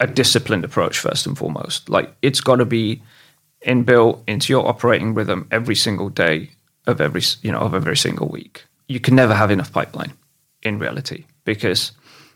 a 0.00 0.06
disciplined 0.06 0.64
approach 0.64 0.98
first 0.98 1.26
and 1.26 1.36
foremost. 1.36 1.88
Like 1.88 2.14
it's 2.22 2.40
got 2.40 2.56
to 2.56 2.64
be 2.64 3.02
inbuilt 3.66 4.22
into 4.26 4.52
your 4.52 4.66
operating 4.66 5.14
rhythm 5.14 5.46
every 5.50 5.76
single 5.76 6.08
day 6.08 6.50
of 6.86 7.00
every 7.00 7.22
you 7.42 7.52
know 7.52 7.58
of 7.58 7.74
every 7.74 7.96
single 7.96 8.28
week. 8.28 8.64
You 8.90 8.98
can 8.98 9.14
never 9.14 9.34
have 9.34 9.52
enough 9.52 9.72
pipeline 9.72 10.14
in 10.64 10.80
reality 10.80 11.24
because, 11.44 11.92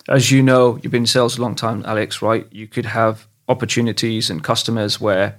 as 0.09 0.31
you 0.31 0.41
know, 0.41 0.79
you've 0.81 0.93
been 0.93 1.03
in 1.03 1.07
sales 1.07 1.37
a 1.37 1.43
long 1.43 1.57
time, 1.57 1.83
Alex. 1.85 2.23
Right? 2.23 2.47
You 2.53 2.69
could 2.69 2.85
have 2.87 3.27
opportunities 3.49 4.31
and 4.31 4.45
customers 4.45 5.01
where 5.01 5.37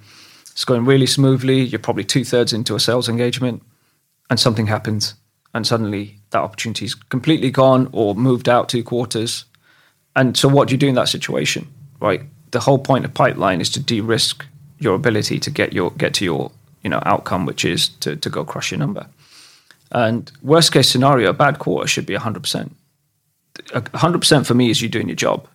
it's 0.51 0.65
going 0.65 0.83
really 0.83 1.05
smoothly. 1.05 1.61
You're 1.61 1.79
probably 1.79 2.03
two 2.03 2.25
thirds 2.25 2.51
into 2.51 2.75
a 2.75 2.81
sales 2.81 3.07
engagement, 3.07 3.63
and 4.29 4.37
something 4.41 4.67
happens, 4.67 5.13
and 5.53 5.65
suddenly 5.65 6.19
that 6.31 6.41
opportunity 6.41 6.83
is 6.83 6.95
completely 6.95 7.49
gone 7.49 7.87
or 7.93 8.13
moved 8.13 8.49
out 8.49 8.67
two 8.67 8.83
quarters. 8.83 9.45
And 10.17 10.35
so, 10.35 10.49
what 10.49 10.67
do 10.67 10.73
you 10.73 10.77
do 10.77 10.89
in 10.89 10.95
that 10.95 11.07
situation? 11.07 11.69
Right? 12.01 12.23
The 12.51 12.59
whole 12.59 12.79
point 12.79 13.05
of 13.05 13.13
pipeline 13.13 13.61
is 13.61 13.69
to 13.69 13.79
de-risk 13.79 14.45
your 14.79 14.95
ability 14.95 15.39
to 15.39 15.49
get 15.49 15.71
your 15.71 15.91
get 15.91 16.13
to 16.15 16.25
your 16.25 16.51
you 16.83 16.89
know 16.89 17.01
outcome, 17.05 17.45
which 17.45 17.63
is 17.63 17.87
to 18.03 18.17
to 18.17 18.29
go 18.29 18.43
crush 18.43 18.71
your 18.71 18.79
number. 18.79 19.07
And 19.91 20.31
worst 20.41 20.71
case 20.71 20.89
scenario, 20.89 21.29
a 21.29 21.33
bad 21.33 21.59
quarter 21.59 21.87
should 21.87 22.05
be 22.05 22.15
100%. 22.15 22.71
100% 23.55 24.45
for 24.45 24.53
me 24.53 24.69
is 24.69 24.81
you 24.81 24.89
doing 24.89 25.07
your 25.07 25.15
job, 25.15 25.47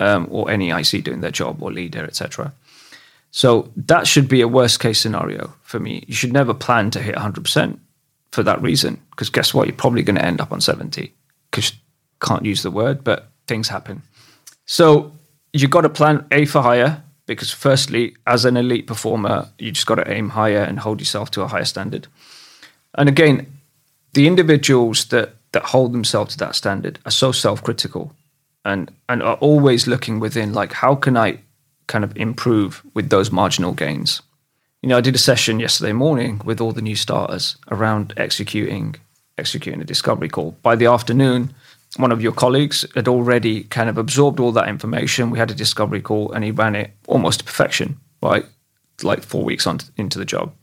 um, 0.00 0.26
or 0.30 0.50
any 0.50 0.70
IC 0.70 1.04
doing 1.04 1.20
their 1.20 1.30
job, 1.30 1.62
or 1.62 1.72
leader, 1.72 2.04
etc. 2.04 2.52
So 3.30 3.70
that 3.76 4.06
should 4.06 4.28
be 4.28 4.40
a 4.40 4.48
worst 4.48 4.80
case 4.80 5.00
scenario 5.00 5.54
for 5.62 5.78
me. 5.78 6.04
You 6.06 6.14
should 6.14 6.32
never 6.32 6.54
plan 6.54 6.90
to 6.92 7.02
hit 7.02 7.14
100% 7.14 7.78
for 8.32 8.42
that 8.42 8.60
reason, 8.60 9.00
because 9.10 9.30
guess 9.30 9.54
what? 9.54 9.66
You're 9.66 9.76
probably 9.76 10.02
going 10.02 10.16
to 10.16 10.24
end 10.24 10.40
up 10.40 10.52
on 10.52 10.60
70, 10.60 11.12
because 11.50 11.72
can't 12.20 12.44
use 12.44 12.62
the 12.62 12.70
word, 12.70 13.04
but 13.04 13.28
things 13.46 13.68
happen. 13.68 14.02
So 14.66 15.12
you've 15.52 15.70
got 15.70 15.82
to 15.82 15.88
plan 15.88 16.26
A 16.32 16.44
for 16.44 16.60
higher, 16.60 17.02
because 17.26 17.50
firstly, 17.50 18.16
as 18.26 18.44
an 18.44 18.56
elite 18.56 18.86
performer, 18.86 19.48
you 19.58 19.72
just 19.72 19.86
got 19.86 19.96
to 19.96 20.10
aim 20.10 20.30
higher 20.30 20.62
and 20.62 20.78
hold 20.78 21.00
yourself 21.00 21.30
to 21.32 21.42
a 21.42 21.48
higher 21.48 21.64
standard. 21.64 22.06
And 22.94 23.08
again, 23.08 23.55
the 24.16 24.26
individuals 24.26 25.04
that 25.06 25.36
that 25.52 25.62
hold 25.62 25.92
themselves 25.92 26.32
to 26.32 26.38
that 26.38 26.54
standard 26.56 26.98
are 27.04 27.10
so 27.10 27.32
self-critical 27.32 28.12
and 28.64 28.90
and 29.10 29.22
are 29.22 29.36
always 29.36 29.86
looking 29.86 30.18
within 30.20 30.54
like 30.54 30.72
how 30.72 30.94
can 30.94 31.16
I 31.16 31.38
kind 31.86 32.02
of 32.02 32.16
improve 32.16 32.82
with 32.94 33.10
those 33.10 33.30
marginal 33.30 33.72
gains. 33.72 34.22
You 34.82 34.88
know, 34.88 34.98
I 34.98 35.02
did 35.02 35.14
a 35.14 35.18
session 35.30 35.60
yesterday 35.60 35.92
morning 35.92 36.40
with 36.44 36.60
all 36.60 36.72
the 36.72 36.82
new 36.82 36.96
starters 36.96 37.56
around 37.70 38.14
executing 38.16 38.96
executing 39.36 39.82
a 39.82 39.92
discovery 39.92 40.30
call. 40.30 40.56
By 40.62 40.76
the 40.76 40.86
afternoon, 40.86 41.54
one 41.96 42.10
of 42.10 42.22
your 42.22 42.32
colleagues 42.32 42.86
had 42.94 43.08
already 43.08 43.64
kind 43.64 43.90
of 43.90 43.98
absorbed 43.98 44.40
all 44.40 44.52
that 44.52 44.68
information. 44.68 45.30
We 45.30 45.38
had 45.38 45.50
a 45.50 45.62
discovery 45.64 46.00
call 46.00 46.32
and 46.32 46.42
he 46.42 46.52
ran 46.52 46.74
it 46.74 46.90
almost 47.06 47.40
to 47.40 47.44
perfection, 47.44 48.00
right? 48.22 48.46
Like 49.02 49.22
four 49.22 49.44
weeks 49.44 49.66
on 49.66 49.80
into 49.98 50.18
the 50.18 50.24
job. 50.24 50.54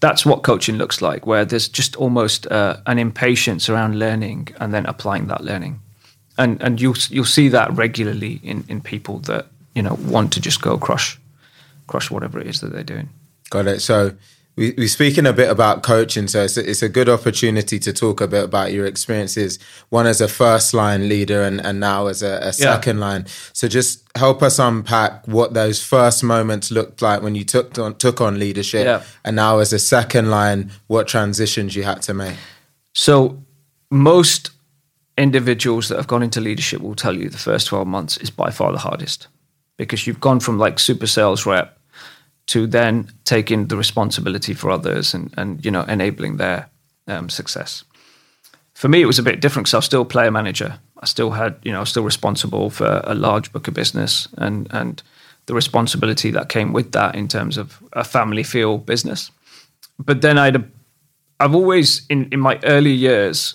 That's 0.00 0.26
what 0.26 0.42
coaching 0.42 0.76
looks 0.76 1.00
like, 1.00 1.26
where 1.26 1.44
there's 1.44 1.68
just 1.68 1.96
almost 1.96 2.46
uh, 2.48 2.76
an 2.86 2.98
impatience 2.98 3.68
around 3.68 3.98
learning 3.98 4.48
and 4.60 4.72
then 4.72 4.86
applying 4.86 5.26
that 5.28 5.42
learning. 5.42 5.80
And 6.38 6.62
and 6.62 6.80
you'll 6.80 6.96
you'll 7.08 7.24
see 7.24 7.48
that 7.48 7.72
regularly 7.72 8.40
in, 8.42 8.64
in 8.68 8.80
people 8.80 9.20
that 9.20 9.46
you 9.74 9.82
know 9.82 9.98
want 10.06 10.32
to 10.34 10.40
just 10.40 10.60
go 10.60 10.76
crush 10.76 11.18
crush 11.86 12.10
whatever 12.10 12.38
it 12.40 12.46
is 12.46 12.60
that 12.60 12.72
they're 12.72 12.82
doing. 12.82 13.08
Got 13.50 13.66
it. 13.66 13.80
So 13.80 14.12
we, 14.56 14.72
we're 14.78 14.88
speaking 14.88 15.26
a 15.26 15.34
bit 15.34 15.50
about 15.50 15.82
coaching, 15.82 16.28
so 16.28 16.42
it's 16.42 16.56
a, 16.56 16.68
it's 16.68 16.82
a 16.82 16.88
good 16.88 17.10
opportunity 17.10 17.78
to 17.78 17.92
talk 17.92 18.22
a 18.22 18.26
bit 18.26 18.42
about 18.42 18.72
your 18.72 18.86
experiences, 18.86 19.58
one 19.90 20.06
as 20.06 20.22
a 20.22 20.28
first 20.28 20.72
line 20.72 21.08
leader 21.08 21.42
and, 21.42 21.60
and 21.60 21.78
now 21.78 22.06
as 22.06 22.22
a, 22.22 22.38
a 22.42 22.52
second 22.54 22.96
yeah. 22.96 23.04
line. 23.04 23.26
So 23.52 23.68
just 23.68 24.02
help 24.16 24.42
us 24.42 24.58
unpack 24.58 25.26
what 25.28 25.52
those 25.52 25.82
first 25.82 26.24
moments 26.24 26.70
looked 26.70 27.02
like 27.02 27.20
when 27.20 27.34
you 27.34 27.44
took 27.44 27.78
on, 27.78 27.96
took 27.96 28.22
on 28.22 28.38
leadership, 28.38 28.86
yeah. 28.86 29.02
and 29.24 29.36
now 29.36 29.58
as 29.58 29.74
a 29.74 29.78
second 29.78 30.30
line, 30.30 30.70
what 30.86 31.06
transitions 31.06 31.76
you 31.76 31.82
had 31.82 32.00
to 32.02 32.14
make. 32.14 32.36
So 32.94 33.42
most 33.90 34.50
individuals 35.18 35.88
that 35.90 35.96
have 35.96 36.06
gone 36.06 36.22
into 36.22 36.40
leadership 36.40 36.80
will 36.80 36.94
tell 36.94 37.14
you 37.14 37.28
the 37.28 37.38
first 37.38 37.66
12 37.66 37.86
months 37.86 38.16
is 38.18 38.30
by 38.30 38.50
far 38.50 38.72
the 38.72 38.78
hardest 38.78 39.28
because 39.76 40.06
you've 40.06 40.20
gone 40.20 40.40
from 40.40 40.58
like 40.58 40.78
super 40.78 41.06
sales 41.06 41.46
rep 41.46 41.75
to 42.46 42.66
then 42.66 43.08
taking 43.24 43.66
the 43.66 43.76
responsibility 43.76 44.54
for 44.54 44.70
others 44.70 45.14
and, 45.14 45.32
and 45.36 45.64
you 45.64 45.70
know 45.70 45.82
enabling 45.82 46.36
their 46.36 46.68
um, 47.08 47.28
success. 47.28 47.84
For 48.74 48.88
me, 48.88 49.00
it 49.00 49.06
was 49.06 49.18
a 49.18 49.22
bit 49.22 49.40
different 49.40 49.66
because 49.66 49.74
I 49.74 49.78
was 49.78 49.86
still 49.86 50.04
player 50.04 50.30
manager. 50.30 50.78
I 51.00 51.06
still 51.06 51.30
had 51.30 51.56
you 51.62 51.72
know 51.72 51.78
I 51.78 51.80
was 51.80 51.90
still 51.90 52.04
responsible 52.04 52.70
for 52.70 53.00
a 53.04 53.14
large 53.14 53.52
book 53.52 53.68
of 53.68 53.74
business 53.74 54.28
and 54.38 54.68
and 54.70 55.02
the 55.46 55.54
responsibility 55.54 56.30
that 56.32 56.48
came 56.48 56.72
with 56.72 56.92
that 56.92 57.14
in 57.14 57.28
terms 57.28 57.56
of 57.56 57.82
a 57.92 58.04
family 58.04 58.42
feel 58.42 58.78
business. 58.78 59.30
But 59.98 60.20
then 60.20 60.38
I'd 60.38 60.64
I've 61.40 61.54
always 61.54 62.06
in 62.08 62.28
in 62.32 62.40
my 62.40 62.60
early 62.64 62.92
years 62.92 63.54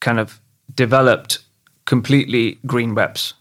kind 0.00 0.20
of 0.20 0.40
developed 0.74 1.40
completely 1.84 2.58
green 2.66 2.94
reps. 2.94 3.34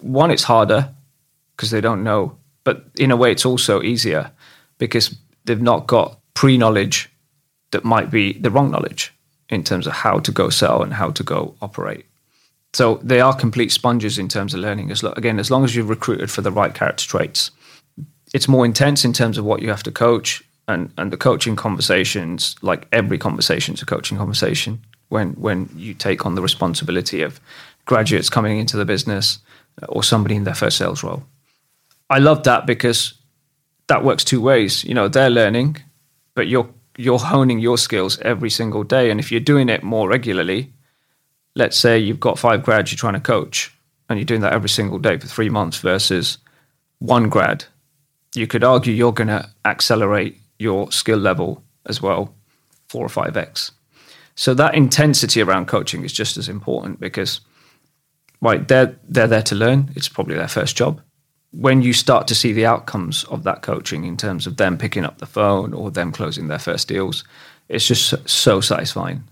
One, 0.00 0.30
it's 0.30 0.44
harder 0.44 0.94
because 1.56 1.70
they 1.70 1.80
don't 1.80 2.04
know 2.04 2.36
but 2.66 2.84
in 2.98 3.12
a 3.12 3.16
way, 3.16 3.30
it's 3.30 3.46
also 3.46 3.80
easier 3.80 4.32
because 4.78 5.16
they've 5.44 5.62
not 5.62 5.86
got 5.86 6.18
pre 6.34 6.58
knowledge 6.58 7.08
that 7.70 7.84
might 7.84 8.10
be 8.10 8.32
the 8.32 8.50
wrong 8.50 8.72
knowledge 8.72 9.14
in 9.48 9.62
terms 9.62 9.86
of 9.86 9.92
how 9.92 10.18
to 10.18 10.32
go 10.32 10.50
sell 10.50 10.82
and 10.82 10.92
how 10.92 11.10
to 11.10 11.22
go 11.22 11.54
operate. 11.62 12.04
So 12.72 12.96
they 13.04 13.20
are 13.20 13.32
complete 13.36 13.70
sponges 13.70 14.18
in 14.18 14.26
terms 14.26 14.52
of 14.52 14.58
learning. 14.58 14.90
As 14.90 15.04
lo- 15.04 15.14
again, 15.16 15.38
as 15.38 15.48
long 15.48 15.62
as 15.62 15.76
you've 15.76 15.88
recruited 15.88 16.28
for 16.28 16.42
the 16.42 16.50
right 16.50 16.74
character 16.74 17.06
traits, 17.06 17.52
it's 18.34 18.48
more 18.48 18.66
intense 18.66 19.04
in 19.04 19.12
terms 19.12 19.38
of 19.38 19.44
what 19.44 19.62
you 19.62 19.68
have 19.68 19.84
to 19.84 19.92
coach 19.92 20.42
and 20.66 20.92
and 20.98 21.12
the 21.12 21.16
coaching 21.16 21.54
conversations. 21.54 22.56
Like 22.62 22.88
every 22.90 23.16
conversation 23.16 23.74
is 23.74 23.82
a 23.82 23.86
coaching 23.86 24.18
conversation 24.18 24.80
when 25.08 25.34
when 25.34 25.68
you 25.76 25.94
take 25.94 26.26
on 26.26 26.34
the 26.34 26.42
responsibility 26.42 27.22
of 27.22 27.40
graduates 27.84 28.28
coming 28.28 28.58
into 28.58 28.76
the 28.76 28.84
business 28.84 29.38
uh, 29.80 29.86
or 29.88 30.02
somebody 30.02 30.34
in 30.34 30.42
their 30.42 30.56
first 30.56 30.78
sales 30.78 31.04
role. 31.04 31.22
I 32.08 32.18
love 32.18 32.44
that 32.44 32.66
because 32.66 33.14
that 33.88 34.04
works 34.04 34.24
two 34.24 34.40
ways. 34.40 34.84
You 34.84 34.94
know, 34.94 35.08
they're 35.08 35.30
learning, 35.30 35.78
but 36.34 36.48
you're 36.48 36.68
you're 36.96 37.18
honing 37.18 37.58
your 37.58 37.76
skills 37.76 38.18
every 38.20 38.50
single 38.50 38.82
day. 38.82 39.10
And 39.10 39.20
if 39.20 39.30
you're 39.30 39.40
doing 39.40 39.68
it 39.68 39.82
more 39.82 40.08
regularly, 40.08 40.72
let's 41.54 41.76
say 41.76 41.98
you've 41.98 42.20
got 42.20 42.38
five 42.38 42.62
grads 42.62 42.90
you're 42.90 42.98
trying 42.98 43.14
to 43.14 43.20
coach, 43.20 43.76
and 44.08 44.18
you're 44.18 44.24
doing 44.24 44.40
that 44.40 44.52
every 44.52 44.68
single 44.68 44.98
day 44.98 45.18
for 45.18 45.26
three 45.26 45.50
months 45.50 45.78
versus 45.78 46.38
one 46.98 47.28
grad, 47.28 47.64
you 48.34 48.46
could 48.46 48.64
argue 48.64 48.94
you're 48.94 49.12
going 49.12 49.28
to 49.28 49.48
accelerate 49.64 50.40
your 50.58 50.90
skill 50.90 51.18
level 51.18 51.62
as 51.84 52.00
well, 52.00 52.34
four 52.88 53.04
or 53.04 53.10
five 53.10 53.36
x. 53.36 53.72
So 54.36 54.54
that 54.54 54.74
intensity 54.74 55.42
around 55.42 55.66
coaching 55.66 56.04
is 56.04 56.12
just 56.12 56.36
as 56.36 56.48
important 56.48 57.00
because, 57.00 57.40
right, 58.40 58.66
they're 58.66 58.96
they're 59.08 59.26
there 59.26 59.42
to 59.42 59.54
learn. 59.54 59.90
It's 59.96 60.08
probably 60.08 60.36
their 60.36 60.48
first 60.48 60.76
job 60.76 61.00
when 61.58 61.80
you 61.80 61.92
start 61.94 62.28
to 62.28 62.34
see 62.34 62.52
the 62.52 62.66
outcomes 62.66 63.24
of 63.24 63.42
that 63.44 63.62
coaching 63.62 64.04
in 64.04 64.16
terms 64.16 64.46
of 64.46 64.58
them 64.58 64.76
picking 64.76 65.04
up 65.04 65.18
the 65.18 65.26
phone 65.26 65.72
or 65.72 65.90
them 65.90 66.12
closing 66.12 66.48
their 66.48 66.58
first 66.58 66.86
deals, 66.86 67.24
it's 67.68 67.86
just 67.86 68.28
so 68.28 68.60
satisfying. 68.60 69.24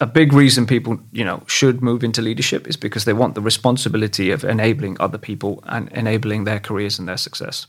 A 0.00 0.06
big 0.06 0.32
reason 0.32 0.64
people, 0.64 1.00
you 1.12 1.24
know, 1.24 1.42
should 1.48 1.82
move 1.82 2.04
into 2.04 2.22
leadership 2.22 2.68
is 2.68 2.76
because 2.76 3.04
they 3.04 3.12
want 3.12 3.34
the 3.34 3.40
responsibility 3.40 4.30
of 4.30 4.44
enabling 4.44 4.96
other 5.00 5.18
people 5.18 5.62
and 5.66 5.90
enabling 5.92 6.44
their 6.44 6.60
careers 6.60 6.98
and 6.98 7.08
their 7.08 7.16
success. 7.16 7.66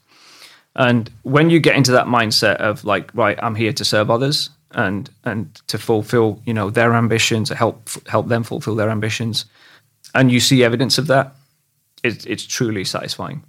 And 0.76 1.10
when 1.24 1.50
you 1.50 1.60
get 1.60 1.76
into 1.76 1.92
that 1.92 2.06
mindset 2.06 2.58
of 2.58 2.86
like, 2.86 3.14
right, 3.16 3.38
I'm 3.42 3.56
here 3.56 3.74
to 3.74 3.86
serve 3.86 4.12
others 4.12 4.50
and 4.72 5.10
and 5.24 5.54
to 5.68 5.78
fulfill, 5.78 6.42
you 6.46 6.54
know, 6.54 6.70
their 6.70 6.94
ambitions, 6.94 7.50
help 7.50 7.90
help 8.08 8.28
them 8.28 8.44
fulfill 8.44 8.76
their 8.76 8.90
ambitions, 8.90 9.46
and 10.16 10.32
you 10.32 10.40
see 10.40 10.64
evidence 10.64 10.98
of 10.98 11.08
that, 11.08 11.36
it, 12.04 12.26
it's 12.26 12.46
truly 12.46 12.84
satisfying. 12.84 13.44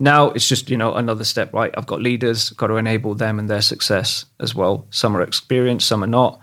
Now 0.00 0.30
it's 0.30 0.48
just, 0.48 0.70
you 0.70 0.78
know, 0.78 0.94
another 0.94 1.24
step, 1.24 1.52
right? 1.52 1.72
I've 1.76 1.86
got 1.86 2.00
leaders, 2.00 2.50
got 2.50 2.68
to 2.68 2.76
enable 2.76 3.14
them 3.14 3.38
and 3.38 3.48
their 3.48 3.60
success 3.60 4.24
as 4.40 4.54
well. 4.54 4.86
Some 4.90 5.14
are 5.14 5.22
experienced, 5.22 5.86
some 5.86 6.02
are 6.02 6.08
not. 6.08 6.40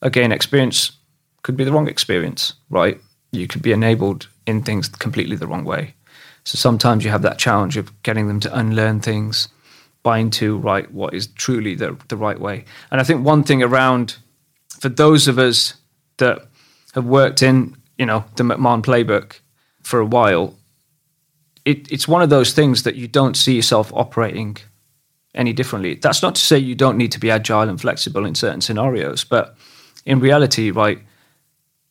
Again, 0.00 0.32
experience 0.32 0.92
could 1.42 1.56
be 1.56 1.64
the 1.64 1.72
wrong 1.72 1.86
experience, 1.86 2.54
right? 2.70 2.98
You 3.30 3.46
could 3.46 3.60
be 3.60 3.72
enabled 3.72 4.28
in 4.46 4.62
things 4.62 4.88
completely 4.88 5.36
the 5.36 5.46
wrong 5.46 5.64
way. 5.64 5.94
So 6.44 6.56
sometimes 6.56 7.04
you 7.04 7.10
have 7.10 7.22
that 7.22 7.38
challenge 7.38 7.76
of 7.76 8.02
getting 8.02 8.26
them 8.26 8.40
to 8.40 8.58
unlearn 8.58 9.00
things, 9.00 9.48
bind 10.02 10.32
to, 10.34 10.56
right 10.56 10.90
what 10.90 11.12
is 11.12 11.26
truly 11.26 11.74
the, 11.74 11.98
the 12.08 12.16
right 12.16 12.40
way. 12.40 12.64
And 12.90 13.00
I 13.00 13.04
think 13.04 13.24
one 13.24 13.44
thing 13.44 13.62
around 13.62 14.16
for 14.80 14.88
those 14.88 15.28
of 15.28 15.38
us 15.38 15.74
that 16.18 16.46
have 16.94 17.04
worked 17.04 17.42
in, 17.42 17.76
you 17.98 18.06
know, 18.06 18.24
the 18.36 18.44
McMahon 18.44 18.82
playbook 18.82 19.40
for 19.82 20.00
a 20.00 20.06
while, 20.06 20.54
it, 21.64 21.90
it's 21.90 22.06
one 22.08 22.22
of 22.22 22.30
those 22.30 22.52
things 22.52 22.82
that 22.82 22.94
you 22.94 23.08
don't 23.08 23.36
see 23.36 23.54
yourself 23.56 23.92
operating 23.94 24.56
any 25.34 25.52
differently. 25.52 25.94
That's 25.94 26.22
not 26.22 26.34
to 26.36 26.40
say 26.40 26.58
you 26.58 26.74
don't 26.74 26.96
need 26.96 27.12
to 27.12 27.18
be 27.20 27.30
agile 27.30 27.68
and 27.68 27.80
flexible 27.80 28.24
in 28.26 28.34
certain 28.34 28.60
scenarios, 28.60 29.24
but 29.24 29.56
in 30.04 30.20
reality, 30.20 30.70
right, 30.70 30.98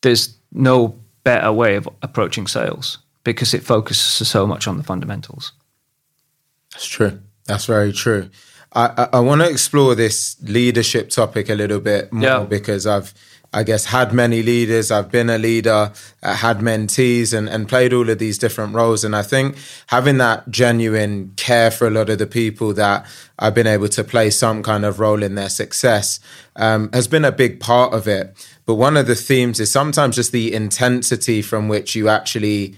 there's 0.02 0.36
no 0.52 0.98
better 1.24 1.52
way 1.52 1.76
of 1.76 1.88
approaching 2.02 2.46
sales 2.46 2.98
because 3.24 3.54
it 3.54 3.62
focuses 3.62 4.28
so 4.28 4.46
much 4.46 4.66
on 4.68 4.76
the 4.76 4.82
fundamentals. 4.82 5.52
That's 6.72 6.86
true. 6.86 7.20
That's 7.46 7.66
very 7.66 7.92
true. 7.92 8.30
I, 8.72 8.86
I, 8.96 9.08
I 9.18 9.20
want 9.20 9.40
to 9.42 9.48
explore 9.48 9.94
this 9.94 10.36
leadership 10.42 11.10
topic 11.10 11.48
a 11.48 11.54
little 11.54 11.80
bit 11.80 12.12
more 12.12 12.22
Yeah. 12.22 12.44
because 12.44 12.86
I've, 12.86 13.14
I 13.54 13.62
guess, 13.62 13.84
had 13.84 14.12
many 14.12 14.42
leaders. 14.42 14.90
I've 14.90 15.12
been 15.12 15.30
a 15.30 15.38
leader, 15.38 15.92
uh, 16.22 16.34
had 16.34 16.58
mentees, 16.58 17.32
and, 17.32 17.48
and 17.48 17.68
played 17.68 17.92
all 17.92 18.10
of 18.10 18.18
these 18.18 18.36
different 18.36 18.74
roles. 18.74 19.04
And 19.04 19.14
I 19.14 19.22
think 19.22 19.56
having 19.86 20.18
that 20.18 20.50
genuine 20.50 21.32
care 21.36 21.70
for 21.70 21.86
a 21.86 21.90
lot 21.90 22.10
of 22.10 22.18
the 22.18 22.26
people 22.26 22.74
that 22.74 23.06
I've 23.38 23.54
been 23.54 23.68
able 23.68 23.88
to 23.88 24.02
play 24.02 24.30
some 24.30 24.64
kind 24.64 24.84
of 24.84 24.98
role 24.98 25.22
in 25.22 25.36
their 25.36 25.48
success 25.48 26.18
um, 26.56 26.90
has 26.92 27.06
been 27.06 27.24
a 27.24 27.30
big 27.30 27.60
part 27.60 27.94
of 27.94 28.08
it. 28.08 28.34
But 28.66 28.74
one 28.74 28.96
of 28.96 29.06
the 29.06 29.14
themes 29.14 29.60
is 29.60 29.70
sometimes 29.70 30.16
just 30.16 30.32
the 30.32 30.52
intensity 30.52 31.40
from 31.40 31.68
which 31.68 31.94
you 31.94 32.08
actually 32.08 32.74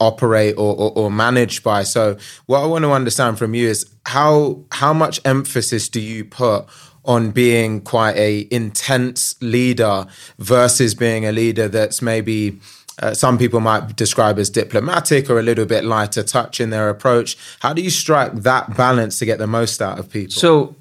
operate 0.00 0.56
or, 0.56 0.76
or, 0.76 0.92
or 0.96 1.10
manage 1.10 1.62
by. 1.62 1.82
So 1.82 2.16
what 2.46 2.60
I 2.60 2.66
want 2.66 2.84
to 2.84 2.92
understand 2.92 3.38
from 3.38 3.54
you 3.54 3.68
is 3.68 3.86
how 4.06 4.64
how 4.72 4.92
much 4.92 5.20
emphasis 5.24 5.88
do 5.88 6.00
you 6.00 6.24
put 6.24 6.66
on 7.08 7.30
being 7.30 7.80
quite 7.80 8.14
a 8.16 8.46
intense 8.50 9.34
leader 9.40 10.06
versus 10.38 10.94
being 10.94 11.24
a 11.24 11.32
leader 11.32 11.66
that's 11.66 12.02
maybe 12.02 12.60
uh, 13.00 13.14
some 13.14 13.38
people 13.38 13.60
might 13.60 13.96
describe 13.96 14.38
as 14.38 14.50
diplomatic 14.50 15.30
or 15.30 15.38
a 15.38 15.42
little 15.42 15.64
bit 15.64 15.84
lighter 15.84 16.22
touch 16.22 16.60
in 16.60 16.68
their 16.68 16.90
approach. 16.90 17.38
How 17.60 17.72
do 17.72 17.80
you 17.80 17.88
strike 17.88 18.34
that 18.34 18.76
balance 18.76 19.18
to 19.20 19.24
get 19.24 19.38
the 19.38 19.46
most 19.46 19.80
out 19.80 19.98
of 19.98 20.10
people? 20.10 20.32
So, 20.32 20.76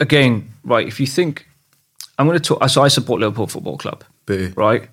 again, 0.00 0.50
right, 0.64 0.86
if 0.86 0.98
you 0.98 1.06
think, 1.06 1.46
I'm 2.18 2.26
going 2.26 2.38
to 2.38 2.44
talk, 2.44 2.68
so 2.68 2.82
I 2.82 2.88
support 2.88 3.20
Liverpool 3.20 3.46
Football 3.46 3.78
Club, 3.78 4.02
Boo. 4.26 4.52
right? 4.56 4.88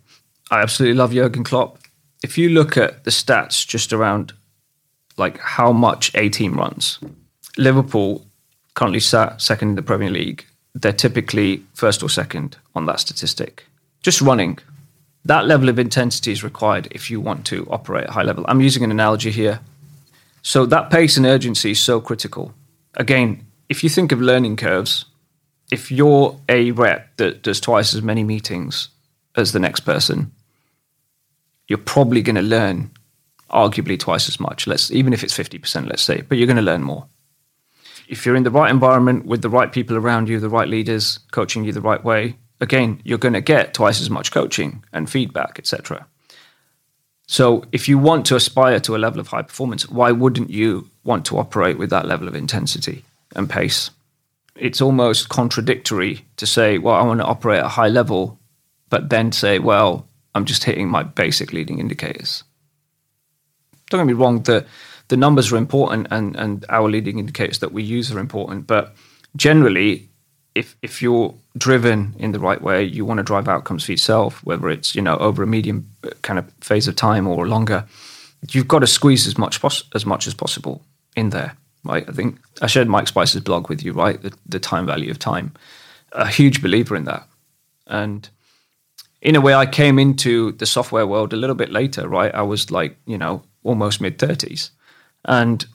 I 0.52 0.62
absolutely 0.62 0.98
love 0.98 1.14
Jurgen 1.14 1.44
Klopp. 1.44 1.80
If 2.24 2.38
you 2.38 2.50
look 2.50 2.78
at 2.78 3.06
the 3.06 3.12
stats 3.12 3.66
just 3.66 3.92
around 3.92 4.34
like 5.18 5.40
how 5.40 5.72
much 5.72 6.12
a 6.14 6.30
team 6.30 6.54
runs, 6.54 7.00
Liverpool 7.58 8.27
currently 8.78 9.00
sat 9.00 9.42
second 9.42 9.70
in 9.70 9.76
the 9.76 9.82
Premier 9.82 10.12
League. 10.12 10.46
They're 10.76 10.94
typically 10.94 11.64
first 11.74 12.04
or 12.04 12.10
second 12.10 12.58
on 12.76 12.86
that 12.86 13.00
statistic. 13.00 13.66
Just 14.04 14.22
running. 14.22 14.60
That 15.26 15.48
level 15.48 15.68
of 15.68 15.80
intensity 15.80 16.32
is 16.32 16.44
required 16.44 16.88
if 16.92 17.10
you 17.10 17.20
want 17.20 17.44
to 17.48 17.68
operate 17.72 18.04
at 18.04 18.12
high 18.12 18.22
level. 18.22 18.46
I'm 18.48 18.62
using 18.62 18.84
an 18.84 18.92
analogy 18.92 19.32
here. 19.32 19.62
So 20.44 20.68
that 20.68 20.92
pace 20.92 21.18
and 21.18 21.26
urgency 21.26 21.72
is 21.72 21.80
so 21.80 22.00
critical. 22.00 22.54
Again, 22.94 23.48
if 23.68 23.84
you 23.84 23.90
think 23.90 24.12
of 24.12 24.22
learning 24.22 24.58
curves, 24.58 25.06
if 25.72 25.92
you're 25.92 26.40
a 26.48 26.70
rep 26.72 27.18
that 27.18 27.42
does 27.42 27.60
twice 27.60 27.96
as 27.96 28.04
many 28.04 28.24
meetings 28.24 28.90
as 29.36 29.54
the 29.54 29.60
next 29.60 29.82
person, 29.82 30.32
you're 31.68 31.80
probably 31.96 32.22
going 32.22 32.36
to 32.36 32.44
learn 32.44 32.92
arguably 33.50 34.00
twice 34.00 34.30
as 34.30 34.40
much. 34.40 34.68
Let's 34.68 34.92
even 34.92 35.14
if 35.14 35.24
it's 35.24 35.36
50%, 35.36 35.88
let's 35.88 36.04
say, 36.04 36.22
but 36.22 36.38
you're 36.38 36.48
going 36.54 36.58
to 36.58 36.72
learn 36.72 36.84
more. 36.84 37.08
If 38.08 38.26
you're 38.26 38.36
in 38.36 38.44
the 38.44 38.52
right 38.52 38.72
environment 38.72 39.26
with 39.26 39.42
the 39.42 39.50
right 39.50 39.72
people 39.72 39.98
around 39.98 40.30
you, 40.30 40.40
the 40.40 40.50
right 40.50 40.68
leaders 40.68 41.20
coaching 41.32 41.64
you 41.64 41.72
the 41.72 41.82
right 41.82 42.04
way, 42.04 42.38
again, 42.62 43.02
you're 43.04 43.18
going 43.18 43.34
to 43.34 43.42
get 43.42 43.74
twice 43.74 44.02
as 44.02 44.10
much 44.10 44.32
coaching 44.32 44.84
and 44.94 45.10
feedback, 45.10 45.60
etc. 45.60 46.08
So 47.28 47.66
if 47.74 47.90
you 47.90 47.98
want 47.98 48.26
to 48.28 48.36
aspire 48.36 48.80
to 48.82 48.96
a 48.96 48.98
level 48.98 49.20
of 49.20 49.28
high 49.28 49.42
performance, 49.42 49.90
why 49.90 50.12
wouldn't 50.12 50.50
you 50.50 50.90
want 51.04 51.26
to 51.26 51.38
operate 51.38 51.78
with 51.78 51.90
that 51.90 52.08
level 52.08 52.28
of 52.28 52.36
intensity 52.36 53.04
and 53.36 53.50
pace? 53.50 53.92
It's 54.56 54.82
almost 54.82 55.30
contradictory 55.30 56.26
to 56.38 56.46
say, 56.46 56.78
well, 56.78 56.96
I 56.96 57.04
want 57.04 57.20
to 57.20 57.26
operate 57.26 57.60
at 57.60 57.66
a 57.66 57.70
high 57.70 57.90
level, 57.90 58.40
but 58.90 59.10
then 59.10 59.32
say, 59.34 59.60
well, 59.60 60.08
I'm 60.34 60.46
just 60.46 60.64
hitting 60.64 60.88
my 60.88 61.04
basic 61.04 61.52
leading 61.52 61.80
indicators. 61.80 62.44
Don't 63.90 64.00
get 64.00 64.08
me 64.08 64.14
wrong, 64.14 64.44
the 64.44 64.66
the 65.08 65.18
numbers 65.18 65.52
are 65.52 65.58
important 65.58 66.08
and, 66.12 66.36
and 66.36 66.66
our 66.70 66.90
leading 66.90 67.20
indicators 67.20 67.60
that 67.60 67.72
we 67.72 67.84
use 67.84 68.12
are 68.12 68.20
important, 68.20 68.68
but 68.68 68.96
generally 69.36 70.10
if 70.58 70.76
if 70.82 71.02
you're 71.02 71.34
driven 71.58 72.16
in 72.18 72.32
the 72.32 72.40
right 72.40 72.62
way, 72.62 72.84
you 72.84 73.06
want 73.06 73.20
to 73.20 73.24
drive 73.24 73.48
outcomes 73.48 73.86
for 73.86 73.92
yourself, 73.92 74.44
whether 74.44 74.70
it's 74.70 74.96
you 74.96 75.02
know 75.02 75.18
over 75.18 75.44
a 75.44 75.48
medium 75.48 75.90
uh, 76.04 76.10
kind 76.24 76.40
of 76.40 76.52
phase 76.62 76.88
of 76.88 76.96
time 76.96 77.28
or 77.28 77.48
longer, 77.48 77.86
you've 78.50 78.68
got 78.68 78.80
to 78.80 78.88
squeeze 78.88 79.28
as 79.28 79.38
much 79.38 79.62
pos- 79.62 79.84
as 79.94 80.06
much 80.06 80.28
as 80.28 80.34
possible 80.34 80.82
in 81.16 81.30
there, 81.30 81.56
right? 81.84 82.06
I 82.10 82.12
think 82.12 82.40
I 82.62 82.68
shared 82.68 82.88
Mike 82.88 83.08
Spicer's 83.08 83.44
blog 83.44 83.70
with 83.70 83.84
you, 83.84 83.94
right? 83.94 84.22
The, 84.22 84.34
the 84.48 84.60
time 84.60 84.86
value 84.88 85.12
of 85.12 85.20
time, 85.20 85.54
a 86.12 86.28
huge 86.28 86.62
believer 86.62 86.96
in 86.96 87.06
that, 87.06 87.28
and 87.86 88.28
in 89.22 89.36
a 89.36 89.42
way, 89.42 89.54
I 89.54 89.66
came 89.66 90.00
into 90.00 90.52
the 90.54 90.66
software 90.66 91.08
world 91.08 91.34
a 91.34 91.38
little 91.38 91.56
bit 91.56 91.72
later, 91.72 92.08
right? 92.08 92.34
I 92.34 92.42
was 92.42 92.72
like 92.72 92.98
you 93.06 93.18
know 93.18 93.44
almost 93.64 94.02
mid 94.02 94.18
thirties, 94.18 94.72
and 95.28 95.66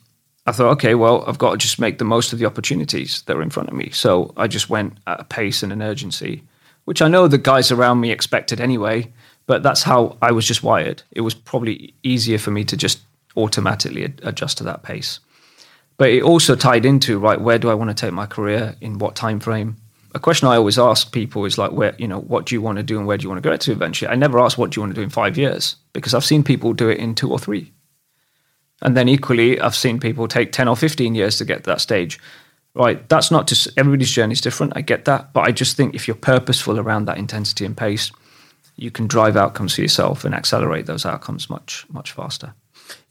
I 0.45 0.51
thought, 0.51 0.71
okay, 0.73 0.95
well, 0.95 1.23
I've 1.25 1.37
got 1.37 1.51
to 1.51 1.57
just 1.57 1.79
make 1.79 1.99
the 1.99 2.05
most 2.05 2.33
of 2.33 2.39
the 2.39 2.45
opportunities 2.45 3.21
that 3.23 3.37
are 3.37 3.41
in 3.41 3.49
front 3.49 3.69
of 3.69 3.75
me. 3.75 3.91
So 3.91 4.33
I 4.35 4.47
just 4.47 4.69
went 4.69 4.97
at 5.07 5.21
a 5.21 5.23
pace 5.23 5.63
and 5.63 5.71
an 5.71 5.81
urgency, 5.81 6.43
which 6.85 7.01
I 7.01 7.07
know 7.07 7.27
the 7.27 7.37
guys 7.37 7.71
around 7.71 8.01
me 8.01 8.11
expected 8.11 8.59
anyway, 8.59 9.13
but 9.45 9.63
that's 9.63 9.83
how 9.83 10.17
I 10.21 10.31
was 10.31 10.45
just 10.45 10.63
wired. 10.63 11.03
It 11.11 11.21
was 11.21 11.33
probably 11.33 11.93
easier 12.03 12.37
for 12.37 12.51
me 12.51 12.65
to 12.65 12.75
just 12.75 12.99
automatically 13.37 14.05
ad- 14.05 14.21
adjust 14.23 14.57
to 14.57 14.63
that 14.65 14.83
pace. 14.83 15.19
But 15.97 16.09
it 16.09 16.23
also 16.23 16.55
tied 16.55 16.85
into, 16.85 17.19
right, 17.19 17.39
where 17.39 17.59
do 17.59 17.69
I 17.69 17.73
want 17.73 17.89
to 17.89 17.93
take 17.93 18.13
my 18.13 18.25
career? 18.25 18.75
In 18.81 18.97
what 18.97 19.15
time 19.15 19.39
frame? 19.39 19.77
A 20.15 20.19
question 20.19 20.47
I 20.47 20.55
always 20.55 20.77
ask 20.77 21.11
people 21.11 21.45
is 21.45 21.57
like, 21.57 21.71
where, 21.71 21.95
you 21.97 22.07
know, 22.07 22.19
what 22.19 22.45
do 22.45 22.55
you 22.55 22.61
want 22.61 22.77
to 22.77 22.83
do 22.83 22.97
and 22.97 23.07
where 23.07 23.17
do 23.17 23.23
you 23.23 23.29
want 23.29 23.41
to 23.41 23.49
go 23.49 23.55
to 23.55 23.71
eventually? 23.71 24.09
I 24.09 24.15
never 24.15 24.39
ask 24.39 24.57
what 24.57 24.71
do 24.71 24.77
you 24.77 24.81
want 24.83 24.93
to 24.93 25.01
do 25.01 25.03
in 25.03 25.09
five 25.09 25.37
years 25.37 25.75
because 25.93 26.13
I've 26.13 26.25
seen 26.25 26.43
people 26.43 26.73
do 26.73 26.89
it 26.89 26.99
in 26.99 27.15
two 27.15 27.31
or 27.31 27.39
three. 27.39 27.72
And 28.83 28.95
then 28.95 29.09
equally, 29.09 29.59
I've 29.59 29.75
seen 29.75 29.99
people 29.99 30.27
take 30.27 30.51
10 30.51 30.67
or 30.67 30.75
15 30.75 31.15
years 31.15 31.37
to 31.37 31.45
get 31.45 31.63
to 31.63 31.69
that 31.71 31.81
stage. 31.81 32.19
Right. 32.75 33.07
That's 33.07 33.31
not 33.31 33.47
just 33.47 33.67
everybody's 33.77 34.11
journey 34.11 34.33
is 34.33 34.41
different. 34.41 34.73
I 34.75 34.81
get 34.81 35.05
that. 35.05 35.33
But 35.33 35.47
I 35.47 35.51
just 35.51 35.77
think 35.77 35.95
if 35.95 36.07
you're 36.07 36.15
purposeful 36.15 36.79
around 36.79 37.05
that 37.05 37.17
intensity 37.17 37.65
and 37.65 37.77
pace, 37.77 38.11
you 38.75 38.91
can 38.91 39.07
drive 39.07 39.37
outcomes 39.37 39.75
for 39.75 39.81
yourself 39.81 40.25
and 40.25 40.35
accelerate 40.35 40.85
those 40.85 41.05
outcomes 41.05 41.49
much, 41.49 41.85
much 41.89 42.11
faster. 42.11 42.53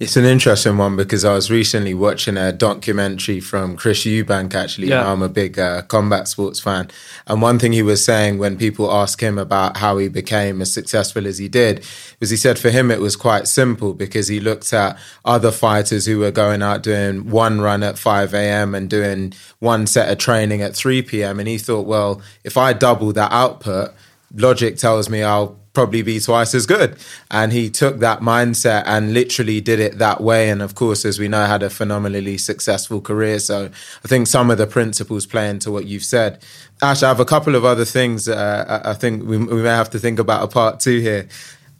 It's 0.00 0.16
an 0.16 0.24
interesting 0.24 0.78
one 0.78 0.96
because 0.96 1.24
I 1.24 1.32
was 1.32 1.48
recently 1.48 1.94
watching 1.94 2.36
a 2.36 2.50
documentary 2.52 3.38
from 3.38 3.76
Chris 3.76 4.04
Eubank. 4.04 4.52
Actually, 4.54 4.88
Yeah. 4.88 5.10
I'm 5.10 5.22
a 5.22 5.28
big 5.28 5.58
uh, 5.58 5.82
combat 5.82 6.26
sports 6.26 6.58
fan, 6.58 6.90
and 7.26 7.40
one 7.40 7.58
thing 7.60 7.72
he 7.72 7.82
was 7.82 8.04
saying 8.04 8.38
when 8.38 8.56
people 8.56 8.90
ask 8.92 9.20
him 9.22 9.38
about 9.38 9.76
how 9.76 9.98
he 9.98 10.08
became 10.08 10.60
as 10.60 10.72
successful 10.72 11.26
as 11.26 11.38
he 11.38 11.46
did 11.48 11.84
was 12.18 12.30
he 12.30 12.36
said 12.36 12.58
for 12.58 12.70
him 12.70 12.90
it 12.90 13.00
was 13.00 13.14
quite 13.14 13.46
simple 13.46 13.94
because 13.94 14.26
he 14.28 14.40
looked 14.40 14.72
at 14.72 14.98
other 15.24 15.52
fighters 15.52 16.06
who 16.06 16.18
were 16.18 16.32
going 16.32 16.62
out 16.62 16.82
doing 16.82 17.30
one 17.30 17.60
run 17.60 17.82
at 17.82 17.96
5 17.96 18.34
a.m. 18.34 18.74
and 18.74 18.90
doing 18.90 19.32
one 19.60 19.86
set 19.86 20.10
of 20.10 20.18
training 20.18 20.62
at 20.62 20.74
3 20.74 21.02
p.m. 21.02 21.38
and 21.38 21.48
he 21.48 21.58
thought, 21.58 21.86
well, 21.86 22.20
if 22.42 22.56
I 22.56 22.72
double 22.72 23.12
that 23.12 23.30
output, 23.30 23.92
logic 24.34 24.78
tells 24.78 25.08
me 25.08 25.22
I'll 25.22 25.61
probably 25.72 26.02
be 26.02 26.20
twice 26.20 26.54
as 26.54 26.66
good. 26.66 26.96
And 27.30 27.52
he 27.52 27.70
took 27.70 27.98
that 28.00 28.20
mindset 28.20 28.82
and 28.86 29.14
literally 29.14 29.60
did 29.60 29.80
it 29.80 29.98
that 29.98 30.20
way. 30.20 30.50
And 30.50 30.60
of 30.60 30.74
course, 30.74 31.04
as 31.04 31.18
we 31.18 31.28
know, 31.28 31.46
had 31.46 31.62
a 31.62 31.70
phenomenally 31.70 32.38
successful 32.38 33.00
career. 33.00 33.38
So 33.38 33.70
I 34.04 34.08
think 34.08 34.26
some 34.26 34.50
of 34.50 34.58
the 34.58 34.66
principles 34.66 35.26
play 35.26 35.48
into 35.48 35.70
what 35.70 35.86
you've 35.86 36.04
said. 36.04 36.42
Ash, 36.82 37.02
I 37.02 37.08
have 37.08 37.20
a 37.20 37.24
couple 37.24 37.54
of 37.54 37.64
other 37.64 37.84
things 37.84 38.28
uh, 38.28 38.82
I 38.84 38.94
think 38.94 39.24
we, 39.24 39.38
we 39.38 39.62
may 39.62 39.70
have 39.70 39.90
to 39.90 39.98
think 39.98 40.18
about 40.18 40.42
a 40.42 40.48
part 40.48 40.80
two 40.80 41.00
here. 41.00 41.28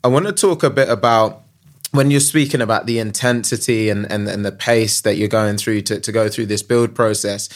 I 0.05 0.09
want 0.09 0.27
to 0.27 0.33
talk 0.33 0.63
a 0.63 0.71
bit 0.71 0.89
about 0.89 1.43
when 1.93 2.11
you're 2.11 2.21
speaking 2.21 2.63
about 2.63 2.87
the 2.87 2.99
intensity 2.99 3.91
and, 3.91 4.11
and, 4.11 4.27
and 4.27 4.45
the 4.45 4.53
pace 4.53 5.03
that 5.03 5.17
you're 5.17 5.29
going 5.29 5.59
through 5.59 5.83
to, 5.83 6.01
to 6.01 6.11
go 6.11 6.29
through 6.29 6.47
this 6.47 6.63
build 6.63 6.95
process, 6.95 7.51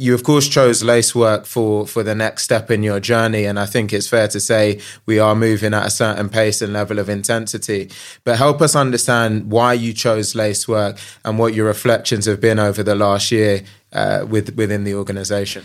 you 0.00 0.14
of 0.14 0.22
course 0.22 0.48
chose 0.48 0.82
Lacework 0.82 1.44
for 1.44 1.86
for 1.86 2.02
the 2.02 2.14
next 2.14 2.44
step 2.44 2.70
in 2.70 2.82
your 2.82 3.00
journey 3.00 3.44
and 3.44 3.58
i 3.58 3.66
think 3.66 3.92
it's 3.92 4.08
fair 4.08 4.28
to 4.28 4.40
say 4.40 4.80
we 5.06 5.18
are 5.18 5.34
moving 5.34 5.74
at 5.74 5.86
a 5.86 5.90
certain 5.90 6.28
pace 6.28 6.62
and 6.62 6.72
level 6.72 6.98
of 6.98 7.08
intensity 7.08 7.90
but 8.24 8.38
help 8.38 8.62
us 8.62 8.74
understand 8.74 9.50
why 9.50 9.72
you 9.72 9.92
chose 9.92 10.34
Lacework 10.34 10.98
and 11.24 11.38
what 11.38 11.54
your 11.54 11.66
reflections 11.66 12.24
have 12.26 12.40
been 12.40 12.58
over 12.58 12.82
the 12.82 12.94
last 12.94 13.30
year 13.30 13.62
uh, 13.92 14.24
with 14.28 14.56
within 14.56 14.84
the 14.84 14.94
organization 14.94 15.64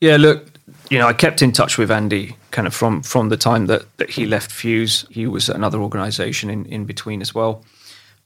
Yeah, 0.00 0.16
look, 0.16 0.46
you 0.90 0.98
know, 0.98 1.08
I 1.08 1.12
kept 1.12 1.42
in 1.42 1.52
touch 1.52 1.76
with 1.76 1.90
Andy 1.90 2.36
kind 2.50 2.66
of 2.66 2.74
from 2.74 3.02
from 3.02 3.30
the 3.30 3.36
time 3.36 3.66
that, 3.66 3.82
that 3.98 4.10
he 4.10 4.26
left 4.26 4.50
Fuze. 4.50 5.10
He 5.10 5.26
was 5.26 5.50
at 5.50 5.56
another 5.56 5.78
organization 5.78 6.50
in, 6.50 6.66
in 6.66 6.84
between 6.84 7.20
as 7.20 7.34
well. 7.34 7.64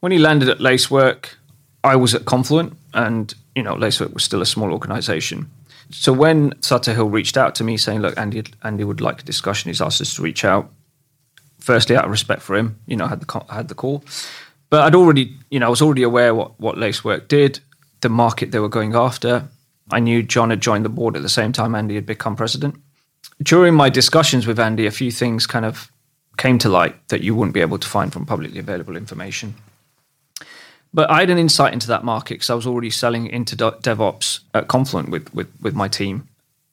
When 0.01 0.13
he 0.13 0.19
landed 0.19 0.49
at 0.49 0.61
Lacework, 0.61 1.39
I 1.83 1.97
was 1.97 2.15
at 2.15 2.25
Confluent 2.25 2.77
and, 2.93 3.35
you 3.55 3.63
know, 3.63 3.75
Lacework 3.75 4.15
was 4.15 4.25
still 4.25 4.43
a 4.43 4.47
small 4.47 4.73
organization. 4.73 5.51
So 5.91 6.13
when 6.13 6.55
Sutter 6.63 6.95
Hill 6.95 7.11
reached 7.11 7.37
out 7.37 7.55
to 7.57 7.65
me 7.65 7.77
saying, 7.77 8.01
look, 8.01 8.17
Andy, 8.19 8.45
Andy 8.63 8.85
would 8.85 9.01
like 9.01 9.21
a 9.21 9.25
discussion, 9.25 9.69
he's 9.69 9.81
asked 9.83 10.01
us 10.01 10.15
to 10.15 10.23
reach 10.23 10.45
out. 10.45 10.71
firstly 11.63 11.97
out 11.97 12.05
of 12.05 12.11
respect 12.11 12.43
for 12.43 12.57
him, 12.57 12.79
you 12.87 12.97
know, 12.97 13.05
I 13.05 13.09
had 13.09 13.21
the 13.21 13.45
had 13.51 13.69
the 13.69 13.75
call, 13.75 14.05
but 14.69 14.83
I'd 14.83 14.95
already, 14.95 15.37
you 15.51 15.61
know, 15.61 15.67
I 15.67 15.71
was 15.71 15.83
already 15.83 16.03
aware 16.03 16.35
what 16.35 16.59
what 16.61 16.77
Lacework 16.79 17.29
did, 17.29 17.61
the 18.01 18.09
market 18.09 18.51
they 18.51 18.59
were 18.59 18.69
going 18.69 18.95
after. 18.95 19.49
I 19.91 20.01
knew 20.01 20.23
John 20.23 20.51
had 20.51 20.61
joined 20.61 20.85
the 20.85 20.89
board 20.89 21.17
at 21.17 21.23
the 21.23 21.29
same 21.29 21.53
time 21.53 21.75
Andy 21.75 21.95
had 21.95 22.07
become 22.07 22.37
president. 22.37 22.77
During 23.43 23.75
my 23.75 23.91
discussions 23.91 24.47
with 24.47 24.59
Andy, 24.59 24.87
a 24.87 24.91
few 24.91 25.11
things 25.11 25.47
kind 25.47 25.65
of 25.65 25.91
came 26.37 26.59
to 26.59 26.69
light 26.69 26.95
that 27.09 27.23
you 27.23 27.35
wouldn't 27.35 27.55
be 27.55 27.61
able 27.61 27.79
to 27.79 27.89
find 27.89 28.13
from 28.13 28.27
publicly 28.27 28.59
available 28.59 28.97
information. 28.97 29.55
But 30.95 31.11
I 31.11 31.21
had 31.21 31.31
an 31.31 31.39
insight 31.39 31.73
into 31.73 31.87
that 31.89 32.05
market 32.05 32.35
because 32.35 32.51
I 32.51 32.55
was 32.55 32.67
already 32.67 32.91
selling 32.91 33.27
into 33.27 33.57
DevOps 33.57 34.41
at 34.53 34.69
Confluent 34.69 35.09
with, 35.09 35.33
with, 35.35 35.49
with 35.61 35.75
my 35.75 35.89
team. 35.89 36.29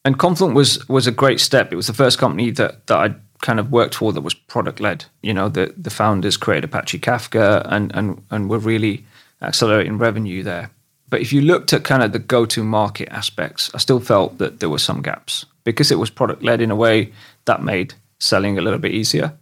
And 0.06 0.18
Confluent 0.18 0.56
was 0.56 0.88
was 0.88 1.08
a 1.08 1.12
great 1.12 1.40
step. 1.40 1.72
It 1.72 1.76
was 1.76 1.88
the 1.88 1.94
first 1.94 2.18
company 2.18 2.52
that, 2.52 2.88
that 2.88 2.98
I 2.98 3.16
kind 3.42 3.60
of 3.60 3.72
worked 3.72 3.96
for 3.96 4.12
that 4.14 4.22
was 4.22 4.34
product 4.34 4.80
led. 4.80 5.06
You 5.22 5.34
know, 5.34 5.50
the, 5.50 5.74
the 5.78 5.90
founders 5.90 6.38
created 6.38 6.66
Apache 6.66 7.00
Kafka 7.00 7.66
and, 7.70 7.94
and, 7.96 8.22
and 8.32 8.50
were 8.50 8.60
really 8.60 9.06
accelerating 9.42 9.98
revenue 9.98 10.44
there. 10.44 10.72
But 11.10 11.22
if 11.22 11.34
you 11.34 11.42
looked 11.42 11.74
at 11.74 11.84
kind 11.84 12.04
of 12.04 12.12
the 12.12 12.20
go 12.20 12.46
to 12.46 12.64
market 12.64 13.10
aspects, 13.12 13.72
I 13.74 13.78
still 13.80 14.00
felt 14.00 14.38
that 14.38 14.60
there 14.60 14.70
were 14.70 14.80
some 14.80 15.02
gaps 15.02 15.46
because 15.64 15.92
it 15.92 16.00
was 16.00 16.10
product 16.10 16.44
led 16.44 16.62
in 16.62 16.72
a 16.72 16.76
way 16.76 17.12
that 17.46 17.64
made 17.64 17.94
selling 18.20 18.58
a 18.58 18.62
little 18.62 18.80
bit 18.80 18.94
easier. 18.94 19.34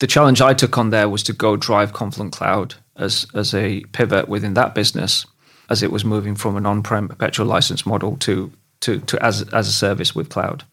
The 0.00 0.06
challenge 0.06 0.40
I 0.40 0.54
took 0.54 0.78
on 0.78 0.90
there 0.90 1.08
was 1.08 1.22
to 1.24 1.32
go 1.32 1.56
drive 1.56 1.92
Confluent 1.92 2.32
Cloud 2.32 2.76
as 2.98 3.26
as 3.34 3.54
a 3.54 3.80
pivot 3.92 4.28
within 4.28 4.54
that 4.54 4.74
business 4.74 5.26
as 5.68 5.82
it 5.82 5.92
was 5.92 6.04
moving 6.04 6.34
from 6.34 6.56
an 6.56 6.66
on-prem 6.66 7.08
perpetual 7.08 7.46
license 7.46 7.84
model 7.84 8.16
to 8.18 8.50
to, 8.80 9.00
to 9.00 9.22
as 9.24 9.42
as 9.52 9.68
a 9.68 9.72
service 9.72 10.14
with 10.14 10.28
cloud. 10.28 10.64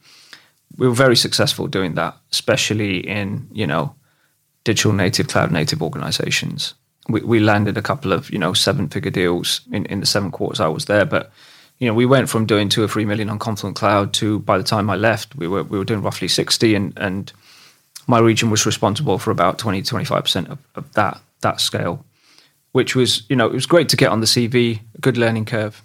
We 0.78 0.88
were 0.88 0.94
very 0.94 1.16
successful 1.16 1.68
doing 1.68 1.96
that, 1.96 2.16
especially 2.32 3.08
in 3.08 3.48
you 3.52 3.68
know 3.68 3.96
digital 4.64 4.94
native, 4.94 5.28
cloud 5.28 5.52
native 5.52 5.82
organizations. 5.82 6.74
We, 7.08 7.22
we 7.22 7.40
landed 7.40 7.78
a 7.78 7.82
couple 7.82 8.14
of 8.14 8.32
you 8.32 8.40
know 8.40 8.54
seven 8.54 8.88
figure 8.90 9.12
deals 9.12 9.62
in, 9.72 9.86
in 9.86 10.00
the 10.00 10.06
seven 10.06 10.32
quarters 10.32 10.60
I 10.60 10.68
was 10.68 10.86
there, 10.86 11.06
but 11.06 11.32
you 11.80 11.88
know 11.88 11.94
we 11.94 12.06
went 12.06 12.30
from 12.30 12.46
doing 12.46 12.70
two 12.70 12.84
or 12.84 12.88
three 12.88 13.06
million 13.06 13.30
on 13.30 13.40
Confluent 13.40 13.76
Cloud 13.76 14.14
to 14.14 14.40
by 14.40 14.58
the 14.58 14.64
time 14.64 14.90
I 14.90 14.96
left, 14.96 15.36
we 15.36 15.48
were 15.48 15.64
we 15.64 15.78
were 15.78 15.86
doing 15.86 16.02
roughly 16.02 16.28
sixty, 16.28 16.76
and 16.76 16.94
and 16.98 17.32
my 18.08 18.20
region 18.20 18.52
was 18.52 18.68
responsible 18.68 19.18
for 19.18 19.32
about 19.32 19.58
20 19.58 19.82
25 19.82 20.24
percent 20.24 20.48
of, 20.50 20.60
of 20.76 20.94
that 20.94 21.20
that 21.42 21.60
scale 21.60 22.06
which 22.76 22.94
was, 22.94 23.24
you 23.30 23.38
know, 23.38 23.46
it 23.46 23.54
was 23.54 23.66
great 23.66 23.88
to 23.88 23.96
get 23.96 24.10
on 24.12 24.20
the 24.20 24.26
CV, 24.26 24.82
good 25.00 25.16
learning 25.16 25.46
curve. 25.46 25.82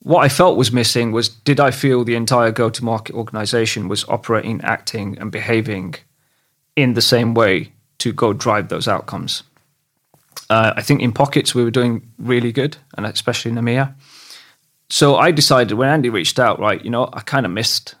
What 0.00 0.20
I 0.20 0.28
felt 0.28 0.58
was 0.58 0.70
missing 0.70 1.10
was 1.10 1.30
did 1.30 1.58
I 1.58 1.70
feel 1.70 2.04
the 2.04 2.16
entire 2.16 2.52
go 2.52 2.68
to 2.68 2.84
market 2.84 3.14
organization 3.14 3.88
was 3.88 4.06
operating, 4.10 4.60
acting, 4.60 5.16
and 5.18 5.32
behaving 5.32 5.94
in 6.76 6.92
the 6.92 7.00
same 7.00 7.32
way 7.32 7.72
to 8.00 8.12
go 8.12 8.34
drive 8.34 8.68
those 8.68 8.86
outcomes? 8.86 9.42
Uh, 10.50 10.74
I 10.76 10.82
think 10.82 11.00
in 11.00 11.12
pockets 11.12 11.54
we 11.54 11.64
were 11.64 11.70
doing 11.70 12.12
really 12.18 12.52
good, 12.52 12.76
and 12.98 13.06
especially 13.06 13.50
in 13.50 13.56
EMEA. 13.56 13.94
So 14.90 15.16
I 15.16 15.30
decided 15.30 15.78
when 15.78 15.88
Andy 15.88 16.10
reached 16.10 16.38
out, 16.38 16.60
right, 16.60 16.84
you 16.84 16.90
know, 16.90 17.08
I 17.10 17.20
kind 17.20 17.46
of 17.46 17.52
missed 17.52 17.94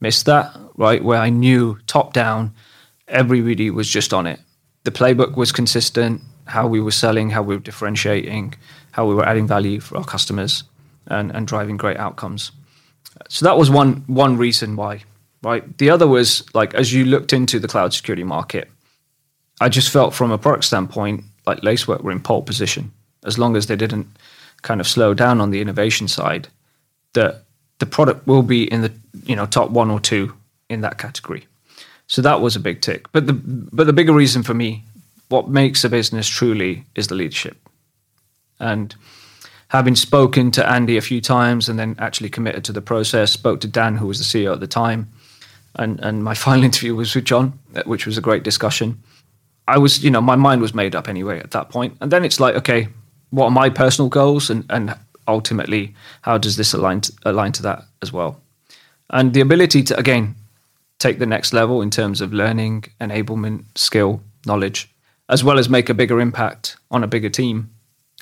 missed 0.00 0.26
that, 0.26 0.52
right, 0.74 1.04
where 1.04 1.20
I 1.20 1.30
knew 1.30 1.78
top 1.86 2.12
down, 2.12 2.54
everybody 3.06 3.70
was 3.70 3.88
just 3.88 4.12
on 4.12 4.26
it. 4.26 4.40
The 4.82 4.90
playbook 4.90 5.36
was 5.36 5.52
consistent 5.52 6.22
how 6.48 6.66
we 6.66 6.80
were 6.80 6.90
selling, 6.90 7.30
how 7.30 7.42
we 7.42 7.54
were 7.54 7.62
differentiating, 7.62 8.54
how 8.92 9.06
we 9.06 9.14
were 9.14 9.26
adding 9.26 9.46
value 9.46 9.80
for 9.80 9.96
our 9.96 10.04
customers, 10.04 10.64
and, 11.06 11.30
and 11.30 11.46
driving 11.46 11.76
great 11.76 11.98
outcomes. 11.98 12.52
So 13.28 13.44
that 13.46 13.58
was 13.58 13.70
one 13.70 14.04
one 14.06 14.36
reason 14.36 14.76
why. 14.76 15.04
Right. 15.42 15.78
The 15.78 15.90
other 15.90 16.06
was 16.06 16.42
like 16.54 16.74
as 16.74 16.92
you 16.92 17.04
looked 17.04 17.32
into 17.32 17.60
the 17.60 17.68
cloud 17.68 17.92
security 17.92 18.24
market, 18.24 18.68
I 19.60 19.68
just 19.68 19.90
felt 19.90 20.14
from 20.14 20.30
a 20.30 20.38
product 20.38 20.64
standpoint, 20.64 21.24
like 21.46 21.62
Lacework 21.62 22.02
were 22.02 22.12
in 22.12 22.20
pole 22.20 22.42
position. 22.42 22.92
As 23.24 23.38
long 23.38 23.56
as 23.56 23.66
they 23.66 23.76
didn't 23.76 24.06
kind 24.62 24.80
of 24.80 24.88
slow 24.88 25.14
down 25.14 25.40
on 25.40 25.50
the 25.50 25.60
innovation 25.60 26.08
side, 26.08 26.48
that 27.14 27.44
the 27.78 27.86
product 27.86 28.26
will 28.26 28.42
be 28.42 28.70
in 28.72 28.82
the 28.82 28.92
you 29.24 29.36
know 29.36 29.46
top 29.46 29.70
one 29.70 29.90
or 29.90 30.00
two 30.00 30.34
in 30.68 30.80
that 30.80 30.98
category. 30.98 31.46
So 32.06 32.22
that 32.22 32.40
was 32.40 32.56
a 32.56 32.60
big 32.60 32.80
tick. 32.80 33.10
But 33.12 33.26
the 33.26 33.32
but 33.32 33.86
the 33.86 33.92
bigger 33.92 34.12
reason 34.12 34.42
for 34.42 34.54
me 34.54 34.84
what 35.28 35.48
makes 35.48 35.84
a 35.84 35.88
business 35.88 36.28
truly 36.28 36.84
is 36.94 37.08
the 37.08 37.14
leadership. 37.14 37.56
And 38.58 38.94
having 39.68 39.94
spoken 39.94 40.50
to 40.52 40.68
Andy 40.68 40.96
a 40.96 41.02
few 41.02 41.20
times 41.20 41.68
and 41.68 41.78
then 41.78 41.94
actually 41.98 42.30
committed 42.30 42.64
to 42.64 42.72
the 42.72 42.80
process, 42.80 43.32
spoke 43.32 43.60
to 43.60 43.68
Dan, 43.68 43.96
who 43.96 44.06
was 44.06 44.18
the 44.18 44.24
CEO 44.24 44.52
at 44.52 44.60
the 44.60 44.66
time, 44.66 45.10
and, 45.76 46.00
and 46.00 46.24
my 46.24 46.34
final 46.46 46.64
interview 46.64 46.94
was 46.94 47.14
with 47.14 47.24
John, 47.24 47.58
uh, 47.74 47.82
which 47.84 48.06
was 48.06 48.18
a 48.18 48.22
great 48.22 48.42
discussion. 48.42 49.02
I 49.66 49.76
was, 49.78 50.02
you 50.02 50.10
know, 50.10 50.22
my 50.22 50.36
mind 50.36 50.62
was 50.62 50.74
made 50.74 50.94
up 50.94 51.08
anyway 51.08 51.40
at 51.40 51.50
that 51.50 51.68
point. 51.68 51.96
And 52.00 52.10
then 52.10 52.24
it's 52.24 52.40
like, 52.40 52.54
okay, 52.56 52.88
what 53.30 53.46
are 53.46 53.50
my 53.50 53.68
personal 53.68 54.08
goals? 54.08 54.48
And, 54.48 54.64
and 54.70 54.96
ultimately, 55.26 55.94
how 56.22 56.38
does 56.38 56.56
this 56.56 56.72
align 56.72 57.02
to, 57.02 57.12
align 57.26 57.52
to 57.52 57.62
that 57.62 57.84
as 58.00 58.10
well? 58.10 58.40
And 59.10 59.34
the 59.34 59.42
ability 59.42 59.82
to, 59.84 59.98
again, 59.98 60.34
take 60.98 61.18
the 61.18 61.26
next 61.26 61.52
level 61.52 61.82
in 61.82 61.90
terms 61.90 62.22
of 62.22 62.32
learning, 62.32 62.84
enablement, 63.00 63.64
skill, 63.74 64.22
knowledge, 64.46 64.90
as 65.28 65.44
well 65.44 65.58
as 65.58 65.68
make 65.68 65.88
a 65.88 65.94
bigger 65.94 66.20
impact 66.20 66.76
on 66.90 67.04
a 67.04 67.08
bigger 67.08 67.28
team 67.28 67.70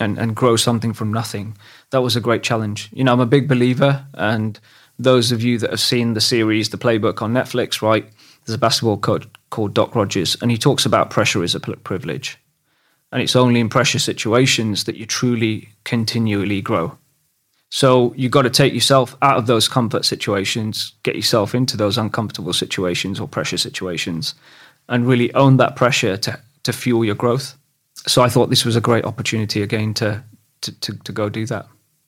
and, 0.01 0.19
and 0.19 0.37
grow 0.37 0.57
something 0.57 0.93
from 0.93 1.13
nothing. 1.13 1.57
That 1.91 2.03
was 2.03 2.17
a 2.17 2.21
great 2.21 2.43
challenge. 2.43 2.91
You 2.93 3.05
know, 3.05 3.13
I'm 3.13 3.21
a 3.21 3.27
big 3.27 3.49
believer, 3.49 4.07
and 4.15 4.59
those 4.99 5.33
of 5.33 5.43
you 5.43 5.59
that 5.59 5.71
have 5.71 5.81
seen 5.81 6.15
the 6.15 6.21
series, 6.21 6.71
The 6.71 6.79
Playbook 6.79 7.23
on 7.23 7.33
Netflix, 7.33 7.81
right? 7.83 8.09
There's 8.45 8.55
a 8.55 8.59
basketball 8.59 8.99
coach 8.99 9.27
called 9.51 9.75
Doc 9.75 9.95
Rivers, 9.95 10.37
and 10.41 10.51
he 10.51 10.59
talks 10.59 10.87
about 10.87 11.11
pressure 11.11 11.43
is 11.43 11.55
a 11.55 11.61
privilege. 11.61 12.39
And 13.13 13.23
it's 13.23 13.37
only 13.37 13.61
in 13.61 13.69
pressure 13.69 13.99
situations 13.99 14.85
that 14.85 14.97
you 14.97 15.07
truly 15.07 15.69
continually 15.85 16.61
grow. 16.61 16.99
So 17.71 18.15
you've 18.17 18.33
got 18.33 18.43
to 18.43 18.51
take 18.51 18.75
yourself 18.75 19.17
out 19.23 19.39
of 19.39 19.47
those 19.47 19.69
comfort 19.69 20.05
situations, 20.05 20.93
get 21.03 21.17
yourself 21.17 21.55
into 21.55 21.77
those 21.77 21.99
uncomfortable 21.99 22.53
situations 22.53 23.19
or 23.21 23.29
pressure 23.29 23.59
situations, 23.59 24.35
and 24.89 25.07
really 25.07 25.33
own 25.35 25.57
that 25.57 25.77
pressure 25.77 26.17
to 26.17 26.41
to 26.67 26.73
fuel 26.73 27.05
your 27.05 27.15
growth. 27.15 27.57
So 28.07 28.23
I 28.23 28.29
thought 28.29 28.51
this 28.51 28.65
was 28.65 28.77
a 28.77 28.81
great 28.81 29.05
opportunity 29.05 29.63
again 29.63 29.95
to 29.95 30.23
to 30.61 30.81
to, 30.81 30.99
to 31.05 31.13
go 31.13 31.29
do 31.29 31.47
that. 31.47 31.67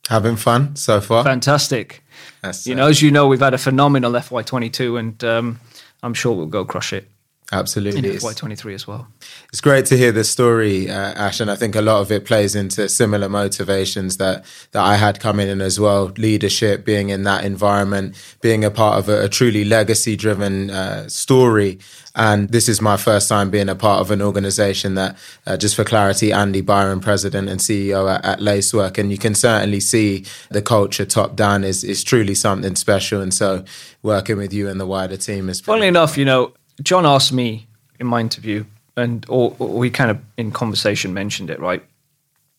Having 0.08 0.36
fun 0.36 0.76
so 0.76 1.00
far. 1.00 1.22
Fantastic. 1.24 2.02
That's, 2.42 2.66
you 2.66 2.74
know, 2.74 2.86
as 2.86 3.02
you 3.02 3.10
know, 3.10 3.26
we've 3.26 3.40
had 3.40 3.52
a 3.52 3.58
phenomenal 3.58 4.12
FY22, 4.12 4.98
and 4.98 5.22
um, 5.22 5.60
I'm 6.02 6.14
sure 6.14 6.34
we'll 6.34 6.46
go 6.46 6.64
crush 6.64 6.94
it. 6.94 7.10
Absolutely. 7.50 8.10
In 8.10 8.16
FY23 8.16 8.74
as 8.74 8.86
well. 8.86 9.08
It's 9.48 9.62
great 9.62 9.86
to 9.86 9.96
hear 9.96 10.12
this 10.12 10.28
story, 10.28 10.90
uh, 10.90 11.14
Ash, 11.14 11.40
and 11.40 11.50
I 11.50 11.56
think 11.56 11.74
a 11.76 11.80
lot 11.80 12.02
of 12.02 12.12
it 12.12 12.26
plays 12.26 12.54
into 12.54 12.90
similar 12.90 13.30
motivations 13.30 14.18
that, 14.18 14.44
that 14.72 14.84
I 14.84 14.96
had 14.96 15.18
coming 15.18 15.48
in 15.48 15.62
as 15.62 15.80
well. 15.80 16.12
Leadership, 16.18 16.84
being 16.84 17.08
in 17.08 17.22
that 17.22 17.46
environment, 17.46 18.16
being 18.42 18.64
a 18.64 18.70
part 18.70 18.98
of 18.98 19.08
a, 19.08 19.24
a 19.24 19.28
truly 19.30 19.64
legacy 19.64 20.14
driven 20.14 20.68
uh, 20.68 21.08
story. 21.08 21.78
And 22.14 22.50
this 22.50 22.68
is 22.68 22.82
my 22.82 22.98
first 22.98 23.30
time 23.30 23.48
being 23.48 23.70
a 23.70 23.74
part 23.74 24.02
of 24.02 24.10
an 24.10 24.20
organization 24.20 24.94
that, 24.96 25.16
uh, 25.46 25.56
just 25.56 25.74
for 25.74 25.84
clarity, 25.84 26.32
Andy 26.32 26.60
Byron, 26.60 27.00
president 27.00 27.48
and 27.48 27.60
CEO 27.60 28.14
at, 28.14 28.24
at 28.26 28.42
Lacework. 28.42 28.98
And 28.98 29.10
you 29.10 29.16
can 29.16 29.34
certainly 29.34 29.80
see 29.80 30.26
the 30.50 30.60
culture 30.60 31.06
top 31.06 31.34
down 31.34 31.64
is, 31.64 31.82
is 31.82 32.04
truly 32.04 32.34
something 32.34 32.76
special. 32.76 33.22
And 33.22 33.32
so 33.32 33.64
working 34.02 34.36
with 34.36 34.52
you 34.52 34.68
and 34.68 34.78
the 34.78 34.86
wider 34.86 35.16
team 35.16 35.48
is. 35.48 35.60
Funnily 35.62 35.88
enough, 35.88 36.18
you 36.18 36.26
know, 36.26 36.52
John 36.82 37.06
asked 37.06 37.32
me 37.32 37.66
in 37.98 38.06
my 38.06 38.20
interview, 38.20 38.64
and 38.96 39.24
or, 39.28 39.54
or 39.58 39.68
we 39.68 39.90
kind 39.90 40.10
of 40.10 40.18
in 40.36 40.50
conversation 40.52 41.14
mentioned 41.14 41.50
it, 41.50 41.60
right? 41.60 41.82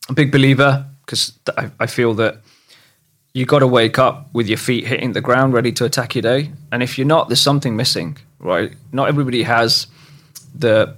A 0.09 0.13
big 0.13 0.31
believer 0.31 0.85
because 1.05 1.33
I, 1.57 1.71
I 1.79 1.85
feel 1.87 2.13
that 2.15 2.37
you 3.33 3.45
got 3.45 3.59
to 3.59 3.67
wake 3.67 3.99
up 3.99 4.27
with 4.33 4.47
your 4.47 4.57
feet 4.57 4.85
hitting 4.87 5.13
the 5.13 5.21
ground, 5.21 5.53
ready 5.53 5.71
to 5.73 5.85
attack 5.85 6.15
your 6.15 6.21
day. 6.21 6.51
And 6.71 6.83
if 6.83 6.97
you're 6.97 7.07
not, 7.07 7.29
there's 7.29 7.41
something 7.41 7.75
missing, 7.75 8.17
right? 8.39 8.71
Not 8.91 9.07
everybody 9.07 9.43
has 9.43 9.87
the 10.55 10.95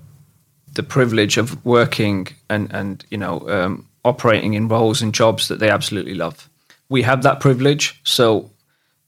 the 0.74 0.84
privilege 0.84 1.38
of 1.38 1.64
working 1.66 2.28
and 2.50 2.72
and 2.74 3.06
you 3.10 3.18
know 3.18 3.48
um, 3.50 3.88
operating 4.06 4.54
in 4.54 4.68
roles 4.68 5.02
and 5.02 5.14
jobs 5.14 5.48
that 5.48 5.60
they 5.60 5.70
absolutely 5.70 6.14
love. 6.14 6.50
We 6.90 7.04
have 7.04 7.24
that 7.24 7.40
privilege, 7.40 8.00
so 8.04 8.50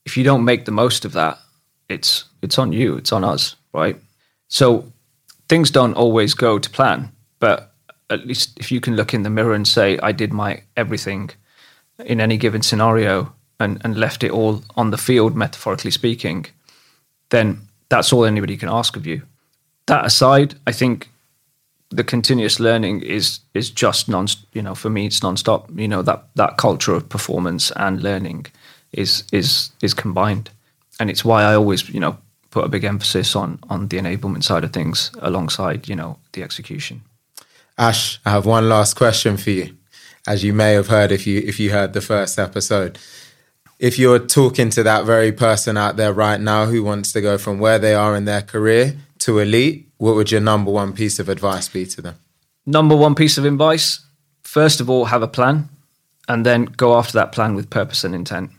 if 0.05 0.17
you 0.17 0.23
don't 0.23 0.43
make 0.43 0.65
the 0.65 0.71
most 0.71 1.05
of 1.05 1.13
that, 1.13 1.39
it's 1.89 2.25
it's 2.41 2.57
on 2.59 2.73
you, 2.73 2.97
it's 2.97 3.11
on 3.11 3.23
us, 3.23 3.55
right? 3.73 3.97
So 4.47 4.91
things 5.49 5.71
don't 5.71 5.95
always 5.95 6.33
go 6.33 6.59
to 6.59 6.69
plan, 6.69 7.11
but 7.39 7.73
at 8.09 8.25
least 8.27 8.57
if 8.59 8.71
you 8.71 8.79
can 8.79 8.95
look 8.95 9.13
in 9.13 9.23
the 9.23 9.29
mirror 9.29 9.53
and 9.53 9.67
say, 9.67 9.97
I 10.01 10.11
did 10.11 10.31
my 10.31 10.61
everything 10.77 11.31
in 12.05 12.21
any 12.21 12.37
given 12.37 12.61
scenario 12.61 13.33
and, 13.59 13.81
and 13.83 13.97
left 13.97 14.23
it 14.23 14.31
all 14.31 14.63
on 14.75 14.91
the 14.91 14.97
field, 14.97 15.35
metaphorically 15.35 15.91
speaking, 15.91 16.45
then 17.29 17.67
that's 17.89 18.13
all 18.13 18.25
anybody 18.25 18.57
can 18.57 18.69
ask 18.69 18.95
of 18.95 19.05
you. 19.05 19.23
That 19.87 20.05
aside, 20.05 20.55
I 20.67 20.71
think 20.71 21.09
the 21.89 22.03
continuous 22.03 22.59
learning 22.59 23.01
is 23.01 23.39
is 23.53 23.69
just 23.69 24.09
non 24.09 24.27
you 24.53 24.61
know 24.61 24.73
for 24.73 24.89
me 24.89 25.05
it's 25.05 25.21
non-stop 25.21 25.69
you 25.75 25.87
know 25.87 26.01
that 26.01 26.25
that 26.35 26.57
culture 26.57 26.93
of 26.95 27.07
performance 27.07 27.71
and 27.75 28.01
learning 28.01 28.47
is 28.91 29.23
is 29.31 29.71
is 29.81 29.93
combined 29.93 30.49
and 30.99 31.09
it's 31.11 31.23
why 31.23 31.43
I 31.43 31.53
always 31.53 31.87
you 31.89 31.99
know 31.99 32.17
put 32.53 32.65
a 32.65 32.69
big 32.69 32.83
emphasis 32.83 33.35
on 33.35 33.59
on 33.69 33.87
the 33.87 33.97
enablement 33.97 34.43
side 34.43 34.63
of 34.63 34.71
things 34.71 35.11
alongside 35.19 35.89
you 35.89 35.95
know 35.95 36.17
the 36.33 36.43
execution. 36.43 37.01
Ash, 37.77 38.19
I 38.25 38.29
have 38.29 38.45
one 38.45 38.69
last 38.69 38.95
question 38.95 39.37
for 39.37 39.49
you. 39.49 39.75
As 40.27 40.43
you 40.43 40.53
may 40.53 40.73
have 40.73 40.87
heard 40.87 41.11
if 41.11 41.25
you 41.27 41.39
if 41.39 41.59
you 41.59 41.71
heard 41.71 41.93
the 41.93 42.07
first 42.13 42.37
episode, 42.37 42.99
if 43.79 43.97
you're 43.97 44.19
talking 44.19 44.69
to 44.69 44.83
that 44.83 45.05
very 45.05 45.31
person 45.31 45.77
out 45.77 45.97
there 45.97 46.13
right 46.13 46.39
now 46.39 46.67
who 46.67 46.83
wants 46.83 47.11
to 47.13 47.21
go 47.21 47.37
from 47.37 47.59
where 47.59 47.79
they 47.79 47.95
are 47.95 48.15
in 48.15 48.25
their 48.25 48.43
career 48.43 48.95
to 49.19 49.39
elite, 49.39 49.89
what 49.97 50.15
would 50.15 50.31
your 50.31 50.41
number 50.41 50.71
one 50.71 50.93
piece 50.93 51.17
of 51.19 51.29
advice 51.29 51.67
be 51.67 51.85
to 51.87 52.01
them? 52.01 52.15
Number 52.65 52.95
one 52.95 53.15
piece 53.15 53.39
of 53.39 53.45
advice: 53.45 54.05
first 54.43 54.79
of 54.79 54.89
all, 54.89 55.05
have 55.05 55.23
a 55.23 55.33
plan, 55.37 55.69
and 56.27 56.45
then 56.45 56.65
go 56.65 56.95
after 56.99 57.13
that 57.13 57.31
plan 57.31 57.55
with 57.55 57.69
purpose 57.69 58.03
and 58.03 58.13
intent. 58.13 58.51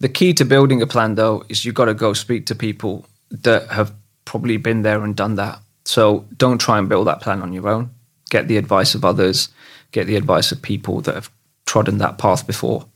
The 0.00 0.08
key 0.08 0.32
to 0.34 0.44
building 0.44 0.80
a 0.80 0.86
plan, 0.86 1.16
though, 1.16 1.44
is 1.48 1.64
you've 1.64 1.74
got 1.74 1.86
to 1.86 1.94
go 1.94 2.12
speak 2.12 2.46
to 2.46 2.54
people 2.54 3.06
that 3.30 3.68
have 3.68 3.92
probably 4.24 4.56
been 4.56 4.82
there 4.82 5.02
and 5.02 5.16
done 5.16 5.34
that. 5.36 5.60
So 5.84 6.26
don't 6.36 6.60
try 6.60 6.78
and 6.78 6.88
build 6.88 7.08
that 7.08 7.20
plan 7.20 7.42
on 7.42 7.52
your 7.52 7.68
own. 7.68 7.90
Get 8.30 8.46
the 8.46 8.58
advice 8.58 8.94
of 8.94 9.04
others, 9.04 9.48
get 9.90 10.06
the 10.06 10.16
advice 10.16 10.52
of 10.52 10.62
people 10.62 11.00
that 11.00 11.14
have 11.14 11.30
trodden 11.66 11.98
that 11.98 12.18
path 12.18 12.46
before. 12.46 12.86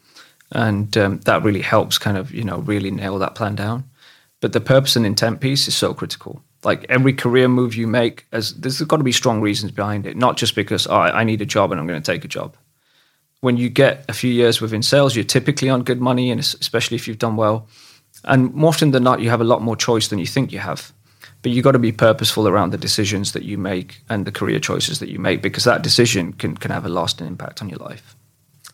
And 0.53 0.97
um, 0.97 1.19
that 1.21 1.43
really 1.43 1.63
helps 1.63 1.99
kind 1.99 2.17
of, 2.17 2.33
you 2.33 2.45
know, 2.45 2.59
really 2.59 2.91
nail 2.91 3.19
that 3.19 3.35
plan 3.35 3.57
down. 3.57 3.85
But 4.41 4.53
the 4.53 4.61
purpose 4.61 4.95
and 4.95 5.07
intent 5.07 5.41
piece 5.41 5.67
is 5.67 5.75
so 5.75 5.95
critical. 5.95 6.43
Like 6.63 6.85
every 6.89 7.15
career 7.15 7.49
move 7.49 7.75
you 7.75 7.87
make, 7.87 8.27
as 8.31 8.55
there's 8.55 8.81
got 8.83 8.99
to 8.99 9.05
be 9.05 9.13
strong 9.13 9.41
reasons 9.41 9.73
behind 9.73 10.07
it, 10.07 10.17
not 10.17 10.37
just 10.37 10.55
because 10.55 10.87
oh, 10.87 10.95
I 10.95 11.25
need 11.25 11.41
a 11.41 11.47
job 11.47 11.73
and 11.73 11.81
I'm 11.81 11.87
going 11.87 12.01
to 12.01 12.13
take 12.13 12.25
a 12.25 12.29
job 12.29 12.57
when 13.43 13.57
you 13.57 13.69
get 13.69 14.05
a 14.09 14.13
few 14.13 14.33
years 14.33 14.61
within 14.61 14.83
sales, 14.83 15.17
you're 15.17 15.25
typically 15.25 15.69
on 15.69 15.83
good 15.83 16.01
money, 16.01 16.31
and 16.31 16.39
especially 16.41 16.95
if 16.95 17.09
you've 17.09 17.19
done 17.19 17.37
well. 17.37 17.67
And 18.25 18.55
more 18.55 18.69
often 18.69 18.93
than 18.93 19.03
not, 19.03 19.21
you 19.21 19.31
have 19.31 19.41
a 19.41 19.45
lot 19.45 19.63
more 19.63 19.75
choice 19.75 20.09
than 20.09 20.21
you 20.21 20.27
think 20.27 20.53
you 20.53 20.61
have. 20.61 20.93
But 21.43 21.51
you've 21.51 21.65
got 21.65 21.73
to 21.73 21.81
be 21.81 21.91
purposeful 21.91 22.47
around 22.47 22.71
the 22.71 22.79
decisions 22.79 23.33
that 23.33 23.43
you 23.43 23.59
make 23.59 24.01
and 24.09 24.27
the 24.27 24.31
career 24.31 24.61
choices 24.61 25.01
that 25.01 25.09
you 25.09 25.19
make 25.19 25.43
because 25.43 25.65
that 25.65 25.83
decision 25.83 26.33
can, 26.33 26.57
can 26.57 26.71
have 26.71 26.87
a 26.87 26.89
lasting 26.89 27.27
impact 27.27 27.61
on 27.61 27.69
your 27.69 27.81
life. 27.81 28.15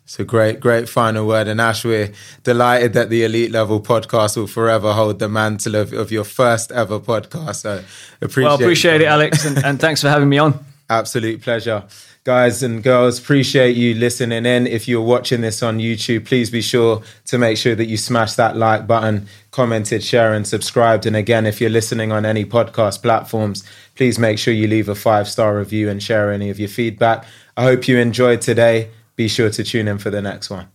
It's 0.04 0.20
a 0.20 0.24
great, 0.24 0.60
great 0.60 0.86
final 0.86 1.26
word. 1.26 1.48
And 1.48 1.62
Ash, 1.62 1.82
we're 1.82 2.12
delighted 2.42 2.92
that 2.92 3.08
the 3.08 3.24
Elite 3.24 3.50
Level 3.50 3.80
podcast 3.80 4.36
will 4.36 4.46
forever 4.46 4.92
hold 4.92 5.18
the 5.18 5.30
mantle 5.30 5.76
of, 5.76 5.94
of 5.94 6.12
your 6.12 6.24
first 6.24 6.72
ever 6.72 7.00
podcast. 7.00 7.62
So 7.62 7.82
appreciate 8.20 8.44
Well, 8.44 8.54
appreciate 8.56 9.00
it, 9.00 9.06
Alex. 9.06 9.46
And, 9.46 9.64
and 9.64 9.80
thanks 9.80 10.02
for 10.02 10.10
having 10.10 10.28
me 10.28 10.36
on. 10.36 10.62
Absolute 10.90 11.40
pleasure 11.40 11.84
guys 12.28 12.62
and 12.62 12.82
girls 12.82 13.18
appreciate 13.18 13.74
you 13.74 13.94
listening 13.94 14.44
in. 14.44 14.66
If 14.66 14.86
you're 14.86 15.00
watching 15.00 15.40
this 15.40 15.62
on 15.62 15.78
youtube 15.78 16.26
please 16.26 16.50
be 16.50 16.60
sure 16.60 17.00
to 17.24 17.38
make 17.38 17.56
sure 17.56 17.74
that 17.74 17.86
you 17.86 17.96
smash 17.96 18.34
that 18.34 18.54
like 18.54 18.86
button 18.86 19.26
commented 19.50 20.04
share 20.04 20.34
and 20.34 20.46
subscribed. 20.46 21.06
And 21.06 21.16
again 21.16 21.46
if 21.46 21.58
you're 21.58 21.70
listening 21.70 22.12
on 22.12 22.26
any 22.26 22.44
podcast 22.44 23.00
platforms 23.00 23.64
please 23.94 24.18
make 24.18 24.38
sure 24.38 24.52
you 24.52 24.68
leave 24.68 24.90
a 24.90 24.94
five 24.94 25.26
star 25.26 25.56
review 25.56 25.88
and 25.88 26.02
share 26.02 26.30
any 26.30 26.50
of 26.50 26.60
your 26.60 26.68
feedback. 26.68 27.24
I 27.56 27.62
hope 27.62 27.88
you 27.88 27.96
enjoyed 27.96 28.42
today. 28.42 28.90
Be 29.16 29.26
sure 29.26 29.48
to 29.48 29.64
tune 29.64 29.88
in 29.88 29.96
for 29.96 30.10
the 30.10 30.20
next 30.20 30.50
one 30.50 30.68